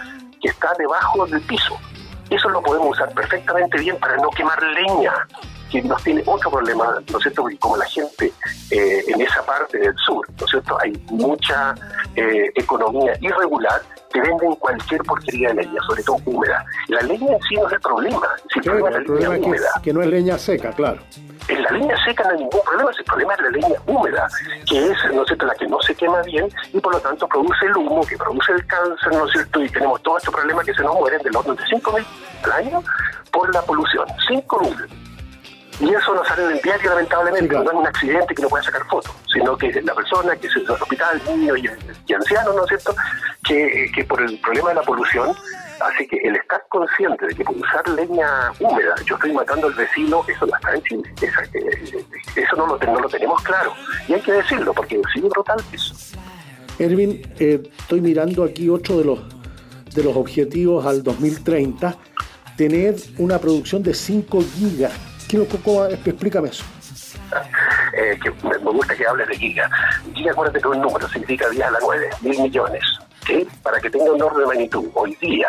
que 0.43 0.49
está 0.49 0.73
debajo 0.79 1.27
del 1.27 1.41
piso. 1.41 1.79
Eso 2.29 2.49
lo 2.51 2.61
podemos 2.61 2.91
usar 2.91 3.13
perfectamente 3.15 3.79
bien 3.79 3.99
para 3.99 4.17
no 4.17 4.29
quemar 4.31 4.63
leña, 4.63 5.27
que 5.71 5.83
nos 5.83 6.03
tiene 6.03 6.23
otro 6.27 6.51
problema, 6.51 6.99
¿no 7.11 7.19
es 7.19 7.23
cierto? 7.23 7.43
Porque 7.43 7.59
como 7.59 7.77
la 7.77 7.87
gente 7.87 8.33
eh, 8.71 9.05
en 9.09 9.21
esa 9.21 9.45
parte 9.45 9.79
del 9.79 9.95
sur, 9.97 10.27
¿no 10.39 10.45
es 10.45 10.51
cierto? 10.51 10.79
Hay 10.83 10.93
mucha 11.11 11.75
eh, 12.15 12.51
economía 12.55 13.13
irregular, 13.21 13.83
te 14.13 14.21
venden 14.21 14.55
cualquier 14.57 15.03
porquería 15.03 15.49
de 15.49 15.63
leña, 15.63 15.81
sobre 15.87 16.03
todo 16.03 16.19
húmeda. 16.25 16.65
La 16.89 17.01
leña 17.03 17.33
en 17.33 17.43
sí 17.43 17.57
no 17.57 17.67
es 17.67 17.73
el 17.73 17.81
problema, 17.81 18.29
el 18.55 18.63
problema 18.63 18.89
es 18.91 19.09
la 19.09 19.15
leña 19.15 19.31
húmeda. 19.31 19.69
que 19.83 19.93
no 19.93 20.03
es 20.03 20.09
leña 20.09 20.39
seca, 20.39 20.73
claro. 20.73 21.01
En 21.49 21.63
la 21.63 21.71
leña 21.71 22.05
seca 22.05 22.25
no 22.25 22.31
hay 22.31 22.39
ningún 22.39 22.61
problema, 22.65 22.91
el 22.99 23.05
problema 23.05 23.35
es 23.35 23.41
la 23.41 23.51
leña 23.51 23.81
húmeda, 23.87 24.29
que 24.69 24.87
es 24.87 24.99
¿no 25.13 25.23
es 25.23 25.27
cierto? 25.27 25.47
la 25.47 25.55
que 25.55 25.67
no 25.67 25.81
se 25.83 25.95
quema 25.95 26.23
bien 26.23 26.49
y 26.73 26.81
por 26.81 26.93
lo 26.93 27.01
tanto 27.01 27.29
produce 27.29 27.67
el 27.67 27.77
humo, 27.77 28.05
que 28.07 28.17
produce 28.17 28.53
el 28.53 28.67
cáncer, 28.67 29.13
¿no 29.13 29.27
es 29.27 29.33
cierto? 29.33 29.63
Y 29.63 29.69
tenemos 29.69 30.03
todos 30.03 30.19
estos 30.19 30.35
problemas 30.35 30.65
que 30.65 30.75
se 30.75 30.83
nos 30.83 30.95
mueren 30.95 31.23
de 31.23 31.31
los 31.31 31.45
de 31.45 31.53
5.000 31.53 32.05
al 32.45 32.53
año 32.53 32.83
por 33.31 33.53
la 33.55 33.63
polución. 33.63 34.07
5.000. 34.29 35.07
Y 35.79 35.93
eso 35.93 36.15
no 36.15 36.25
sale 36.25 36.45
en 36.45 36.51
el 36.53 36.63
diario, 36.63 36.91
lamentablemente, 36.91 37.55
no 37.55 37.63
es 37.63 37.73
un 37.73 37.87
accidente 37.87 38.35
que 38.35 38.43
no 38.43 38.49
puede 38.49 38.65
sacar 38.65 38.85
fotos, 38.87 39.15
sino 39.33 39.57
que 39.57 39.71
la 39.83 39.95
persona 39.95 40.35
que 40.37 40.47
es 40.47 40.57
el 40.57 40.71
hospital, 40.71 41.21
niño 41.27 41.57
y, 41.57 41.71
y 42.07 42.15
anciano, 42.15 42.53
¿no 42.55 42.65
es 42.65 42.69
cierto?, 42.69 42.95
que, 43.45 43.91
que 43.95 44.05
por 44.05 44.23
el 44.23 44.41
problema 44.41 44.71
de 44.71 44.75
la 44.77 44.83
polución 44.83 45.37
Así 45.81 46.07
que 46.07 46.17
el 46.17 46.37
estar 46.37 46.65
consciente 46.69 47.27
de 47.27 47.35
que 47.35 47.45
por 47.45 47.57
usar 47.57 47.87
leña 47.91 48.51
húmeda 48.61 48.95
yo 49.05 49.15
estoy 49.17 49.33
matando 49.33 49.67
al 49.67 49.75
vecino, 49.75 50.25
eso 50.27 50.47
no 50.47 50.57
está 50.57 50.75
en 50.75 50.83
Chile. 50.83 51.15
Eh, 51.53 52.05
eso 52.35 52.57
no 52.57 52.67
lo, 52.67 52.79
no 52.79 53.01
lo 53.01 53.09
tenemos 53.09 53.43
claro. 53.43 53.75
Y 54.09 54.15
hay 54.15 54.21
que 54.21 54.33
decirlo, 54.33 54.73
porque 54.73 55.01
es 55.01 55.23
brutal 55.23 55.59
eso. 55.73 55.95
Erwin, 56.79 57.23
eh, 57.39 57.63
estoy 57.79 58.01
mirando 58.01 58.45
aquí 58.45 58.69
otro 58.69 58.99
de 58.99 59.05
los, 59.05 59.21
de 59.95 60.03
los 60.03 60.17
objetivos 60.17 60.87
al 60.87 61.03
2030, 61.03 61.97
tener 62.57 62.97
una 63.19 63.39
producción 63.39 63.83
de 63.83 63.93
5 63.93 64.43
gigas. 64.55 64.93
Quiero, 65.29 65.45
poco 65.47 65.87
explícame 65.87 66.49
eso. 66.49 66.65
Eh, 67.97 68.19
que 68.23 68.31
me 68.47 68.59
gusta 68.59 68.95
que 68.95 69.07
hables 69.07 69.27
de 69.27 69.37
giga. 69.37 69.71
Giga, 70.13 70.31
acuérdate 70.31 70.61
que 70.61 70.69
un 70.69 70.83
número 70.83 71.09
significa 71.09 71.49
10 71.49 71.65
a 71.65 71.71
la 71.71 71.79
9, 71.81 72.11
mil 72.21 72.41
millones. 72.43 72.83
Para 73.63 73.81
que 73.81 73.89
tenga 73.89 74.13
un 74.13 74.23
orden 74.23 74.41
de 74.41 74.47
magnitud, 74.47 74.85
hoy 74.93 75.17
día 75.17 75.49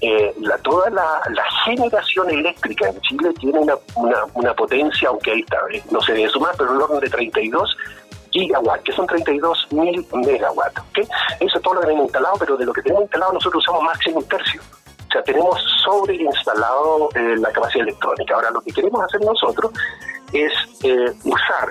eh, 0.00 0.34
la, 0.40 0.58
toda 0.58 0.90
la, 0.90 1.20
generación 1.64 2.30
eléctrica 2.30 2.88
en 2.88 3.00
Chile 3.02 3.32
tiene 3.38 3.58
una, 3.58 3.74
una, 4.34 4.54
potencia, 4.54 5.08
aunque 5.08 5.32
ahí 5.32 5.40
está, 5.40 5.58
eh, 5.72 5.82
no 5.90 6.00
se 6.00 6.12
debe 6.12 6.28
sumar, 6.28 6.54
pero 6.58 6.72
un 6.72 6.82
orden 6.82 7.00
de 7.00 7.08
32 7.08 7.76
gigawatts, 8.30 8.82
que 8.84 8.92
son 8.92 9.06
32 9.06 9.68
mil 9.70 10.06
megawatts. 10.12 10.82
Eso 11.40 11.56
es 11.56 11.62
todo 11.62 11.74
lo 11.74 11.80
que 11.80 11.86
tenemos 11.86 12.04
instalado, 12.06 12.34
pero 12.38 12.56
de 12.56 12.66
lo 12.66 12.72
que 12.72 12.82
tenemos 12.82 13.04
instalado 13.04 13.32
nosotros 13.32 13.62
usamos 13.62 13.82
máximo 13.84 14.18
un 14.18 14.28
tercio. 14.28 14.60
Sea, 15.14 15.22
tenemos 15.22 15.56
sobreinstalado 15.84 17.08
eh, 17.14 17.36
la 17.38 17.52
capacidad 17.52 17.86
electrónica. 17.86 18.34
Ahora, 18.34 18.50
lo 18.50 18.60
que 18.62 18.72
queremos 18.72 19.00
hacer 19.04 19.20
nosotros 19.20 19.70
es 20.32 20.52
eh, 20.82 21.12
usar 21.22 21.68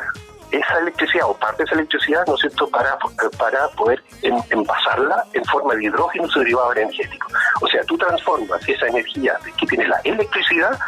esa 0.50 0.80
electricidad 0.80 1.30
o 1.30 1.34
parte 1.34 1.58
de 1.58 1.64
esa 1.66 1.76
electricidad, 1.76 2.26
¿no 2.26 2.36
es 2.36 2.40
cierto?, 2.40 2.70
para, 2.70 2.98
para 3.38 3.68
poder 3.70 4.02
envasarla 4.22 5.26
en 5.34 5.44
forma 5.44 5.76
de 5.76 5.84
hidrógeno 5.84 6.30
su 6.30 6.40
derivado 6.40 6.72
energético. 6.72 7.28
O 7.60 7.68
sea, 7.68 7.84
tú 7.84 7.98
transformas 7.98 8.62
esa 8.70 8.88
energía 8.88 9.38
que 9.58 9.66
tiene 9.66 9.90
la 9.90 10.00
electricidad 10.06 10.80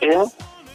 en 0.00 0.24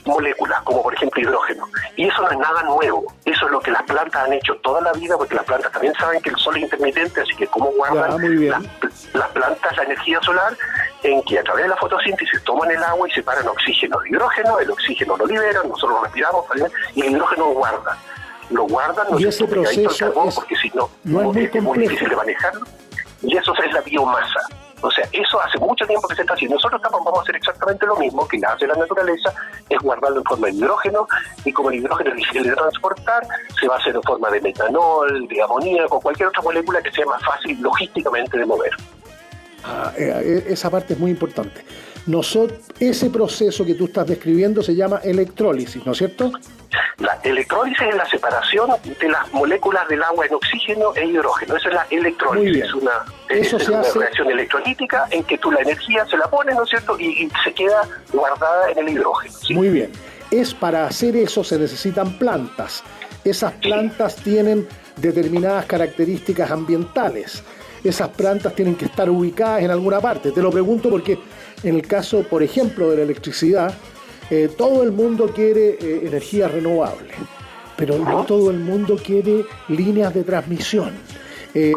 moléculas, 0.06 0.62
como 0.64 0.84
por 0.84 0.94
ejemplo 0.94 1.22
hidrógeno. 1.22 1.68
Y 1.96 2.08
eso 2.08 2.22
no 2.22 2.32
es 2.32 2.38
nada 2.38 2.64
nuevo, 2.64 3.14
eso 3.26 3.46
es 3.46 3.52
lo 3.52 3.60
que 3.60 3.72
las 3.72 3.84
plantas 3.84 4.26
han 4.26 4.34
hecho 4.34 4.56
toda 4.58 4.82
la 4.82 4.92
vida, 4.94 5.18
porque 5.18 5.36
las 5.36 5.46
plantas 5.46 5.72
también 5.72 5.94
saben 5.96 6.22
que 6.22 6.30
el 6.30 6.38
sol 6.38 6.58
es 6.58 6.64
intermitente, 6.64 7.22
así 7.22 7.36
que 7.36 7.48
cómo 7.48 7.72
guardan 7.72 8.18
las, 9.14 9.30
plantas 9.30 9.78
la 9.78 9.84
energía 9.84 10.20
solar 10.22 10.56
en 11.04 11.22
que 11.24 11.40
a 11.40 11.44
través 11.44 11.64
de 11.64 11.70
la 11.70 11.78
fotosíntesis 11.78 12.44
toman 12.44 12.72
el 12.72 12.84
agua 12.84 13.08
y 13.08 13.12
separan 13.12 13.48
oxígeno 13.48 14.00
de 14.00 14.10
hidrógeno, 14.10 14.60
el 14.60 14.72
oxígeno 14.72 15.18
lo 15.18 15.26
liberan, 15.26 15.68
nosotros 15.68 15.98
lo 15.98 16.04
respiramos 16.04 16.46
y 16.96 17.02
el 17.02 17.12
hidrógeno 17.12 17.46
lo 17.46 17.54
guarda 17.54 17.98
lo 18.50 18.64
guardan, 18.66 19.08
no 19.12 19.20
y 19.20 19.26
ese 19.26 19.46
proceso 19.46 20.12
porque 20.14 20.56
si 20.56 20.70
no, 20.72 20.90
no 21.04 21.32
es, 21.34 21.62
muy, 21.62 21.78
difícil 21.78 22.10
de 22.10 22.16
manejarlo. 22.16 22.66
Y 23.22 23.38
eso 23.38 23.54
es 23.64 23.74
la 23.74 23.82
biomasa. 23.82 24.40
O 24.82 24.92
sea, 24.92 25.08
eso 25.12 25.42
hace 25.42 25.58
mucho 25.60 25.86
tiempo 25.86 26.08
que 26.08 26.16
se 26.16 26.22
está 26.22 26.34
haciendo. 26.34 26.56
Nosotros 26.56 26.82
vamos 26.82 27.20
a 27.20 27.22
hacer 27.22 27.36
exactamente 27.36 27.86
lo 27.86 27.96
mismo 27.98 28.28
que 28.28 28.40
hace 28.46 28.68
la 28.68 28.76
naturaleza, 28.76 29.34
es 29.70 29.80
guardarlo 29.80 30.20
en 30.20 30.24
forma 30.24 30.48
de 30.48 30.54
hidrógeno, 30.54 31.08
y 31.46 31.52
como 31.52 31.70
el 31.70 31.78
hidrógeno 31.78 32.10
es 32.12 32.18
difícil 32.18 32.44
de 32.44 32.54
transportar, 32.54 33.24
se 33.60 33.68
va 33.68 33.76
a 33.76 33.78
hacer 33.80 33.96
en 33.96 34.04
forma 34.04 34.30
de 34.30 34.42
metanol, 34.42 35.28
de 35.28 35.42
amoníaco, 35.42 36.00
cualquier 36.00 36.30
otra 36.30 36.42
molécula 36.42 36.82
que 36.82 36.92
sea 36.92 37.06
más 37.06 37.24
fácil 37.24 37.60
logísticamente 37.62 38.38
de 38.38 38.46
mover. 38.46 38.72
Ah, 39.64 39.92
eh, 39.98 40.14
eh, 40.24 40.44
esa 40.48 40.70
parte 40.70 40.94
es 40.94 41.00
muy 41.00 41.12
importante. 41.12 41.66
Nosotros, 42.10 42.60
ese 42.80 43.12
proceso 43.12 43.64
que 43.64 43.76
tú 43.76 43.86
estás 43.86 44.08
describiendo 44.08 44.64
se 44.64 44.74
llama 44.74 45.00
electrólisis, 45.04 45.86
¿no 45.86 45.92
es 45.92 46.00
cierto? 46.00 46.32
La 46.98 47.20
electrólisis 47.24 47.88
es 47.88 47.96
la 47.96 48.06
separación 48.08 48.72
de 49.00 49.10
las 49.10 49.32
moléculas 49.32 49.88
del 49.88 50.02
agua 50.02 50.26
en 50.26 50.34
oxígeno 50.34 50.92
e 50.96 51.06
hidrógeno. 51.06 51.56
Esa 51.56 51.70
es 51.70 51.76
la 51.76 51.88
electrólisis. 51.92 52.64
Es 52.64 52.74
una, 52.74 53.84
reacción 53.94 54.32
electrolítica 54.32 55.06
en 55.12 55.24
que 55.24 55.38
tú 55.38 55.52
la 55.52 55.62
energía 55.62 56.04
se 56.08 56.18
la 56.18 56.28
pones, 56.28 56.56
¿no 56.56 56.64
es 56.64 56.70
cierto? 56.72 57.00
Y, 57.00 57.30
se 57.44 57.54
queda 57.54 57.88
guardada 58.12 58.72
en 58.72 58.80
el 58.80 58.90
hidrógeno. 58.90 59.34
Muy 59.52 59.70
bien. 59.70 59.92
Es 60.32 60.56
para 60.56 60.88
hacer 60.88 61.16
eso 61.16 61.44
se 61.44 61.60
necesitan 61.60 62.18
plantas. 62.18 62.84
Esas 63.24 63.54
plantas 63.54 64.16
tienen 64.16 64.68
determinadas 64.96 65.68
características 65.68 66.50
ambientales. 66.50 67.44
Esas 67.84 68.10
plantas 68.10 68.56
tienen 68.56 68.76
que 68.76 68.86
estar 68.86 69.10
ubicadas 69.10 69.62
en 69.62 69.72
alguna 69.72 70.02
parte. 70.02 70.32
Te 70.32 70.42
lo 70.42 70.50
pregunto 70.50 70.90
porque 70.90 71.18
en 71.64 71.76
el 71.76 71.86
caso, 71.88 72.24
por 72.24 72.44
ejemplo, 72.44 72.90
de 72.90 72.98
la 72.98 73.04
electricidad, 73.04 73.74
eh, 74.30 74.50
todo 74.56 74.84
el 74.84 74.92
mundo 74.92 75.32
quiere 75.34 75.78
eh, 75.82 76.02
energía 76.06 76.48
renovable, 76.48 77.10
pero 77.76 77.98
no 77.98 78.24
todo 78.26 78.52
el 78.52 78.60
mundo 78.60 78.98
quiere 79.04 79.44
líneas 79.68 80.14
de 80.14 80.24
transmisión. 80.24 80.92
Eh, 81.56 81.74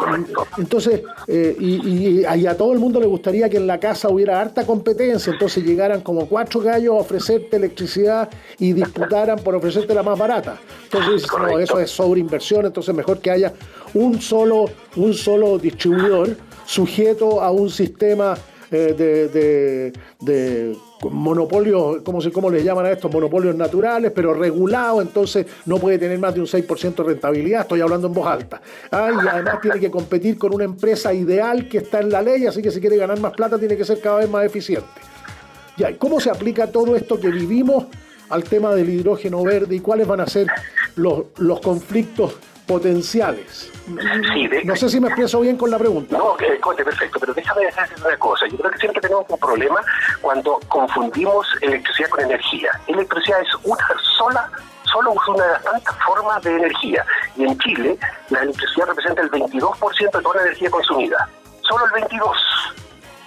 entonces, 0.58 1.00
y, 1.26 2.24
a 2.26 2.56
todo 2.58 2.74
el 2.74 2.78
mundo 2.78 3.00
le 3.00 3.06
gustaría 3.06 3.48
que 3.48 3.56
en 3.56 3.66
la 3.66 3.80
casa 3.80 4.10
hubiera 4.10 4.38
harta 4.38 4.66
competencia, 4.66 5.32
entonces 5.32 5.64
llegaran 5.64 6.02
como 6.02 6.26
cuatro 6.26 6.60
gallos 6.60 6.94
a 6.94 6.98
ofrecerte 6.98 7.56
electricidad 7.56 8.28
y 8.58 8.74
disputaran 8.74 9.38
por 9.38 9.54
ofrecerte 9.54 9.94
la 9.94 10.02
más 10.02 10.18
barata. 10.18 10.60
Entonces, 10.84 11.26
no, 11.38 11.58
eso 11.58 11.80
es 11.80 11.90
sobreinversión, 11.90 12.66
entonces 12.66 12.94
mejor 12.94 13.20
que 13.20 13.30
haya 13.30 13.54
un 13.94 14.20
solo, 14.20 14.66
un 14.96 15.14
solo 15.14 15.58
distribuidor 15.58 16.36
sujeto 16.66 17.40
a 17.40 17.50
un 17.50 17.70
sistema 17.70 18.36
de, 18.72 19.92
de, 20.20 20.76
monopolios, 21.10 22.02
¿cómo, 22.02 22.20
¿cómo 22.32 22.50
les 22.50 22.64
llaman 22.64 22.86
a 22.86 22.90
estos? 22.90 23.12
Monopolios 23.12 23.54
naturales, 23.54 24.12
pero 24.14 24.32
regulados, 24.34 25.02
entonces 25.02 25.46
no 25.66 25.78
puede 25.78 25.98
tener 25.98 26.18
más 26.18 26.34
de 26.34 26.40
un 26.40 26.46
6% 26.46 26.94
de 26.94 27.02
rentabilidad, 27.02 27.62
estoy 27.62 27.80
hablando 27.80 28.06
en 28.06 28.14
voz 28.14 28.26
alta. 28.26 28.62
Ah, 28.90 29.10
y 29.12 29.28
además 29.28 29.60
tiene 29.60 29.78
que 29.78 29.90
competir 29.90 30.38
con 30.38 30.54
una 30.54 30.64
empresa 30.64 31.12
ideal 31.12 31.68
que 31.68 31.78
está 31.78 32.00
en 32.00 32.10
la 32.10 32.22
ley, 32.22 32.46
así 32.46 32.62
que 32.62 32.70
si 32.70 32.80
quiere 32.80 32.96
ganar 32.96 33.20
más 33.20 33.32
plata 33.32 33.58
tiene 33.58 33.76
que 33.76 33.84
ser 33.84 34.00
cada 34.00 34.18
vez 34.18 34.30
más 34.30 34.44
eficiente. 34.44 34.88
Ya, 35.76 35.96
¿Cómo 35.98 36.20
se 36.20 36.30
aplica 36.30 36.66
todo 36.66 36.96
esto 36.96 37.18
que 37.18 37.28
vivimos 37.28 37.86
al 38.28 38.44
tema 38.44 38.74
del 38.74 38.88
hidrógeno 38.88 39.42
verde 39.42 39.76
y 39.76 39.80
cuáles 39.80 40.06
van 40.06 40.20
a 40.20 40.26
ser 40.26 40.46
los, 40.96 41.24
los 41.38 41.60
conflictos 41.60 42.36
potenciales. 42.66 43.70
no 44.64 44.76
sé 44.76 44.88
si 44.88 45.00
me 45.00 45.08
expreso 45.08 45.40
bien 45.40 45.56
con 45.56 45.70
la 45.70 45.78
pregunta. 45.78 46.16
No, 46.16 46.36
que 46.36 46.58
perfecto, 46.84 47.18
pero 47.20 47.34
déjame 47.34 47.66
decir 47.66 47.82
una 48.04 48.16
cosa. 48.16 48.46
Yo 48.48 48.56
creo 48.56 48.70
que 48.70 48.78
siempre 48.78 49.00
tenemos 49.00 49.24
un 49.28 49.38
problema 49.38 49.80
cuando 50.20 50.58
confundimos 50.68 51.46
electricidad 51.60 52.08
con 52.10 52.20
energía. 52.24 52.70
Electricidad 52.86 53.40
es 53.40 53.48
una 53.64 53.86
sola 54.18 54.50
solo 54.92 55.14
una 55.28 55.44
de 55.44 55.52
las 55.52 55.62
tantas 55.62 55.96
formas 56.04 56.42
de 56.42 56.56
energía. 56.56 57.04
Y 57.36 57.44
en 57.44 57.58
Chile, 57.58 57.98
la 58.28 58.42
electricidad 58.42 58.86
representa 58.86 59.22
el 59.22 59.30
22% 59.30 60.12
de 60.12 60.22
toda 60.22 60.36
la 60.36 60.42
energía 60.42 60.70
consumida. 60.70 61.28
Solo 61.62 61.86
el 61.86 62.02
22%. 62.02 62.34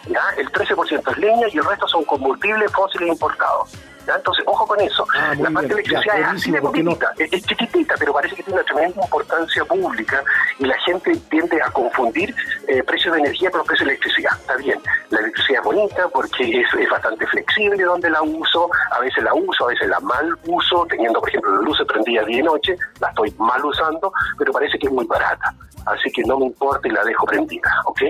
¿ya? 0.08 0.22
El 0.38 0.52
13% 0.52 1.12
es 1.12 1.18
leña 1.18 1.48
y 1.52 1.58
el 1.58 1.66
resto 1.66 1.88
son 1.88 2.04
combustibles 2.06 2.72
fósiles 2.72 3.10
importados. 3.10 3.72
Entonces, 4.08 4.44
ojo 4.48 4.68
con 4.68 4.80
eso. 4.82 5.06
Ah, 5.16 5.34
la 5.38 5.50
parte 5.50 5.68
de 5.70 5.74
electricidad 5.82 6.20
es 6.20 6.28
así 6.28 6.52
de 6.52 6.62
poquitita, 6.62 7.14
es, 7.18 7.46
chiquitita, 7.46 7.96
pero 7.98 8.14
parece 8.14 8.36
que 8.36 8.44
tiene 8.44 8.60
una 8.60 8.66
tremenda 8.66 9.04
importancia 9.04 9.66
pública 9.66 10.24
y 10.60 10.66
la 10.66 10.78
gente 10.80 11.16
tiende 11.30 11.62
a 11.62 11.72
confundir 11.72 12.36
eh, 12.68 12.84
precios 12.84 13.14
de 13.14 13.22
energía 13.22 13.50
con 13.52 13.60
los 13.60 13.68
precios 13.68 13.88
de 13.88 13.94
electricidad. 13.94 14.32
Está 14.40 14.56
bien, 14.58 14.80
la 15.10 15.20
electricidad 15.20 15.60
es 15.60 15.66
bonita 15.66 16.08
porque 16.10 16.62
es, 16.62 16.68
es, 16.80 16.90
bastante 16.90 17.26
flexible 17.28 17.84
donde 17.84 18.10
la 18.10 18.22
uso, 18.22 18.70
a 18.92 19.00
veces 19.00 19.24
la 19.24 19.34
uso, 19.34 19.66
a 19.66 19.70
veces 19.70 19.88
la 19.88 20.00
mal 20.00 20.38
uso, 20.48 20.86
teniendo, 20.90 21.20
por 21.20 21.30
ejemplo, 21.30 21.52
la 21.56 21.62
luz 21.62 21.78
prendida 21.88 22.24
día 22.26 22.40
y 22.40 22.44
noche, 22.44 22.76
la 23.00 23.10
estoy 23.10 23.34
mal 23.38 23.64
usando, 23.66 24.12
pero 24.38 24.52
parece 24.52 24.78
que 24.78 24.88
es 24.88 24.94
muy 24.94 25.06
barata. 25.06 25.54
Así 25.86 26.12
que 26.12 26.24
no 26.24 26.40
me 26.40 26.46
importa 26.46 26.88
y 26.88 26.92
la 26.92 27.04
dejo 27.04 27.26
prendida, 27.26 27.70
¿ok? 27.86 28.02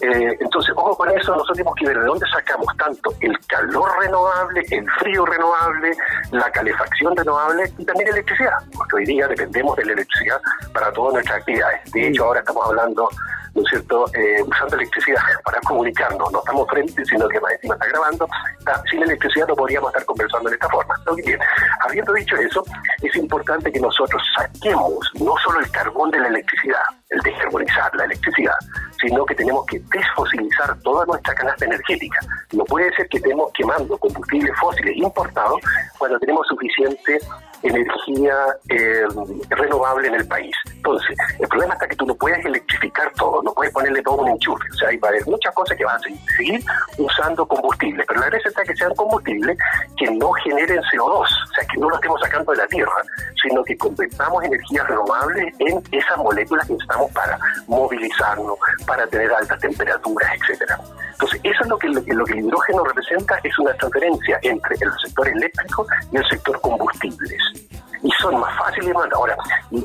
Eh, 0.00 0.36
entonces, 0.40 0.74
ojo 0.76 0.96
con 0.96 1.08
eso, 1.10 1.32
nosotros 1.32 1.56
tenemos 1.56 1.74
que 1.76 1.86
ver 1.86 1.98
de 1.98 2.04
dónde 2.04 2.26
sacamos 2.26 2.66
tanto 2.76 3.10
el 3.20 3.38
calor 3.46 3.88
renovable, 4.00 4.62
el 4.70 4.90
frío 4.98 5.24
renovable, 5.24 5.92
la 6.32 6.50
calefacción 6.50 7.16
renovable 7.16 7.72
y 7.78 7.84
también 7.84 8.08
electricidad, 8.08 8.58
porque 8.76 8.96
hoy 8.96 9.04
día 9.06 9.28
dependemos 9.28 9.76
de 9.76 9.84
la 9.84 9.92
electricidad 9.92 10.40
para 10.72 10.92
todas 10.92 11.14
nuestras 11.14 11.38
actividades. 11.38 11.92
De 11.92 12.08
hecho, 12.08 12.24
ahora 12.24 12.40
estamos 12.40 12.66
hablando, 12.66 13.08
¿no 13.54 13.62
es 13.62 13.68
cierto?, 13.68 14.04
eh, 14.14 14.42
usando 14.46 14.76
electricidad 14.76 15.20
para 15.44 15.60
comunicarnos, 15.60 16.32
no 16.32 16.38
estamos 16.38 16.68
frente, 16.68 17.04
sino 17.04 17.28
que 17.28 17.40
más 17.40 17.52
encima 17.52 17.74
está 17.74 17.86
grabando. 17.86 18.28
Sin 18.90 19.02
electricidad 19.02 19.46
no 19.48 19.54
podríamos 19.54 19.90
estar 19.90 20.04
conversando 20.04 20.48
de 20.48 20.56
esta 20.56 20.68
forma. 20.68 20.94
bien, 21.24 21.38
habiendo 21.80 22.12
dicho 22.12 22.36
eso, 22.36 22.64
es 23.02 23.14
importante 23.16 23.70
que 23.70 23.80
nosotros 23.80 24.22
saquemos 24.36 25.10
no 25.20 25.34
solo 25.44 25.60
el 25.60 25.70
carbón 25.70 26.10
de 26.10 26.18
la 26.18 26.28
electricidad, 26.28 26.82
el 27.10 27.20
de 27.20 27.30
descarbonizar 27.30 27.94
la 27.94 28.04
electricidad, 28.04 28.54
sino 29.00 29.24
que 29.24 29.34
tenemos 29.34 29.66
que 29.66 29.80
desfosilizar 29.92 30.78
toda 30.80 31.04
nuestra 31.06 31.34
canasta 31.34 31.64
energética. 31.64 32.18
No 32.52 32.64
puede 32.64 32.92
ser 32.94 33.08
que 33.08 33.18
estemos 33.18 33.50
quemando 33.54 33.96
combustibles 33.98 34.52
fósiles 34.58 34.96
importados 34.96 35.60
cuando 35.98 36.18
tenemos 36.18 36.46
suficiente 36.46 37.18
energía 37.64 38.34
eh, 38.68 39.04
renovable 39.48 40.08
en 40.08 40.14
el 40.14 40.28
país. 40.28 40.54
Entonces, 40.66 41.16
el 41.40 41.48
problema 41.48 41.74
está 41.74 41.88
que 41.88 41.96
tú 41.96 42.06
no 42.06 42.14
puedes 42.14 42.44
electrificar 42.44 43.10
todo, 43.14 43.42
no 43.42 43.52
puedes 43.54 43.72
ponerle 43.72 44.02
todo 44.02 44.16
un 44.16 44.28
enchufe. 44.28 44.64
O 44.70 44.76
sea, 44.76 44.88
hay 44.88 44.98
va 44.98 45.10
muchas 45.26 45.54
cosas 45.54 45.76
que 45.76 45.84
van 45.84 45.96
a 45.96 46.00
seguir 46.36 46.62
usando 46.98 47.46
combustible, 47.46 48.04
pero 48.06 48.20
la 48.20 48.26
gracia 48.26 48.48
está 48.48 48.62
que 48.64 48.76
sean 48.76 48.94
combustibles 48.94 49.56
que 49.96 50.10
no 50.10 50.32
generen 50.32 50.80
CO2, 50.92 51.10
o 51.10 51.26
sea, 51.26 51.64
que 51.72 51.78
no 51.78 51.88
lo 51.88 51.96
estemos 51.96 52.20
sacando 52.20 52.52
de 52.52 52.58
la 52.58 52.66
tierra, 52.66 53.02
sino 53.42 53.64
que 53.64 53.76
convertamos 53.78 54.44
energías 54.44 54.86
renovables 54.86 55.54
en 55.58 55.82
esas 55.92 56.16
moléculas 56.18 56.66
que 56.66 56.74
necesitamos 56.74 57.10
para 57.12 57.38
movilizarnos, 57.66 58.58
para 58.86 59.06
tener 59.06 59.32
altas 59.32 59.58
temperaturas, 59.60 60.30
etcétera. 60.40 60.78
Entonces, 61.14 61.40
eso 61.42 61.62
es 61.62 61.68
lo 61.68 61.78
que, 61.78 61.88
lo 61.88 62.24
que, 62.24 62.32
el 62.32 62.40
hidrógeno 62.40 62.84
representa, 62.84 63.38
es 63.42 63.58
una 63.58 63.72
transferencia 63.74 64.38
entre 64.42 64.76
el 64.80 64.92
sector 65.04 65.28
eléctrico 65.28 65.86
y 66.12 66.16
el 66.16 66.28
sector 66.28 66.60
combustibles 66.60 67.42
y 68.02 68.10
son 68.20 68.38
más 68.38 68.56
fáciles 68.58 68.88
de 68.88 68.94
mandar. 68.94 69.14
Ahora, 69.14 69.36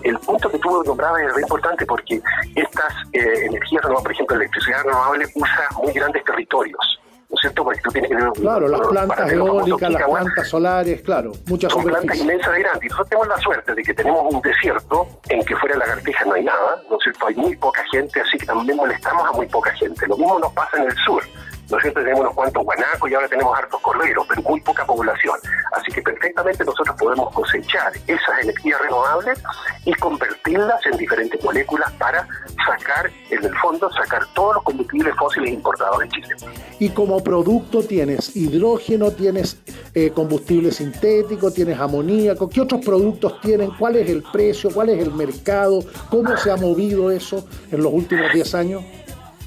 el 0.03 0.19
punto 0.19 0.51
que 0.51 0.59
tú 0.59 0.83
nombrabas 0.83 1.21
es 1.21 1.33
muy 1.33 1.41
importante 1.41 1.85
porque 1.85 2.21
estas 2.55 2.93
eh, 3.13 3.45
energías 3.45 3.81
renovables, 3.81 4.03
por 4.03 4.11
ejemplo, 4.11 4.35
la 4.35 4.43
electricidad 4.43 4.83
renovable 4.83 5.25
usa 5.35 5.69
muy 5.81 5.93
grandes 5.93 6.23
territorios. 6.25 6.99
¿No 7.29 7.35
es 7.35 7.41
cierto? 7.41 7.63
Porque 7.63 7.79
tú 7.81 7.91
tienes 7.91 8.09
que 8.09 8.41
Claro, 8.41 8.67
las 8.67 8.81
plantas 8.87 9.31
eólicas, 9.31 9.91
las 9.91 10.03
plantas 10.03 10.47
solares, 10.47 11.01
claro, 11.03 11.31
muchas 11.45 11.71
Son 11.71 11.83
plantas 11.83 12.17
inmensas 12.17 12.51
de 12.53 12.59
grandes. 12.59 12.89
Nosotros 12.89 13.09
tenemos 13.09 13.27
la 13.27 13.37
suerte 13.37 13.75
de 13.75 13.83
que 13.83 13.93
tenemos 13.93 14.33
un 14.33 14.41
desierto 14.41 15.07
en 15.29 15.45
que 15.45 15.55
fuera 15.57 15.75
de 15.75 15.79
lagartijas 15.79 16.25
no 16.25 16.33
hay 16.33 16.43
nada, 16.43 16.81
¿no 16.89 16.97
es 16.97 17.03
cierto? 17.03 17.27
Hay 17.27 17.35
muy 17.35 17.55
poca 17.55 17.83
gente, 17.91 18.19
así 18.19 18.37
que 18.39 18.47
también 18.47 18.77
molestamos 18.77 19.27
a 19.27 19.31
muy 19.33 19.45
poca 19.45 19.71
gente. 19.73 20.07
Lo 20.07 20.17
mismo 20.17 20.39
nos 20.39 20.51
pasa 20.53 20.77
en 20.77 20.83
el 20.83 20.95
sur. 21.05 21.23
Nosotros 21.69 21.93
tenemos 21.93 22.21
unos 22.21 22.33
cuantos 22.33 22.63
guanacos 22.63 23.09
y 23.09 23.13
ahora 23.13 23.27
tenemos 23.27 23.57
hartos 23.57 23.79
corderos, 23.81 24.25
pero 24.27 24.41
muy 24.41 24.59
poca 24.61 24.85
población. 24.85 25.37
Así 25.73 25.91
que 25.91 26.01
perfectamente 26.01 26.65
nosotros 26.65 26.95
podemos 26.97 27.33
cosechar 27.33 27.93
esas 28.07 28.39
energías 28.41 28.81
renovables 28.81 29.39
y 29.85 29.93
convertirlas 29.93 30.83
en 30.91 30.97
diferentes 30.97 31.43
moléculas 31.43 31.91
para 31.93 32.27
sacar, 32.65 33.11
en 33.29 33.43
el 33.43 33.55
fondo, 33.57 33.91
sacar 33.91 34.25
todos 34.33 34.55
los 34.55 34.63
combustibles 34.63 35.15
fósiles 35.15 35.53
importados 35.53 35.99
de 35.99 36.09
Chile. 36.09 36.35
Y 36.79 36.89
como 36.89 37.23
producto 37.23 37.83
tienes 37.83 38.35
hidrógeno, 38.35 39.11
tienes 39.11 39.57
eh, 39.93 40.11
combustible 40.11 40.71
sintético, 40.71 41.51
tienes 41.51 41.79
amoníaco. 41.79 42.49
¿Qué 42.49 42.61
otros 42.61 42.83
productos 42.83 43.39
tienen? 43.41 43.71
¿Cuál 43.77 43.97
es 43.97 44.09
el 44.09 44.23
precio? 44.23 44.69
¿Cuál 44.71 44.89
es 44.89 44.99
el 45.01 45.13
mercado? 45.13 45.83
¿Cómo 46.09 46.35
se 46.37 46.51
ha 46.51 46.55
movido 46.55 47.11
eso 47.11 47.45
en 47.71 47.83
los 47.83 47.93
últimos 47.93 48.31
10 48.33 48.55
años? 48.55 48.83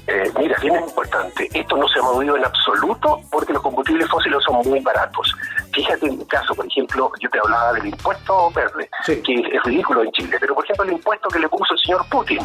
Eh, 0.05 0.31
mira, 0.37 0.57
bien 0.61 0.75
importante, 0.75 1.47
esto 1.53 1.77
no 1.77 1.87
se 1.87 1.99
ha 1.99 2.01
movido 2.01 2.35
en 2.35 2.43
absoluto 2.43 3.21
porque 3.31 3.53
los 3.53 3.61
combustibles 3.61 4.09
fósiles 4.09 4.43
son 4.43 4.67
muy 4.69 4.81
baratos. 4.81 5.33
Fíjate 5.71 6.07
en 6.07 6.17
mi 6.17 6.25
caso, 6.25 6.53
por 6.53 6.65
ejemplo, 6.67 7.09
yo 7.21 7.29
te 7.29 7.39
hablaba 7.39 7.73
del 7.73 7.87
impuesto 7.87 8.51
verde, 8.51 8.89
que 9.05 9.33
es 9.33 9.63
ridículo 9.63 10.03
en 10.03 10.11
Chile, 10.11 10.35
pero 10.39 10.55
por 10.55 10.65
ejemplo 10.65 10.85
el 10.85 10.93
impuesto 10.93 11.29
que 11.29 11.39
le 11.39 11.47
puso 11.47 11.73
el 11.73 11.79
señor 11.79 12.05
Putin, 12.09 12.39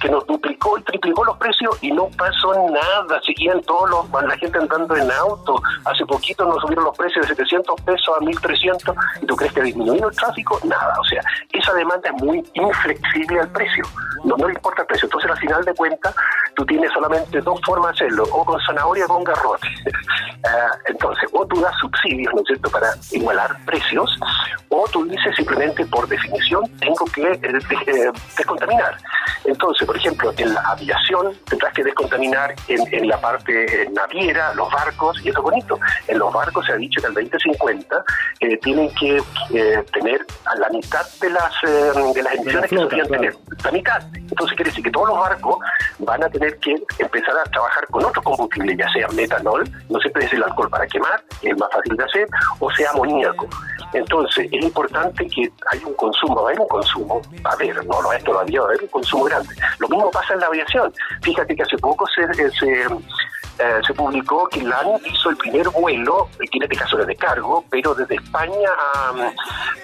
que 0.00 0.08
nos 0.08 0.26
duplicó 0.26 0.78
y 0.78 0.82
triplicó 0.82 1.24
los 1.24 1.36
precios 1.38 1.76
y 1.82 1.90
no 1.90 2.08
pasó 2.16 2.52
nada, 2.70 3.20
seguían 3.24 3.60
todos 3.62 3.90
los, 3.90 4.22
la 4.24 4.36
gente 4.36 4.58
andando 4.58 4.96
en 4.96 5.10
auto, 5.10 5.60
hace 5.84 6.04
poquito 6.06 6.44
nos 6.44 6.60
subieron 6.60 6.84
los 6.84 6.96
precios 6.96 7.26
de 7.28 7.34
700 7.34 7.80
pesos 7.82 8.16
a 8.16 8.24
1300 8.24 8.96
y 9.22 9.26
tú 9.26 9.36
crees 9.36 9.52
que 9.52 9.62
disminuyó 9.62 10.08
el 10.08 10.16
tráfico, 10.16 10.58
nada, 10.64 10.94
o 11.00 11.04
sea, 11.04 11.22
esa 11.52 11.72
demanda 11.74 12.08
es 12.08 12.22
muy 12.22 12.44
inflexible 12.54 13.40
al 13.40 13.48
precio, 13.48 13.84
no, 14.24 14.36
le 14.36 14.54
importa 14.54 14.82
el 14.82 14.86
precio, 14.86 15.06
entonces 15.06 15.30
al 15.30 15.38
final 15.38 15.64
de 15.64 15.74
cuentas 15.74 16.14
tú 16.56 16.64
tienes 16.66 16.90
solamente 16.92 17.40
dos 17.40 17.60
formas 17.64 17.96
de 17.98 18.06
hacerlo, 18.06 18.24
o 18.32 18.44
con 18.44 18.60
zanahoria 18.66 19.04
o 19.06 19.08
con 19.08 19.24
garrote. 19.24 19.68
Ah, 20.46 20.76
entonces, 20.88 21.26
o 21.32 21.46
tú 21.46 21.58
das 21.58 21.74
subsidios, 21.80 22.30
¿no 22.34 22.42
es 22.42 22.46
cierto?, 22.46 22.68
para 22.68 22.88
igualar 23.12 23.56
precios, 23.64 24.10
o 24.68 24.84
tú 24.92 25.04
dices 25.06 25.34
simplemente 25.36 25.86
por 25.86 26.06
definición 26.06 26.62
tengo 26.80 27.04
que 27.06 27.22
eh, 27.22 27.40
eh, 27.42 28.12
descontaminar. 28.36 28.94
Entonces, 29.44 29.86
por 29.86 29.96
ejemplo, 29.96 30.32
en 30.36 30.54
la 30.54 30.60
aviación 30.60 31.34
tendrás 31.48 31.72
que 31.74 31.84
descontaminar 31.84 32.54
en, 32.68 33.08
la 33.08 33.20
parte 33.20 33.88
naviera, 33.92 34.54
los 34.54 34.70
barcos, 34.70 35.18
y 35.24 35.28
eso 35.28 35.38
es 35.38 35.44
bonito. 35.44 35.78
En 36.08 36.18
los 36.18 36.32
barcos 36.32 36.64
se 36.66 36.72
ha 36.72 36.76
dicho 36.76 37.00
que 37.00 37.06
al 37.06 37.14
2050 37.14 38.04
eh, 38.40 38.56
tienen 38.58 38.90
que 38.94 39.22
tener 39.92 40.24
a 40.46 40.56
la 40.56 40.68
mitad 40.70 41.06
de 41.20 41.30
las, 41.30 41.52
de 41.62 42.22
las 42.22 42.34
emisiones 42.34 42.70
que 42.70 42.76
deberían 42.76 43.08
tener. 43.08 43.36
La 43.62 43.70
mitad. 43.70 44.02
Entonces 44.14 44.56
quiere 44.56 44.70
decir 44.70 44.84
que 44.84 44.90
todos 44.90 45.08
los 45.08 45.18
barcos 45.18 45.56
van 45.98 46.22
a 46.22 46.28
tener 46.28 46.58
que 46.58 46.74
empezar 46.98 47.36
a 47.38 47.44
trabajar 47.44 47.86
con 47.88 48.04
otros 48.04 48.24
combustibles, 48.24 48.76
ya 48.76 48.90
sea 48.92 49.08
metanol, 49.08 49.64
no 49.88 49.98
siempre 50.00 50.24
es 50.24 50.32
el 50.32 50.42
alcohol 50.42 50.70
para 50.70 50.86
quemar, 50.86 51.22
que 51.40 51.50
es 51.50 51.58
más 51.58 51.70
fácil 51.72 51.96
de 51.96 52.04
hacer, 52.04 52.28
o 52.58 52.70
sea 52.72 52.90
amoníaco. 52.90 53.48
Entonces, 53.92 54.48
es 54.50 54.64
importante 54.64 55.26
que 55.28 55.50
haya 55.70 55.86
un 55.86 55.94
consumo, 55.94 56.34
va 56.34 56.42
a 56.42 56.44
haber 56.46 56.60
un 56.60 56.68
consumo, 56.68 57.22
a 57.44 57.52
haber, 57.52 57.86
no 57.86 58.02
lo 58.02 58.12
es 58.12 58.24
todavía, 58.24 58.60
va 58.60 58.66
a 58.66 58.68
haber 58.70 58.82
un 58.82 58.88
consumo 58.88 59.28
grande. 59.34 59.54
Lo 59.78 59.88
mismo 59.88 60.10
pasa 60.10 60.34
en 60.34 60.40
la 60.40 60.46
aviación. 60.46 60.92
Fíjate 61.22 61.54
que 61.54 61.62
hace 61.62 61.76
poco 61.78 62.06
se, 62.08 62.50
se, 62.50 62.82
eh, 63.58 63.80
se 63.86 63.94
publicó 63.94 64.48
que 64.48 64.62
LAN 64.62 65.00
hizo 65.04 65.30
el 65.30 65.36
primer 65.36 65.68
vuelo, 65.68 66.28
en 66.40 66.62
este 66.62 66.76
caso 66.76 66.96
era 66.96 67.06
de 67.06 67.16
cargo, 67.16 67.64
pero 67.70 67.94
desde 67.94 68.16
España 68.16 68.68
a, 68.94 69.12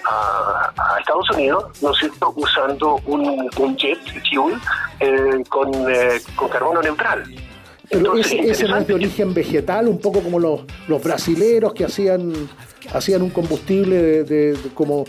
a, 0.05 0.99
Estados 0.99 1.29
Unidos, 1.31 1.65
¿no 1.81 1.91
es 1.91 1.97
cierto?, 1.99 2.33
usando 2.35 2.99
un, 3.05 3.49
un 3.57 3.77
jet 3.77 3.99
fuel 4.29 4.59
eh, 4.99 5.43
con, 5.47 5.71
eh, 5.89 6.21
con 6.35 6.49
carbono 6.49 6.81
neutral. 6.81 7.23
Pero 7.89 8.15
ese, 8.15 8.39
ese 8.39 8.67
no 8.67 8.77
es 8.77 8.87
de 8.87 8.93
origen 8.93 9.33
vegetal, 9.33 9.87
un 9.87 9.99
poco 9.99 10.21
como 10.21 10.39
los, 10.39 10.61
los 10.87 11.03
brasileros 11.03 11.73
que 11.73 11.85
hacían 11.85 12.49
hacían 12.93 13.21
un 13.21 13.29
combustible 13.29 14.23
de, 14.23 14.57
como 14.73 15.05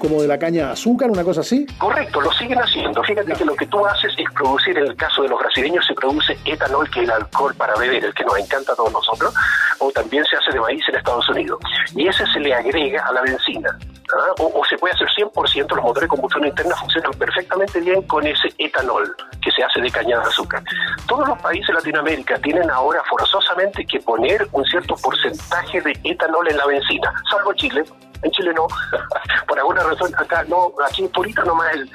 como 0.00 0.20
de 0.22 0.26
la 0.26 0.38
caña 0.38 0.66
de 0.66 0.72
azúcar, 0.72 1.10
una 1.10 1.22
cosa 1.22 1.42
así. 1.42 1.66
Correcto, 1.78 2.20
lo 2.20 2.32
siguen 2.32 2.58
haciendo. 2.58 3.02
Fíjate 3.04 3.32
que 3.34 3.44
lo 3.44 3.54
que 3.54 3.66
tú 3.66 3.86
haces 3.86 4.12
es 4.16 4.24
producir, 4.32 4.76
en 4.76 4.86
el 4.86 4.96
caso 4.96 5.22
de 5.22 5.28
los 5.28 5.38
brasileños, 5.38 5.86
se 5.86 5.94
produce 5.94 6.36
etanol, 6.44 6.90
que 6.90 7.00
es 7.00 7.04
el 7.04 7.12
alcohol 7.12 7.54
para 7.54 7.76
beber, 7.76 8.04
el 8.04 8.14
que 8.14 8.24
nos 8.24 8.38
encanta 8.38 8.72
a 8.72 8.76
todos 8.76 8.92
nosotros, 8.92 9.32
o 9.78 9.92
también 9.92 10.24
se 10.24 10.36
hace 10.36 10.52
de 10.52 10.60
maíz 10.60 10.82
en 10.88 10.96
Estados 10.96 11.28
Unidos. 11.28 11.60
Y 11.94 12.08
ese 12.08 12.24
se 12.32 12.40
le 12.40 12.54
agrega 12.54 13.06
a 13.06 13.12
la 13.12 13.20
benzina. 13.22 13.78
¿ah? 14.14 14.34
O, 14.38 14.64
se 14.64 14.76
puede 14.78 14.94
hacer 14.94 15.08
100%, 15.08 15.76
los 15.76 15.84
motores 15.84 16.02
de 16.02 16.08
combustión 16.08 16.46
interna 16.46 16.74
funcionan 16.76 17.12
perfectamente 17.12 17.80
bien 17.80 18.02
con 18.02 18.26
ese 18.26 18.48
etanol 18.58 19.14
que 19.42 19.50
se 19.50 19.62
hace 19.62 19.80
de 19.80 19.90
caña 19.90 20.18
de 20.18 20.24
azúcar. 20.24 20.62
Todos 21.06 21.28
los 21.28 21.38
países 21.40 21.66
de 21.68 21.74
Latinoamérica 21.74 22.38
tienen 22.38 22.70
ahora 22.70 23.02
forzosamente 23.08 23.84
que 23.84 24.00
poner 24.00 24.48
un 24.52 24.64
cierto 24.64 24.94
porcentaje 24.96 25.80
de 25.82 25.92
etanol 26.04 26.48
en 26.48 26.56
la 26.56 26.66
benzina, 26.66 27.12
salvo 27.30 27.52
Chile, 27.52 27.84
en 28.22 28.30
Chile 28.32 28.52
no, 28.54 28.66
por 29.48 29.58
alguna 29.58 29.82
razón 29.82 30.12
acá 30.16 30.44
no, 30.48 30.72
aquí 30.86 31.02
en 31.02 31.08
Purita 31.08 31.42
nomás 31.44 31.74
el, 31.74 31.90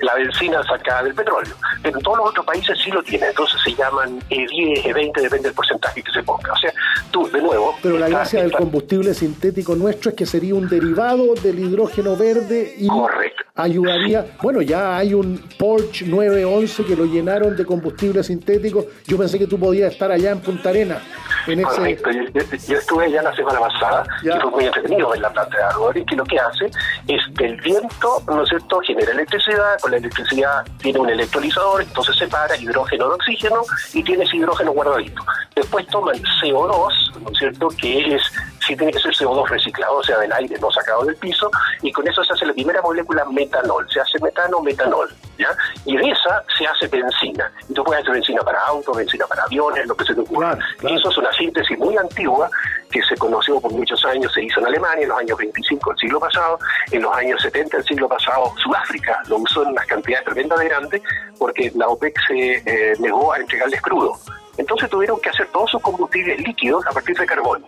la 0.00 0.14
benzina 0.14 0.62
sacada 0.64 1.04
del 1.04 1.14
petróleo, 1.14 1.54
pero 1.82 1.98
en 1.98 2.02
todos 2.02 2.18
los 2.18 2.30
otros 2.30 2.46
países 2.46 2.78
sí 2.82 2.90
lo 2.90 3.02
tienen, 3.02 3.30
entonces 3.30 3.60
se 3.64 3.74
llaman 3.74 4.20
E10, 4.30 4.82
E20, 4.84 5.20
depende 5.20 5.48
del 5.48 5.54
porcentaje 5.54 6.02
que 6.02 6.12
se 6.12 6.22
ponga, 6.22 6.52
o 6.52 6.56
sea, 6.56 6.72
tú 7.10 7.28
de 7.30 7.40
nuevo... 7.40 7.76
Pero 7.82 7.98
la 7.98 8.08
gracia 8.08 8.42
del 8.42 8.52
combustible 8.52 9.14
sintético 9.14 9.74
nuestro 9.76 10.10
es 10.10 10.16
que 10.16 10.26
sería 10.26 10.54
un 10.54 10.68
derivado 10.68 11.34
del 11.34 11.58
hidrógeno 11.58 12.16
verde 12.16 12.74
y 12.78 12.88
ayudaría, 13.54 14.26
bueno, 14.42 14.60
ya 14.62 14.96
hay 14.96 15.14
un 15.14 15.40
Porsche 15.58 16.06
911 16.06 16.84
que 16.84 16.96
lo 16.96 17.04
llenaron 17.04 17.56
de 17.56 17.64
combustible 17.64 18.22
sintético, 18.22 18.86
yo 19.06 19.16
pensé 19.16 19.38
que 19.38 19.46
tú 19.46 19.58
podías 19.58 19.92
estar 19.92 20.10
allá 20.10 20.32
en 20.32 20.40
Punta 20.40 20.70
Arena. 20.70 21.00
En 21.46 21.60
ese... 21.60 21.98
yo, 22.68 22.78
estuve 22.78 23.10
ya 23.10 23.22
la 23.22 23.34
semana 23.34 23.60
pasada 23.60 24.04
que 24.22 24.40
fue 24.40 24.50
muy 24.50 24.64
entretenido 24.64 25.14
en 25.14 25.22
la 25.22 25.30
planta 25.30 25.56
de 25.56 25.62
árbol 25.62 25.96
y 25.96 26.04
que 26.04 26.16
lo 26.16 26.24
que 26.24 26.38
hace 26.38 26.66
es 27.08 27.20
que 27.36 27.44
el 27.46 27.60
viento, 27.60 28.22
¿no 28.26 28.42
es 28.42 28.48
cierto?, 28.48 28.80
genera 28.80 29.12
electricidad, 29.12 29.78
con 29.80 29.90
la 29.90 29.98
electricidad 29.98 30.64
tiene 30.78 30.98
un 30.98 31.10
electrolizador, 31.10 31.82
entonces 31.82 32.16
separa 32.16 32.56
hidrógeno 32.56 33.08
de 33.08 33.14
oxígeno 33.14 33.62
y 33.92 34.02
tienes 34.02 34.32
hidrógeno 34.32 34.72
guardadito. 34.72 35.22
Después 35.54 35.86
toman 35.88 36.16
CO2, 36.42 37.20
¿no 37.22 37.30
es 37.30 37.38
cierto?, 37.38 37.68
que 37.68 38.14
es, 38.14 38.22
sí 38.66 38.76
tiene 38.76 38.92
que 38.92 38.98
ser 38.98 39.12
CO2 39.12 39.48
reciclado, 39.48 39.96
o 39.96 40.02
sea, 40.02 40.18
del 40.18 40.32
aire, 40.32 40.56
no 40.60 40.70
sacado 40.70 41.04
del 41.04 41.16
piso, 41.16 41.50
y 41.82 41.92
con 41.92 42.06
eso 42.08 42.24
se 42.24 42.32
hace 42.32 42.46
la 42.46 42.52
primera 42.52 42.80
molécula 42.82 43.24
metanol, 43.26 43.86
se 43.90 44.00
hace 44.00 44.18
metano, 44.20 44.60
metanol, 44.60 45.08
¿ya? 45.38 45.48
Y 45.84 45.96
de 45.96 46.10
esa 46.10 46.44
se 46.56 46.66
hace 46.66 46.86
benzina. 46.88 47.50
Y 47.68 47.74
tú 47.74 47.84
puedes 47.84 48.02
hacer 48.02 48.14
benzina 48.14 48.40
para 48.42 48.60
autos, 48.62 48.96
benzina 48.96 49.26
para 49.26 49.42
aviones, 49.44 49.86
lo 49.86 49.94
que 49.94 50.04
se 50.04 50.14
te 50.14 50.20
ocurra. 50.20 50.58
Y 50.82 50.94
eso 50.94 51.10
es 51.10 51.18
una 51.18 51.32
síntesis 51.32 51.78
muy 51.78 51.96
antigua 51.96 52.50
que 52.90 53.02
se 53.02 53.16
conoció 53.16 53.60
por 53.60 53.72
muchos 53.72 54.04
años, 54.04 54.32
se 54.32 54.44
hizo 54.44 54.60
en 54.60 54.66
Alemania 54.66 55.02
en 55.02 55.08
los 55.08 55.18
años 55.18 55.36
25 55.36 55.90
del 55.90 55.98
siglo 55.98 56.20
pasado, 56.20 56.58
en 56.92 57.02
los 57.02 57.12
años 57.16 57.42
70 57.42 57.78
del 57.78 57.86
siglo 57.86 58.08
pasado 58.08 58.54
Sudáfrica 58.62 59.20
lo 59.26 59.38
usó 59.38 59.62
en 59.62 59.70
unas 59.70 59.86
cantidades 59.86 60.24
tremendas 60.24 60.60
de 60.60 60.68
grandes 60.68 61.02
porque 61.36 61.72
la 61.74 61.88
OPEC 61.88 62.14
se 62.28 62.62
eh, 62.64 62.94
negó 63.00 63.32
a 63.32 63.38
entregarles 63.38 63.82
crudo. 63.82 64.16
Entonces 64.56 64.88
tuvieron 64.90 65.20
que 65.20 65.30
hacer 65.30 65.48
todos 65.52 65.70
sus 65.70 65.82
combustibles 65.82 66.38
líquidos 66.40 66.84
a 66.86 66.92
partir 66.92 67.16
de 67.16 67.26
carbono. 67.26 67.66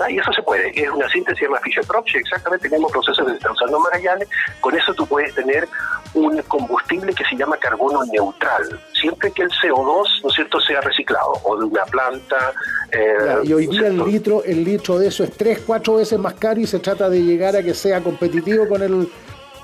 Ah, 0.00 0.08
Y 0.10 0.18
eso 0.18 0.32
se 0.32 0.42
puede, 0.42 0.70
es 0.80 0.88
una 0.90 1.08
síntesis 1.08 1.48
de 1.48 1.58
Fischer-Tropsch, 1.60 2.14
exactamente 2.16 2.68
el 2.68 2.74
mismo 2.74 2.88
proceso 2.88 3.24
que 3.24 3.32
se 3.32 3.36
está 3.38 3.50
usando 3.50 3.78
en 3.78 3.82
Magallanes. 3.82 4.28
Con 4.60 4.76
eso 4.76 4.94
tú 4.94 5.04
puedes 5.06 5.34
tener 5.34 5.68
un 6.14 6.40
combustible 6.42 7.12
que 7.12 7.24
se 7.24 7.34
llama 7.36 7.56
carbono 7.56 8.04
neutral, 8.04 8.80
siempre 8.92 9.32
que 9.32 9.42
el 9.42 9.50
CO2, 9.50 10.22
¿no 10.22 10.28
es 10.28 10.34
cierto?, 10.34 10.60
sea 10.60 10.80
reciclado, 10.82 11.32
o 11.42 11.56
de 11.58 11.64
una 11.64 11.84
planta. 11.86 12.52
eh, 12.92 13.40
y 13.42 13.52
hoy 13.52 13.66
¿no 13.66 13.72
es 13.72 13.78
día 13.78 13.88
el 13.88 14.04
litro, 14.04 14.44
el 14.44 14.64
litro 14.64 14.98
de 15.00 15.08
eso 15.08 15.24
es 15.24 15.32
3, 15.36 15.62
4 15.66 15.96
veces 15.96 16.18
más 16.18 16.34
caro 16.34 16.60
y 16.60 16.66
se 16.66 16.78
trata 16.78 17.10
de 17.10 17.20
llegar 17.20 17.56
a 17.56 17.62
que 17.62 17.74
sea 17.74 18.00
competitivo 18.00 18.68
con 18.68 18.82
el 18.82 19.08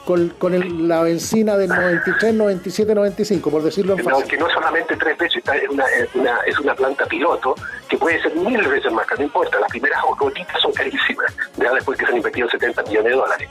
con, 0.05 0.29
con 0.31 0.55
el- 0.55 0.87
la 0.89 1.03
benzina 1.03 1.57
del 1.57 1.69
93, 1.71 2.35
97, 2.35 2.95
95, 2.95 3.51
por 3.51 3.63
decirlo 3.63 3.95
en 3.99 4.05
No, 4.05 4.11
fácil. 4.11 4.29
que 4.29 4.37
no 4.37 4.49
solamente 4.51 4.97
tres 4.97 5.17
veces, 5.19 5.37
está- 5.39 5.57
es 5.57 5.69
una, 5.69 5.85
es 5.87 6.15
una, 6.15 6.39
es 6.47 6.59
una 6.59 6.75
planta 6.75 7.07
piloto 7.07 7.55
que 7.89 7.97
puede 7.97 8.21
ser 8.23 8.35
mil 8.37 8.67
veces 8.69 8.93
más 8.93 9.07
cara, 9.07 9.21
no 9.21 9.25
importa, 9.27 9.59
las 9.61 9.71
primeras 9.71 10.01
gotitas 10.19 10.61
son 10.61 10.73
carísimas, 10.73 11.35
ya 11.57 11.73
después 11.73 11.99
que 11.99 12.05
se 12.05 12.11
han 12.13 12.17
invertido 12.19 12.49
70 12.49 12.83
millones 12.83 13.11
de 13.13 13.17
dólares. 13.17 13.49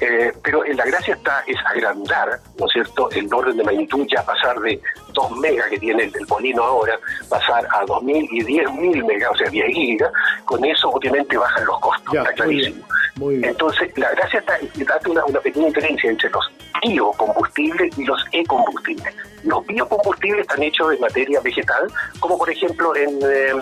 Eh, 0.00 0.32
pero 0.42 0.64
en 0.64 0.76
la 0.76 0.84
gracia 0.84 1.14
está 1.14 1.42
es 1.46 1.56
agrandar, 1.66 2.38
¿no 2.58 2.66
es 2.66 2.72
cierto?, 2.72 3.08
el 3.12 3.32
orden 3.32 3.56
de 3.56 3.64
magnitud, 3.64 4.06
ya 4.10 4.22
pasar 4.24 4.58
de 4.60 4.80
2 5.14 5.30
megas 5.38 5.68
que 5.68 5.78
tiene 5.78 6.04
el, 6.04 6.26
molino 6.28 6.62
ahora, 6.62 6.98
pasar 7.28 7.66
a 7.70 7.84
2.000 7.86 8.28
y 8.30 8.44
10.000 8.44 9.06
megas, 9.06 9.30
o 9.32 9.36
sea, 9.36 9.48
10 9.48 9.66
gigas, 9.68 10.12
con 10.44 10.62
eso 10.64 10.90
obviamente 10.90 11.36
bajan 11.38 11.64
los 11.64 11.80
costos, 11.80 12.12
Ya, 12.12 12.22
está 12.22 12.44
muy 12.44 12.56
bien, 12.56 12.72
clarísimo. 12.72 12.88
muy 13.16 13.36
bien. 13.36 13.50
Entonces, 13.50 13.98
la 13.98 14.10
gracia 14.10 14.40
está 14.40 14.58
en 14.58 14.84
darte 14.84 15.10
una, 15.10 15.24
una 15.24 15.40
pequeña 15.40 15.66
diferencia 15.68 16.10
entre 16.10 16.28
los 16.30 16.44
biocombustibles 16.82 17.98
y 17.98 18.04
los 18.04 18.22
e-combustibles. 18.32 19.14
Los 19.44 19.64
biocombustibles 19.66 20.42
están 20.42 20.62
hechos 20.62 20.90
de 20.90 20.98
materia 20.98 21.40
vegetal, 21.40 21.86
como 22.20 22.36
por 22.38 22.50
ejemplo 22.50 22.94
en, 22.96 23.18
eh, 23.22 23.52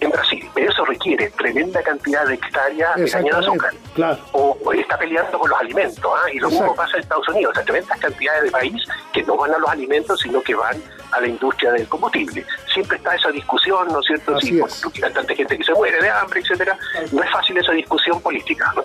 en 0.00 0.10
Brasil, 0.10 0.48
pero 0.54 0.70
eso 0.70 0.84
requiere 0.84 1.30
tremenda 1.30 1.82
cantidad 1.82 2.26
de 2.26 2.34
hectáreas 2.34 2.96
de 2.96 3.10
caña 3.10 3.32
de 3.32 3.38
azúcar. 3.38 3.74
claro. 3.94 4.18
O, 4.32 4.56
o 4.64 4.72
está 4.72 4.96
peleando 4.98 5.38
con 5.38 5.50
los 5.50 5.58
alimentos, 5.58 6.12
¿ah? 6.14 6.30
y 6.32 6.38
lo 6.38 6.48
mismo 6.50 6.74
pasa 6.74 6.96
en 6.96 7.02
Estados 7.02 7.28
Unidos, 7.28 7.50
o 7.52 7.54
sea, 7.54 7.64
tremendas 7.64 7.98
cantidades 7.98 8.44
de 8.44 8.50
país 8.50 8.82
que 9.12 9.22
no 9.24 9.36
van 9.36 9.52
a 9.54 9.58
los 9.58 9.68
alimentos, 9.70 10.20
sino 10.20 10.40
que 10.42 10.54
van 10.54 10.80
a 11.12 11.20
la 11.20 11.26
industria 11.28 11.72
del 11.72 11.86
combustible. 11.88 12.44
Siempre 12.72 12.96
está 12.96 13.14
esa 13.14 13.30
discusión, 13.30 13.88
¿no 13.88 14.00
es 14.00 14.06
cierto? 14.06 14.36
Así 14.36 14.48
Sí, 14.48 14.60
es. 14.60 14.80
porque 14.82 15.04
hay 15.04 15.12
tanta 15.12 15.34
gente 15.34 15.56
que 15.58 15.64
se 15.64 15.72
muere 15.74 16.00
de 16.00 16.10
hambre, 16.10 16.40
etcétera. 16.40 16.76
No 17.12 17.22
es 17.22 17.30
fácil 17.30 17.56
esa 17.58 17.72
discusión 17.72 18.20
política, 18.20 18.72
¿no? 18.76 18.84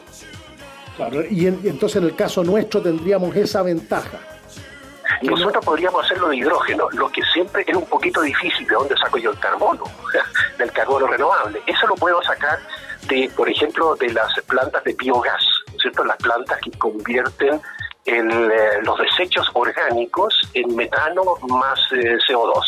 Claro, 0.95 1.23
y, 1.29 1.47
en- 1.47 1.59
y 1.63 1.69
entonces 1.69 1.97
en 2.01 2.03
el 2.09 2.15
caso 2.15 2.43
nuestro 2.43 2.81
tendríamos 2.81 3.35
esa 3.35 3.61
ventaja. 3.63 4.19
Y 5.21 5.27
nosotros 5.27 5.63
podríamos 5.65 6.05
hacerlo 6.05 6.29
de 6.29 6.37
hidrógeno, 6.37 6.89
lo 6.91 7.09
que 7.09 7.21
siempre 7.33 7.63
es 7.67 7.75
un 7.75 7.85
poquito 7.85 8.21
difícil. 8.21 8.67
¿De 8.67 8.75
dónde 8.75 8.95
saco 8.97 9.17
yo 9.17 9.31
el 9.31 9.39
carbono? 9.39 9.83
Del 10.57 10.71
carbono 10.71 11.07
renovable. 11.07 11.61
Eso 11.67 11.87
lo 11.87 11.95
puedo 11.95 12.21
sacar 12.23 12.59
de, 13.07 13.29
por 13.35 13.49
ejemplo, 13.49 13.95
de 13.95 14.13
las 14.13 14.33
plantas 14.47 14.83
de 14.83 14.93
biogás, 14.93 15.43
¿no 15.67 15.73
es 15.75 15.81
¿cierto? 15.81 16.03
Las 16.03 16.17
plantas 16.17 16.59
que 16.61 16.71
convierten 16.77 17.61
el, 18.05 18.51
eh, 18.51 18.81
los 18.83 18.97
desechos 18.99 19.49
orgánicos 19.53 20.33
en 20.53 20.75
metano 20.75 21.23
más 21.47 21.79
eh, 21.91 22.17
CO2. 22.27 22.61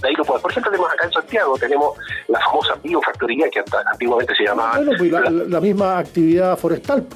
De 0.00 0.08
ahí 0.08 0.14
lo 0.14 0.24
puedo. 0.24 0.40
Por 0.40 0.50
ejemplo, 0.50 0.70
tenemos 0.70 0.92
acá 0.92 1.06
en 1.06 1.12
Santiago, 1.12 1.58
tenemos 1.58 1.98
la 2.28 2.38
famosa 2.40 2.74
biofactoría 2.82 3.48
que 3.50 3.62
antiguamente 3.90 4.34
se 4.36 4.44
llamaba 4.44 4.76
Bueno, 4.76 4.92
pues 4.96 5.10
la, 5.10 5.30
la 5.30 5.60
misma 5.60 5.98
actividad 5.98 6.56
forestal. 6.56 7.06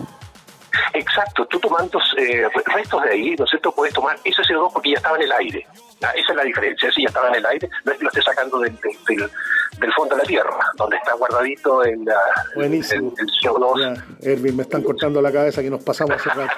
Exacto, 0.94 1.46
tú 1.46 1.58
tomando 1.60 1.98
eh, 2.18 2.46
restos 2.74 3.02
de 3.04 3.10
ahí, 3.10 3.34
¿no 3.38 3.44
es 3.44 3.50
cierto? 3.50 3.72
Puedes 3.72 3.94
tomar 3.94 4.16
ese 4.24 4.42
CO2 4.42 4.72
porque 4.72 4.90
ya 4.90 4.96
estaba 4.96 5.16
en 5.16 5.22
el 5.22 5.32
aire. 5.32 5.66
Ah, 6.02 6.10
Esa 6.16 6.32
es 6.32 6.36
la 6.36 6.42
diferencia, 6.44 6.88
ese 6.88 7.02
ya 7.02 7.08
estaba 7.08 7.28
en 7.28 7.34
el 7.36 7.46
aire, 7.46 7.68
no 7.84 7.92
es 7.92 7.98
que 7.98 8.04
lo 8.04 8.10
esté 8.10 8.22
sacando 8.22 8.58
del, 8.58 8.74
del, 8.80 8.96
del- 9.18 9.30
del 9.78 9.92
fondo 9.94 10.14
de 10.14 10.22
la 10.22 10.28
tierra, 10.28 10.58
donde 10.76 10.96
está 10.96 11.14
guardadito 11.14 11.82
en 11.84 12.04
la, 12.04 12.14
Buenísimo. 12.54 13.12
el, 13.18 13.24
el 13.26 13.32
CO2. 13.42 13.80
Ya, 14.20 14.30
Erwin, 14.30 14.56
me 14.56 14.62
están 14.64 14.82
cortando 14.82 15.22
la 15.22 15.32
cabeza 15.32 15.62
que 15.62 15.70
nos 15.70 15.82
pasamos 15.82 16.14
hace 16.14 16.28
rato. 16.28 16.52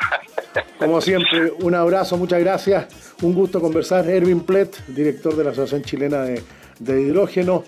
Como 0.79 1.01
siempre, 1.01 1.53
un 1.61 1.75
abrazo, 1.75 2.17
muchas 2.17 2.41
gracias. 2.41 3.15
Un 3.23 3.35
gusto 3.35 3.61
conversar. 3.61 4.09
Erwin 4.09 4.41
Plet, 4.45 4.85
director 4.89 5.35
de 5.37 5.45
la 5.45 5.51
Asociación 5.51 5.83
Chilena 5.85 6.23
de, 6.23 6.43
de 6.81 7.01
Hidrógeno, 7.03 7.62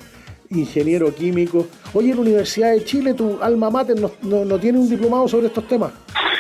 ingeniero 0.51 1.15
químico. 1.15 1.67
Oye, 1.95 2.11
en 2.11 2.17
la 2.17 2.23
Universidad 2.23 2.73
de 2.73 2.85
Chile, 2.85 3.15
tu 3.15 3.39
alma 3.43 3.71
mater, 3.71 3.99
¿no, 4.01 4.11
no, 4.23 4.45
no 4.45 4.59
tiene 4.59 4.79
un 4.79 4.89
diplomado 4.89 5.27
sobre 5.29 5.47
estos 5.49 5.67
temas? 5.69 5.93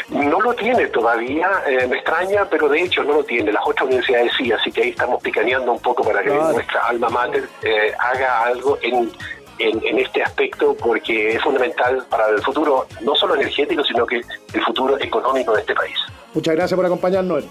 No 0.08 0.40
lo 0.40 0.54
tiene 0.54 0.86
todavía, 0.86 1.48
eh, 1.68 1.86
me 1.88 1.96
extraña, 1.96 2.48
pero 2.48 2.68
de 2.68 2.80
hecho 2.82 3.02
no 3.02 3.14
lo 3.14 3.24
tiene. 3.24 3.50
Las 3.52 3.62
otras 3.66 3.86
universidades 3.88 4.32
sí, 4.38 4.52
así 4.52 4.70
que 4.70 4.82
ahí 4.82 4.88
estamos 4.90 5.20
picaneando 5.20 5.72
un 5.72 5.80
poco 5.80 6.04
para 6.04 6.22
que 6.22 6.30
Claro. 6.30 6.52
nuestra 6.52 6.80
alma 6.86 7.08
mater 7.08 7.48
eh, 7.62 7.92
haga 7.98 8.44
algo 8.44 8.78
en, 8.82 9.10
en, 9.58 9.84
en 9.84 9.98
este 9.98 10.22
aspecto, 10.22 10.76
porque 10.76 11.34
es 11.34 11.42
fundamental 11.42 12.04
para 12.08 12.28
el 12.28 12.40
futuro, 12.42 12.86
no 13.02 13.14
solo 13.16 13.34
energético, 13.34 13.82
sino 13.82 14.06
que 14.06 14.20
el 14.52 14.64
futuro 14.64 14.96
económico 15.00 15.52
de 15.54 15.60
este 15.62 15.74
país. 15.74 15.96
Muchas 16.34 16.54
gracias 16.54 16.76
por 16.76 16.86
acompañarnos. 16.86 17.44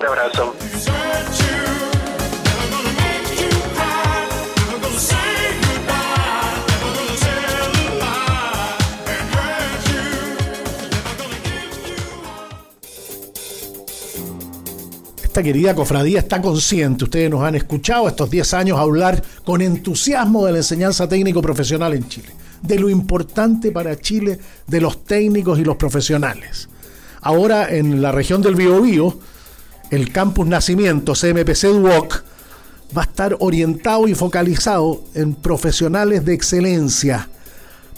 Un 0.00 0.06
abrazo. 0.06 0.54
Querida 15.42 15.74
cofradía 15.74 16.20
está 16.20 16.40
consciente, 16.42 17.04
ustedes 17.04 17.30
nos 17.30 17.42
han 17.42 17.54
escuchado 17.54 18.08
estos 18.08 18.30
10 18.30 18.54
años 18.54 18.78
hablar 18.78 19.22
con 19.44 19.62
entusiasmo 19.62 20.44
de 20.44 20.52
la 20.52 20.58
enseñanza 20.58 21.08
técnico 21.08 21.40
profesional 21.40 21.94
en 21.94 22.08
Chile, 22.08 22.28
de 22.62 22.78
lo 22.78 22.88
importante 22.88 23.70
para 23.70 23.98
Chile 23.98 24.38
de 24.66 24.80
los 24.80 25.04
técnicos 25.04 25.58
y 25.58 25.64
los 25.64 25.76
profesionales. 25.76 26.68
Ahora 27.20 27.74
en 27.74 28.02
la 28.02 28.12
región 28.12 28.42
del 28.42 28.54
Biobío, 28.54 29.18
el 29.90 30.12
campus 30.12 30.46
Nacimiento 30.46 31.14
CMPC 31.14 31.64
Duoc 31.68 32.22
va 32.96 33.02
a 33.02 33.04
estar 33.04 33.36
orientado 33.40 34.08
y 34.08 34.14
focalizado 34.14 35.04
en 35.14 35.34
profesionales 35.34 36.24
de 36.24 36.34
excelencia 36.34 37.28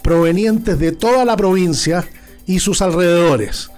provenientes 0.02 0.78
de 0.78 0.92
toda 0.92 1.24
la 1.24 1.36
provincia 1.36 2.06
y 2.46 2.60
sus 2.60 2.82
alrededores. 2.82 3.69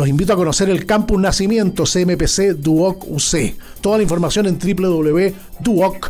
Los 0.00 0.08
invito 0.08 0.32
a 0.32 0.36
conocer 0.36 0.70
el 0.70 0.86
Campus 0.86 1.20
Nacimiento 1.20 1.84
CMPC 1.84 2.54
Duoc 2.56 3.06
UC. 3.06 3.54
Toda 3.82 3.98
la 3.98 4.02
información 4.02 4.46
en 4.46 4.58
www.duoc.cl. 4.58 6.00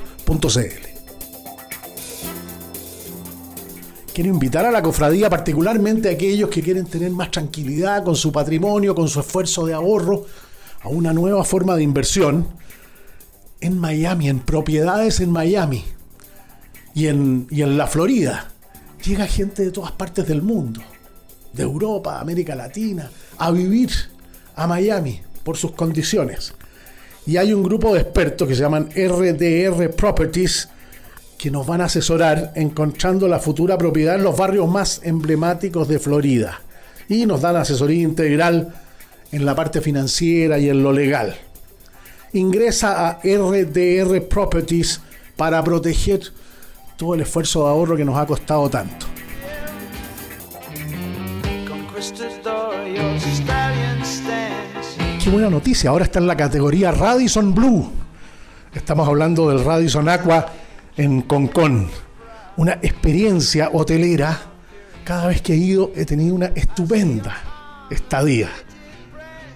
Quiero 4.14 4.30
invitar 4.30 4.64
a 4.64 4.70
la 4.70 4.80
cofradía, 4.80 5.28
particularmente 5.28 6.08
a 6.08 6.12
aquellos 6.12 6.50
que 6.50 6.62
quieren 6.62 6.86
tener 6.86 7.10
más 7.10 7.32
tranquilidad 7.32 8.04
con 8.04 8.14
su 8.14 8.30
patrimonio, 8.30 8.94
con 8.94 9.08
su 9.08 9.18
esfuerzo 9.18 9.66
de 9.66 9.74
ahorro, 9.74 10.24
a 10.82 10.88
una 10.88 11.12
nueva 11.12 11.42
forma 11.42 11.74
de 11.74 11.82
inversión 11.82 12.46
en 13.60 13.76
Miami, 13.76 14.28
en 14.28 14.38
propiedades 14.38 15.18
en 15.18 15.32
Miami 15.32 15.82
y 16.94 17.08
en, 17.08 17.48
y 17.50 17.62
en 17.62 17.76
la 17.76 17.88
Florida. 17.88 18.52
Llega 19.04 19.26
gente 19.26 19.64
de 19.64 19.72
todas 19.72 19.90
partes 19.90 20.28
del 20.28 20.42
mundo, 20.42 20.80
de 21.52 21.62
Europa, 21.62 22.20
América 22.20 22.54
Latina, 22.54 23.10
a 23.38 23.50
vivir 23.50 23.90
a 24.56 24.66
Miami 24.66 25.20
por 25.42 25.56
sus 25.56 25.72
condiciones. 25.72 26.54
Y 27.26 27.36
hay 27.36 27.52
un 27.52 27.62
grupo 27.62 27.94
de 27.94 28.00
expertos 28.00 28.48
que 28.48 28.54
se 28.54 28.62
llaman 28.62 28.88
RDR 28.94 29.90
Properties 29.90 30.68
que 31.36 31.50
nos 31.50 31.66
van 31.66 31.80
a 31.80 31.84
asesorar 31.84 32.52
encontrando 32.54 33.26
la 33.26 33.38
futura 33.38 33.78
propiedad 33.78 34.16
en 34.16 34.24
los 34.24 34.36
barrios 34.36 34.68
más 34.68 35.00
emblemáticos 35.04 35.88
de 35.88 35.98
Florida. 35.98 36.60
Y 37.08 37.26
nos 37.26 37.40
dan 37.40 37.56
asesoría 37.56 38.02
integral 38.02 38.74
en 39.32 39.46
la 39.46 39.54
parte 39.54 39.80
financiera 39.80 40.58
y 40.58 40.68
en 40.68 40.82
lo 40.82 40.92
legal. 40.92 41.34
Ingresa 42.32 43.08
a 43.08 43.20
RDR 43.24 44.20
Properties 44.28 45.00
para 45.36 45.64
proteger 45.64 46.20
todo 46.96 47.14
el 47.14 47.22
esfuerzo 47.22 47.64
de 47.64 47.70
ahorro 47.70 47.96
que 47.96 48.04
nos 48.04 48.18
ha 48.18 48.26
costado 48.26 48.68
tanto. 48.68 49.06
Qué 55.22 55.28
buena 55.28 55.50
noticia, 55.50 55.90
ahora 55.90 56.04
está 56.04 56.18
en 56.18 56.26
la 56.26 56.34
categoría 56.34 56.92
Radisson 56.92 57.54
Blue. 57.54 57.92
Estamos 58.72 59.06
hablando 59.06 59.50
del 59.50 59.62
Radisson 59.62 60.08
Aqua 60.08 60.46
en 60.96 61.20
Concón. 61.20 61.90
Una 62.56 62.78
experiencia 62.80 63.68
hotelera. 63.74 64.40
Cada 65.04 65.26
vez 65.26 65.42
que 65.42 65.52
he 65.52 65.56
ido 65.56 65.92
he 65.94 66.06
tenido 66.06 66.34
una 66.34 66.46
estupenda 66.46 67.36
estadía. 67.90 68.48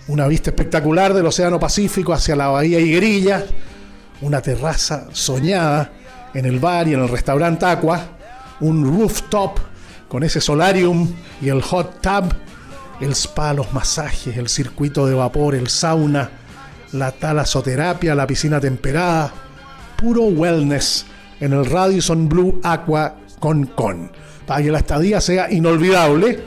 Una 0.09 0.26
vista 0.26 0.51
espectacular 0.51 1.14
del 1.14 1.24
Océano 1.24 1.59
Pacífico 1.59 2.12
hacia 2.12 2.36
la 2.36 2.49
Bahía 2.49 2.78
Higuerilla. 2.78 3.42
Una 4.20 4.42
terraza 4.42 5.09
soñada 5.12 5.92
en 6.34 6.45
el 6.45 6.59
bar 6.59 6.88
y 6.88 6.92
en 6.92 7.01
el 7.01 7.09
restaurante 7.09 7.64
Aqua. 7.64 8.07
Un 8.61 8.84
rooftop 8.84 9.74
con 10.14 10.22
ese 10.22 10.40
solarium 10.40 11.12
y 11.42 11.48
el 11.48 11.60
hot 11.60 12.00
tub. 12.00 12.32
El 13.00 13.16
spa, 13.16 13.52
los 13.52 13.72
masajes, 13.72 14.36
el 14.36 14.48
circuito 14.48 15.08
de 15.08 15.14
vapor, 15.14 15.56
el 15.56 15.66
sauna, 15.66 16.30
la 16.92 17.10
talasoterapia, 17.10 18.14
la 18.14 18.24
piscina 18.24 18.60
temperada. 18.60 19.34
Puro 19.96 20.22
wellness 20.26 21.04
en 21.40 21.52
el 21.52 21.66
Radisson 21.66 22.28
Blue 22.28 22.60
Aqua 22.62 23.16
con 23.40 23.66
con. 23.66 24.12
Para 24.46 24.62
que 24.62 24.70
la 24.70 24.78
estadía 24.78 25.20
sea 25.20 25.50
inolvidable, 25.50 26.44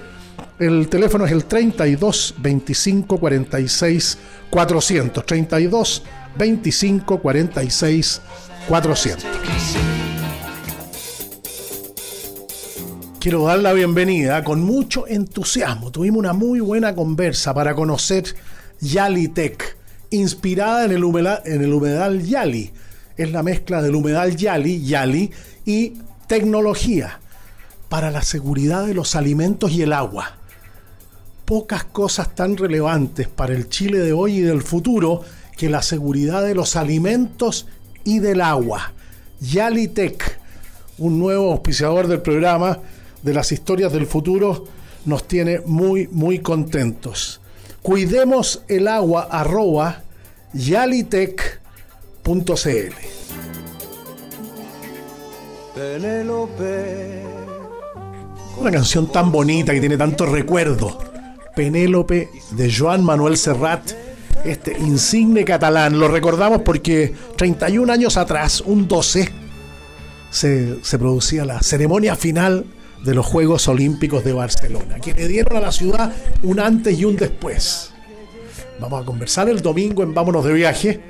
el 0.59 0.87
teléfono 0.87 1.25
es 1.25 1.33
el 1.33 1.43
32 1.43 2.35
25 2.37 3.19
46 3.19 4.17
400. 4.49 5.25
32 5.25 6.03
25 6.37 7.19
46 7.19 8.21
400. 8.69 9.96
Quiero 13.27 13.43
dar 13.43 13.59
la 13.59 13.73
bienvenida 13.73 14.41
con 14.41 14.61
mucho 14.61 15.05
entusiasmo. 15.05 15.91
Tuvimos 15.91 16.19
una 16.19 16.31
muy 16.31 16.61
buena 16.61 16.95
conversa 16.95 17.53
para 17.53 17.75
conocer 17.75 18.23
Yalitech, 18.79 19.75
inspirada 20.11 20.85
en 20.85 20.93
el, 20.93 21.03
humedal, 21.03 21.41
en 21.43 21.61
el 21.61 21.73
humedal 21.73 22.23
Yali. 22.23 22.71
Es 23.17 23.29
la 23.33 23.43
mezcla 23.43 23.81
del 23.81 23.95
humedal 23.95 24.37
Yali, 24.37 24.81
Yali 24.81 25.29
y 25.65 25.95
tecnología 26.27 27.19
para 27.89 28.11
la 28.11 28.21
seguridad 28.21 28.87
de 28.87 28.93
los 28.93 29.13
alimentos 29.13 29.73
y 29.73 29.81
el 29.81 29.91
agua. 29.91 30.37
Pocas 31.43 31.83
cosas 31.83 32.33
tan 32.33 32.55
relevantes 32.55 33.27
para 33.27 33.53
el 33.53 33.67
Chile 33.67 33.99
de 33.99 34.13
hoy 34.13 34.37
y 34.37 34.41
del 34.41 34.61
futuro 34.61 35.19
que 35.57 35.69
la 35.69 35.81
seguridad 35.81 36.43
de 36.43 36.55
los 36.55 36.77
alimentos 36.77 37.67
y 38.05 38.19
del 38.19 38.39
agua. 38.39 38.93
Yalitech, 39.41 40.39
un 40.97 41.19
nuevo 41.19 41.51
auspiciador 41.51 42.07
del 42.07 42.21
programa 42.21 42.79
de 43.21 43.33
las 43.33 43.51
historias 43.51 43.91
del 43.93 44.05
futuro, 44.05 44.65
nos 45.05 45.27
tiene 45.27 45.61
muy, 45.65 46.07
muy 46.11 46.39
contentos. 46.39 47.39
Cuidemos 47.81 48.63
el 48.67 48.87
agua 48.87 49.27
arroba 49.31 50.03
yalitech.cl. 50.53 51.57
Una 58.59 58.71
canción 58.71 59.11
tan 59.11 59.31
bonita 59.31 59.73
que 59.73 59.79
tiene 59.79 59.97
tanto 59.97 60.25
recuerdo. 60.25 60.97
Penélope 61.55 62.29
de 62.51 62.73
Joan 62.73 63.03
Manuel 63.03 63.37
Serrat, 63.37 63.91
este 64.43 64.77
insigne 64.77 65.45
catalán. 65.45 65.99
Lo 65.99 66.07
recordamos 66.07 66.61
porque 66.63 67.13
31 67.37 67.93
años 67.93 68.17
atrás, 68.17 68.61
un 68.61 68.87
12, 68.87 69.29
se, 70.29 70.83
se 70.83 70.99
producía 70.99 71.45
la 71.45 71.61
ceremonia 71.61 72.15
final 72.15 72.65
de 73.03 73.13
los 73.13 73.25
Juegos 73.25 73.67
Olímpicos 73.67 74.23
de 74.23 74.33
Barcelona, 74.33 74.99
que 74.99 75.13
le 75.13 75.27
dieron 75.27 75.57
a 75.57 75.61
la 75.61 75.71
ciudad 75.71 76.11
un 76.43 76.59
antes 76.59 76.97
y 76.97 77.05
un 77.05 77.15
después. 77.15 77.91
Vamos 78.79 79.01
a 79.01 79.05
conversar 79.05 79.49
el 79.49 79.61
domingo 79.61 80.03
en 80.03 80.13
Vámonos 80.13 80.45
de 80.45 80.53
Viaje 80.53 81.01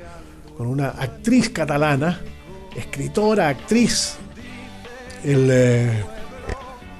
con 0.56 0.66
una 0.66 0.88
actriz 0.88 1.50
catalana, 1.50 2.20
escritora, 2.76 3.48
actriz. 3.48 4.16
El, 5.24 5.48
eh, 5.50 6.04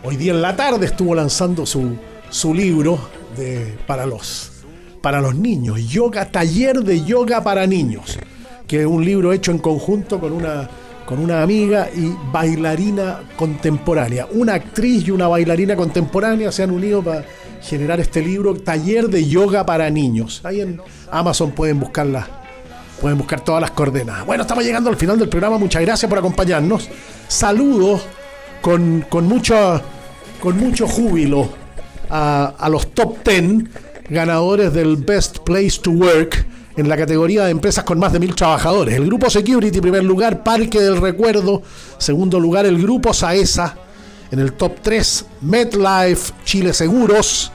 hoy 0.05 0.16
día 0.16 0.32
en 0.32 0.43
la 0.43 0.55
tarde 0.55 0.86
estuvo 0.86 1.14
lanzando 1.14 1.64
su, 1.64 1.97
su 2.30 2.55
libro 2.55 2.99
de, 3.36 3.76
para, 3.86 4.07
los, 4.07 4.53
para 5.01 5.20
los 5.20 5.34
niños, 5.34 5.80
Yoga, 5.89 6.30
Taller 6.30 6.82
de 6.82 7.05
Yoga 7.05 7.43
para 7.43 7.66
Niños, 7.66 8.18
que 8.66 8.80
es 8.80 8.86
un 8.86 9.05
libro 9.05 9.32
hecho 9.32 9.53
en 9.53 9.59
conjunto 9.59 10.20
con 10.20 10.32
una 10.32 10.68
con 11.09 11.20
una 11.20 11.42
amiga 11.42 11.88
y 11.96 12.14
bailarina 12.30 13.20
contemporánea. 13.34 14.28
Una 14.30 14.52
actriz 14.52 15.09
y 15.09 15.11
una 15.11 15.26
bailarina 15.26 15.74
contemporánea 15.74 16.52
se 16.52 16.64
han 16.64 16.70
unido 16.70 17.02
para 17.02 17.24
generar 17.62 17.98
este 17.98 18.20
libro, 18.20 18.54
Taller 18.54 19.09
de 19.09 19.26
Yoga 19.26 19.64
para 19.64 19.88
Niños. 19.88 20.42
Ahí 20.44 20.61
en 20.61 20.82
Amazon 21.11 21.52
pueden 21.52 21.80
buscarla. 21.80 22.26
Pueden 23.00 23.16
buscar 23.16 23.40
todas 23.40 23.62
las 23.62 23.70
coordenadas. 23.70 24.26
Bueno, 24.26 24.42
estamos 24.42 24.62
llegando 24.62 24.90
al 24.90 24.96
final 24.96 25.18
del 25.18 25.30
programa. 25.30 25.56
Muchas 25.56 25.80
gracias 25.80 26.11
por 26.11 26.18
acompañarnos. 26.18 26.90
Saludos 27.26 28.02
con, 28.61 29.06
con, 29.09 29.26
mucho, 29.26 29.80
con 30.40 30.59
mucho 30.59 30.86
júbilo 30.86 31.48
a, 32.11 32.52
a 32.59 32.68
los 32.68 32.92
top 32.92 33.26
10 33.26 33.64
ganadores 34.11 34.74
del 34.74 34.96
Best 34.96 35.38
Place 35.38 35.80
to 35.80 35.92
Work 35.92 36.47
en 36.79 36.89
la 36.89 36.97
categoría 36.97 37.45
de 37.45 37.51
empresas 37.51 37.83
con 37.83 37.99
más 37.99 38.12
de 38.12 38.20
mil 38.20 38.37
trabajadores. 38.37 38.95
El 38.95 39.07
grupo 39.07 39.29
Security, 39.29 39.81
primer 39.81 40.05
lugar, 40.05 40.45
Parque 40.45 40.81
del 40.81 41.01
Recuerdo, 41.01 41.61
segundo 41.99 42.39
lugar, 42.39 42.66
el 42.66 42.81
grupo 42.81 43.12
Saesa, 43.12 43.76
en 44.31 44.39
el 44.39 44.53
top 44.53 44.76
3, 44.81 45.26
MetLife, 45.41 46.33
Chile 46.45 46.72
Seguros, 46.72 47.51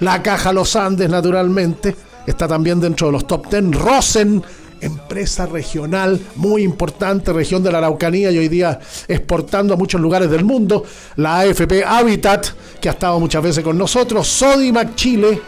la 0.00 0.20
Caja 0.20 0.52
Los 0.52 0.74
Andes, 0.74 1.08
naturalmente, 1.08 1.94
está 2.26 2.48
también 2.48 2.80
dentro 2.80 3.06
de 3.06 3.12
los 3.12 3.28
top 3.28 3.48
10, 3.48 3.70
Rosen, 3.76 4.42
empresa 4.80 5.46
regional 5.46 6.20
muy 6.34 6.64
importante, 6.64 7.32
región 7.32 7.62
de 7.62 7.70
la 7.70 7.78
Araucanía 7.78 8.32
y 8.32 8.38
hoy 8.38 8.48
día 8.48 8.80
exportando 9.06 9.74
a 9.74 9.76
muchos 9.76 10.00
lugares 10.00 10.28
del 10.28 10.44
mundo, 10.44 10.84
la 11.14 11.38
AFP 11.38 11.84
Habitat, 11.86 12.48
que 12.80 12.88
ha 12.88 12.92
estado 12.92 13.20
muchas 13.20 13.44
veces 13.44 13.62
con 13.62 13.78
nosotros, 13.78 14.26
Sodimac 14.26 14.96
Chile, 14.96 15.40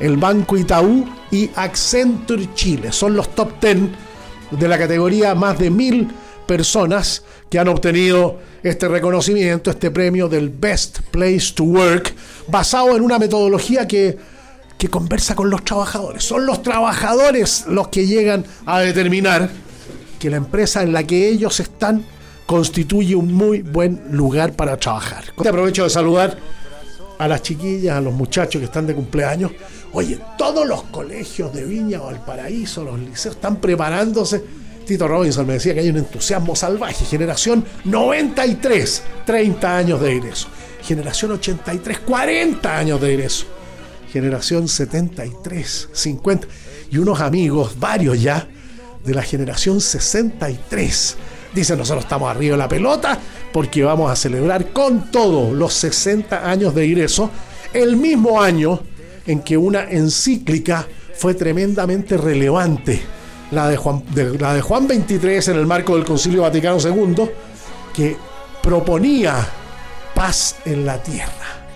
el 0.00 0.16
Banco 0.16 0.56
Itaú 0.56 1.04
y 1.30 1.50
Accenture 1.54 2.54
Chile. 2.54 2.92
Son 2.92 3.14
los 3.14 3.34
top 3.34 3.60
10 3.60 3.78
de 4.50 4.68
la 4.68 4.78
categoría 4.78 5.34
más 5.34 5.58
de 5.58 5.70
mil 5.70 6.08
personas 6.46 7.24
que 7.48 7.58
han 7.58 7.68
obtenido 7.68 8.38
este 8.62 8.88
reconocimiento, 8.88 9.70
este 9.70 9.90
premio 9.90 10.28
del 10.28 10.48
Best 10.48 11.00
Place 11.10 11.52
to 11.54 11.64
Work, 11.64 12.14
basado 12.48 12.96
en 12.96 13.02
una 13.02 13.18
metodología 13.18 13.86
que, 13.86 14.18
que 14.78 14.88
conversa 14.88 15.34
con 15.34 15.50
los 15.50 15.64
trabajadores. 15.64 16.24
Son 16.24 16.46
los 16.46 16.62
trabajadores 16.62 17.64
los 17.68 17.88
que 17.88 18.06
llegan 18.06 18.44
a 18.66 18.80
determinar 18.80 19.50
que 20.18 20.30
la 20.30 20.36
empresa 20.36 20.82
en 20.82 20.92
la 20.92 21.04
que 21.04 21.28
ellos 21.28 21.60
están 21.60 22.04
constituye 22.46 23.14
un 23.14 23.32
muy 23.32 23.62
buen 23.62 24.02
lugar 24.10 24.52
para 24.52 24.76
trabajar. 24.76 25.24
Te 25.40 25.48
aprovecho 25.48 25.84
de 25.84 25.90
saludar 25.90 26.36
a 27.18 27.28
las 27.28 27.42
chiquillas, 27.42 27.96
a 27.96 28.00
los 28.00 28.12
muchachos 28.12 28.60
que 28.60 28.66
están 28.66 28.86
de 28.86 28.94
cumpleaños. 28.94 29.52
Oye, 29.92 30.18
todos 30.36 30.66
los 30.66 30.84
colegios 30.84 31.52
de 31.52 31.64
Viña 31.64 32.02
o 32.02 32.06
Valparaíso, 32.06 32.84
los 32.84 32.98
liceos 32.98 33.36
están 33.36 33.56
preparándose. 33.56 34.44
Tito 34.86 35.08
Robinson 35.08 35.46
me 35.46 35.54
decía 35.54 35.74
que 35.74 35.80
hay 35.80 35.88
un 35.88 35.96
entusiasmo 35.96 36.54
salvaje. 36.54 37.04
Generación 37.04 37.64
93, 37.84 39.02
30 39.24 39.76
años 39.76 40.00
de 40.00 40.12
egreso. 40.16 40.48
Generación 40.82 41.32
83, 41.32 42.00
40 42.00 42.78
años 42.78 43.00
de 43.00 43.14
egreso. 43.14 43.46
Generación 44.12 44.68
73, 44.68 45.88
50. 45.92 46.46
Y 46.90 46.98
unos 46.98 47.20
amigos, 47.20 47.78
varios 47.78 48.20
ya, 48.20 48.46
de 49.04 49.14
la 49.14 49.22
generación 49.22 49.80
63. 49.80 51.16
Dicen, 51.54 51.78
nosotros 51.78 52.04
estamos 52.04 52.30
arriba 52.30 52.52
de 52.52 52.58
la 52.58 52.68
pelota 52.68 53.18
porque 53.54 53.84
vamos 53.84 54.10
a 54.10 54.16
celebrar 54.16 54.72
con 54.72 55.12
todo 55.12 55.54
los 55.54 55.74
60 55.74 56.50
años 56.50 56.74
de 56.74 56.88
ingreso, 56.88 57.30
el 57.72 57.96
mismo 57.96 58.42
año 58.42 58.80
en 59.24 59.42
que 59.42 59.56
una 59.56 59.88
encíclica 59.88 60.84
fue 61.14 61.34
tremendamente 61.34 62.16
relevante, 62.16 63.00
la 63.52 63.68
de 63.68 63.76
Juan, 63.76 64.02
de, 64.12 64.36
la 64.40 64.54
de 64.54 64.60
Juan 64.60 64.88
23 64.88 65.46
en 65.46 65.56
el 65.56 65.66
marco 65.66 65.94
del 65.94 66.04
Concilio 66.04 66.42
Vaticano 66.42 66.78
II, 66.80 67.30
que 67.94 68.16
proponía 68.60 69.36
paz 70.16 70.56
en 70.64 70.84
la 70.84 71.00
tierra 71.00 71.68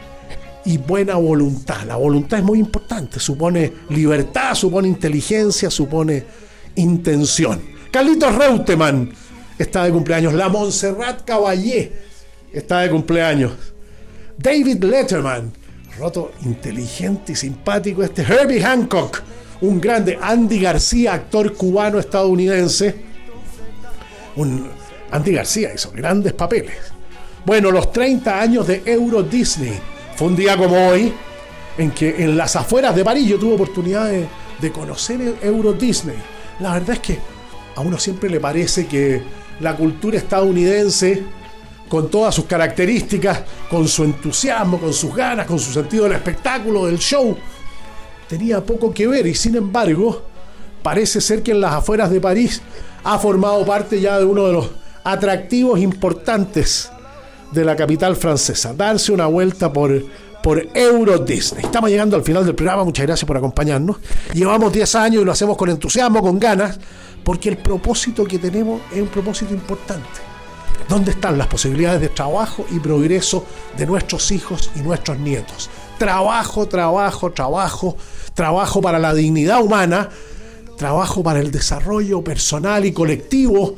y 0.64 0.78
buena 0.78 1.14
voluntad. 1.14 1.84
La 1.86 1.94
voluntad 1.94 2.40
es 2.40 2.44
muy 2.44 2.58
importante, 2.58 3.20
supone 3.20 3.72
libertad, 3.90 4.56
supone 4.56 4.88
inteligencia, 4.88 5.70
supone 5.70 6.24
intención. 6.74 7.62
Carlitos 7.92 8.34
Reutemann 8.34 9.12
está 9.58 9.84
de 9.84 9.92
cumpleaños. 9.92 10.34
La 10.34 10.48
Montserrat 10.48 11.24
Caballé 11.24 11.92
está 12.52 12.80
de 12.80 12.90
cumpleaños. 12.90 13.52
David 14.36 14.84
Letterman, 14.84 15.52
roto 15.98 16.32
inteligente 16.44 17.32
y 17.32 17.36
simpático. 17.36 18.02
Este 18.02 18.22
Herbie 18.22 18.62
Hancock, 18.62 19.20
un 19.60 19.80
grande. 19.80 20.18
Andy 20.20 20.60
García, 20.60 21.14
actor 21.14 21.54
cubano 21.54 21.98
estadounidense. 21.98 22.94
Un, 24.36 24.68
Andy 25.10 25.32
García 25.32 25.74
hizo 25.74 25.90
grandes 25.90 26.32
papeles. 26.32 26.76
Bueno, 27.44 27.70
los 27.70 27.92
30 27.92 28.40
años 28.40 28.66
de 28.66 28.82
Euro 28.84 29.22
Disney. 29.22 29.78
Fue 30.14 30.28
un 30.28 30.36
día 30.36 30.56
como 30.56 30.88
hoy 30.88 31.12
en 31.76 31.90
que 31.92 32.22
en 32.22 32.36
las 32.36 32.56
afueras 32.56 32.94
de 32.94 33.04
París 33.04 33.28
yo 33.28 33.38
tuve 33.38 33.54
oportunidad 33.54 34.10
de 34.10 34.72
conocer 34.72 35.36
Euro 35.42 35.72
Disney. 35.72 36.16
La 36.60 36.74
verdad 36.74 36.90
es 36.90 37.00
que 37.00 37.18
a 37.76 37.80
uno 37.80 37.96
siempre 37.98 38.28
le 38.28 38.40
parece 38.40 38.86
que 38.86 39.22
la 39.60 39.76
cultura 39.76 40.18
estadounidense, 40.18 41.22
con 41.88 42.10
todas 42.10 42.34
sus 42.34 42.44
características, 42.44 43.42
con 43.70 43.88
su 43.88 44.04
entusiasmo, 44.04 44.78
con 44.78 44.92
sus 44.92 45.14
ganas, 45.14 45.46
con 45.46 45.58
su 45.58 45.72
sentido 45.72 46.04
del 46.04 46.12
espectáculo, 46.12 46.86
del 46.86 46.98
show, 46.98 47.36
tenía 48.28 48.60
poco 48.60 48.92
que 48.92 49.06
ver 49.06 49.26
y 49.26 49.34
sin 49.34 49.56
embargo 49.56 50.22
parece 50.82 51.20
ser 51.20 51.42
que 51.42 51.52
en 51.52 51.60
las 51.60 51.72
afueras 51.72 52.10
de 52.10 52.20
París 52.20 52.60
ha 53.02 53.18
formado 53.18 53.64
parte 53.64 54.00
ya 54.00 54.18
de 54.18 54.24
uno 54.24 54.46
de 54.46 54.52
los 54.52 54.70
atractivos 55.02 55.80
importantes 55.80 56.90
de 57.52 57.64
la 57.64 57.74
capital 57.74 58.14
francesa. 58.16 58.74
Darse 58.74 59.12
una 59.12 59.26
vuelta 59.26 59.72
por, 59.72 60.04
por 60.42 60.68
Euro 60.74 61.18
Disney. 61.18 61.64
Estamos 61.64 61.88
llegando 61.88 62.16
al 62.16 62.22
final 62.22 62.44
del 62.44 62.54
programa, 62.54 62.84
muchas 62.84 63.06
gracias 63.06 63.26
por 63.26 63.36
acompañarnos. 63.36 63.96
Llevamos 64.34 64.72
10 64.72 64.94
años 64.96 65.22
y 65.22 65.24
lo 65.24 65.32
hacemos 65.32 65.56
con 65.56 65.70
entusiasmo, 65.70 66.20
con 66.20 66.38
ganas, 66.38 66.78
porque 67.24 67.48
el 67.48 67.58
propósito 67.58 68.24
que 68.24 68.38
tenemos 68.38 68.80
es 68.92 69.00
un 69.00 69.08
propósito 69.08 69.52
importante. 69.52 70.28
¿Dónde 70.88 71.10
están 71.10 71.36
las 71.36 71.48
posibilidades 71.48 72.00
de 72.00 72.08
trabajo 72.08 72.64
y 72.70 72.78
progreso 72.78 73.44
de 73.76 73.86
nuestros 73.86 74.30
hijos 74.30 74.70
y 74.74 74.80
nuestros 74.80 75.18
nietos? 75.18 75.68
Trabajo, 75.98 76.66
trabajo, 76.66 77.30
trabajo, 77.32 77.96
trabajo 78.32 78.80
para 78.80 78.98
la 78.98 79.12
dignidad 79.12 79.62
humana, 79.62 80.08
trabajo 80.78 81.22
para 81.22 81.40
el 81.40 81.50
desarrollo 81.50 82.22
personal 82.22 82.86
y 82.86 82.92
colectivo, 82.92 83.74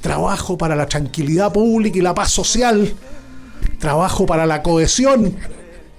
trabajo 0.00 0.58
para 0.58 0.76
la 0.76 0.86
tranquilidad 0.86 1.52
pública 1.52 1.98
y 1.98 2.02
la 2.02 2.14
paz 2.14 2.30
social, 2.32 2.92
trabajo 3.78 4.26
para 4.26 4.44
la 4.44 4.62
cohesión, 4.62 5.36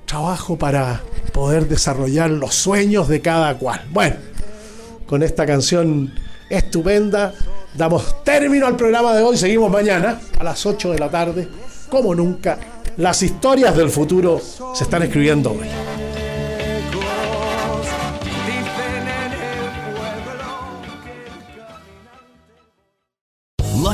trabajo 0.05 0.57
para 0.57 1.01
poder 1.33 1.67
desarrollar 1.67 2.29
los 2.29 2.53
sueños 2.53 3.07
de 3.07 3.21
cada 3.21 3.57
cual. 3.57 3.87
Bueno, 3.91 4.17
con 5.07 5.23
esta 5.23 5.45
canción 5.45 6.13
estupenda 6.52 7.34
damos 7.74 8.24
término 8.24 8.68
al 8.68 8.76
programa 8.76 9.14
de 9.16 9.24
hoy. 9.24 9.38
Seguimos 9.38 9.72
mañana 9.72 10.20
a 10.38 10.43
las 10.43 10.66
8 10.66 10.91
de 10.91 10.99
la 10.99 11.10
tarde, 11.10 11.47
como 11.89 12.14
nunca. 12.14 12.58
Las 12.97 13.24
historias 13.24 13.76
del 13.76 13.89
futuro 13.89 14.39
se 14.74 14.84
están 14.84 15.04
escribiendo 15.04 15.52
hoy. 15.52 16.20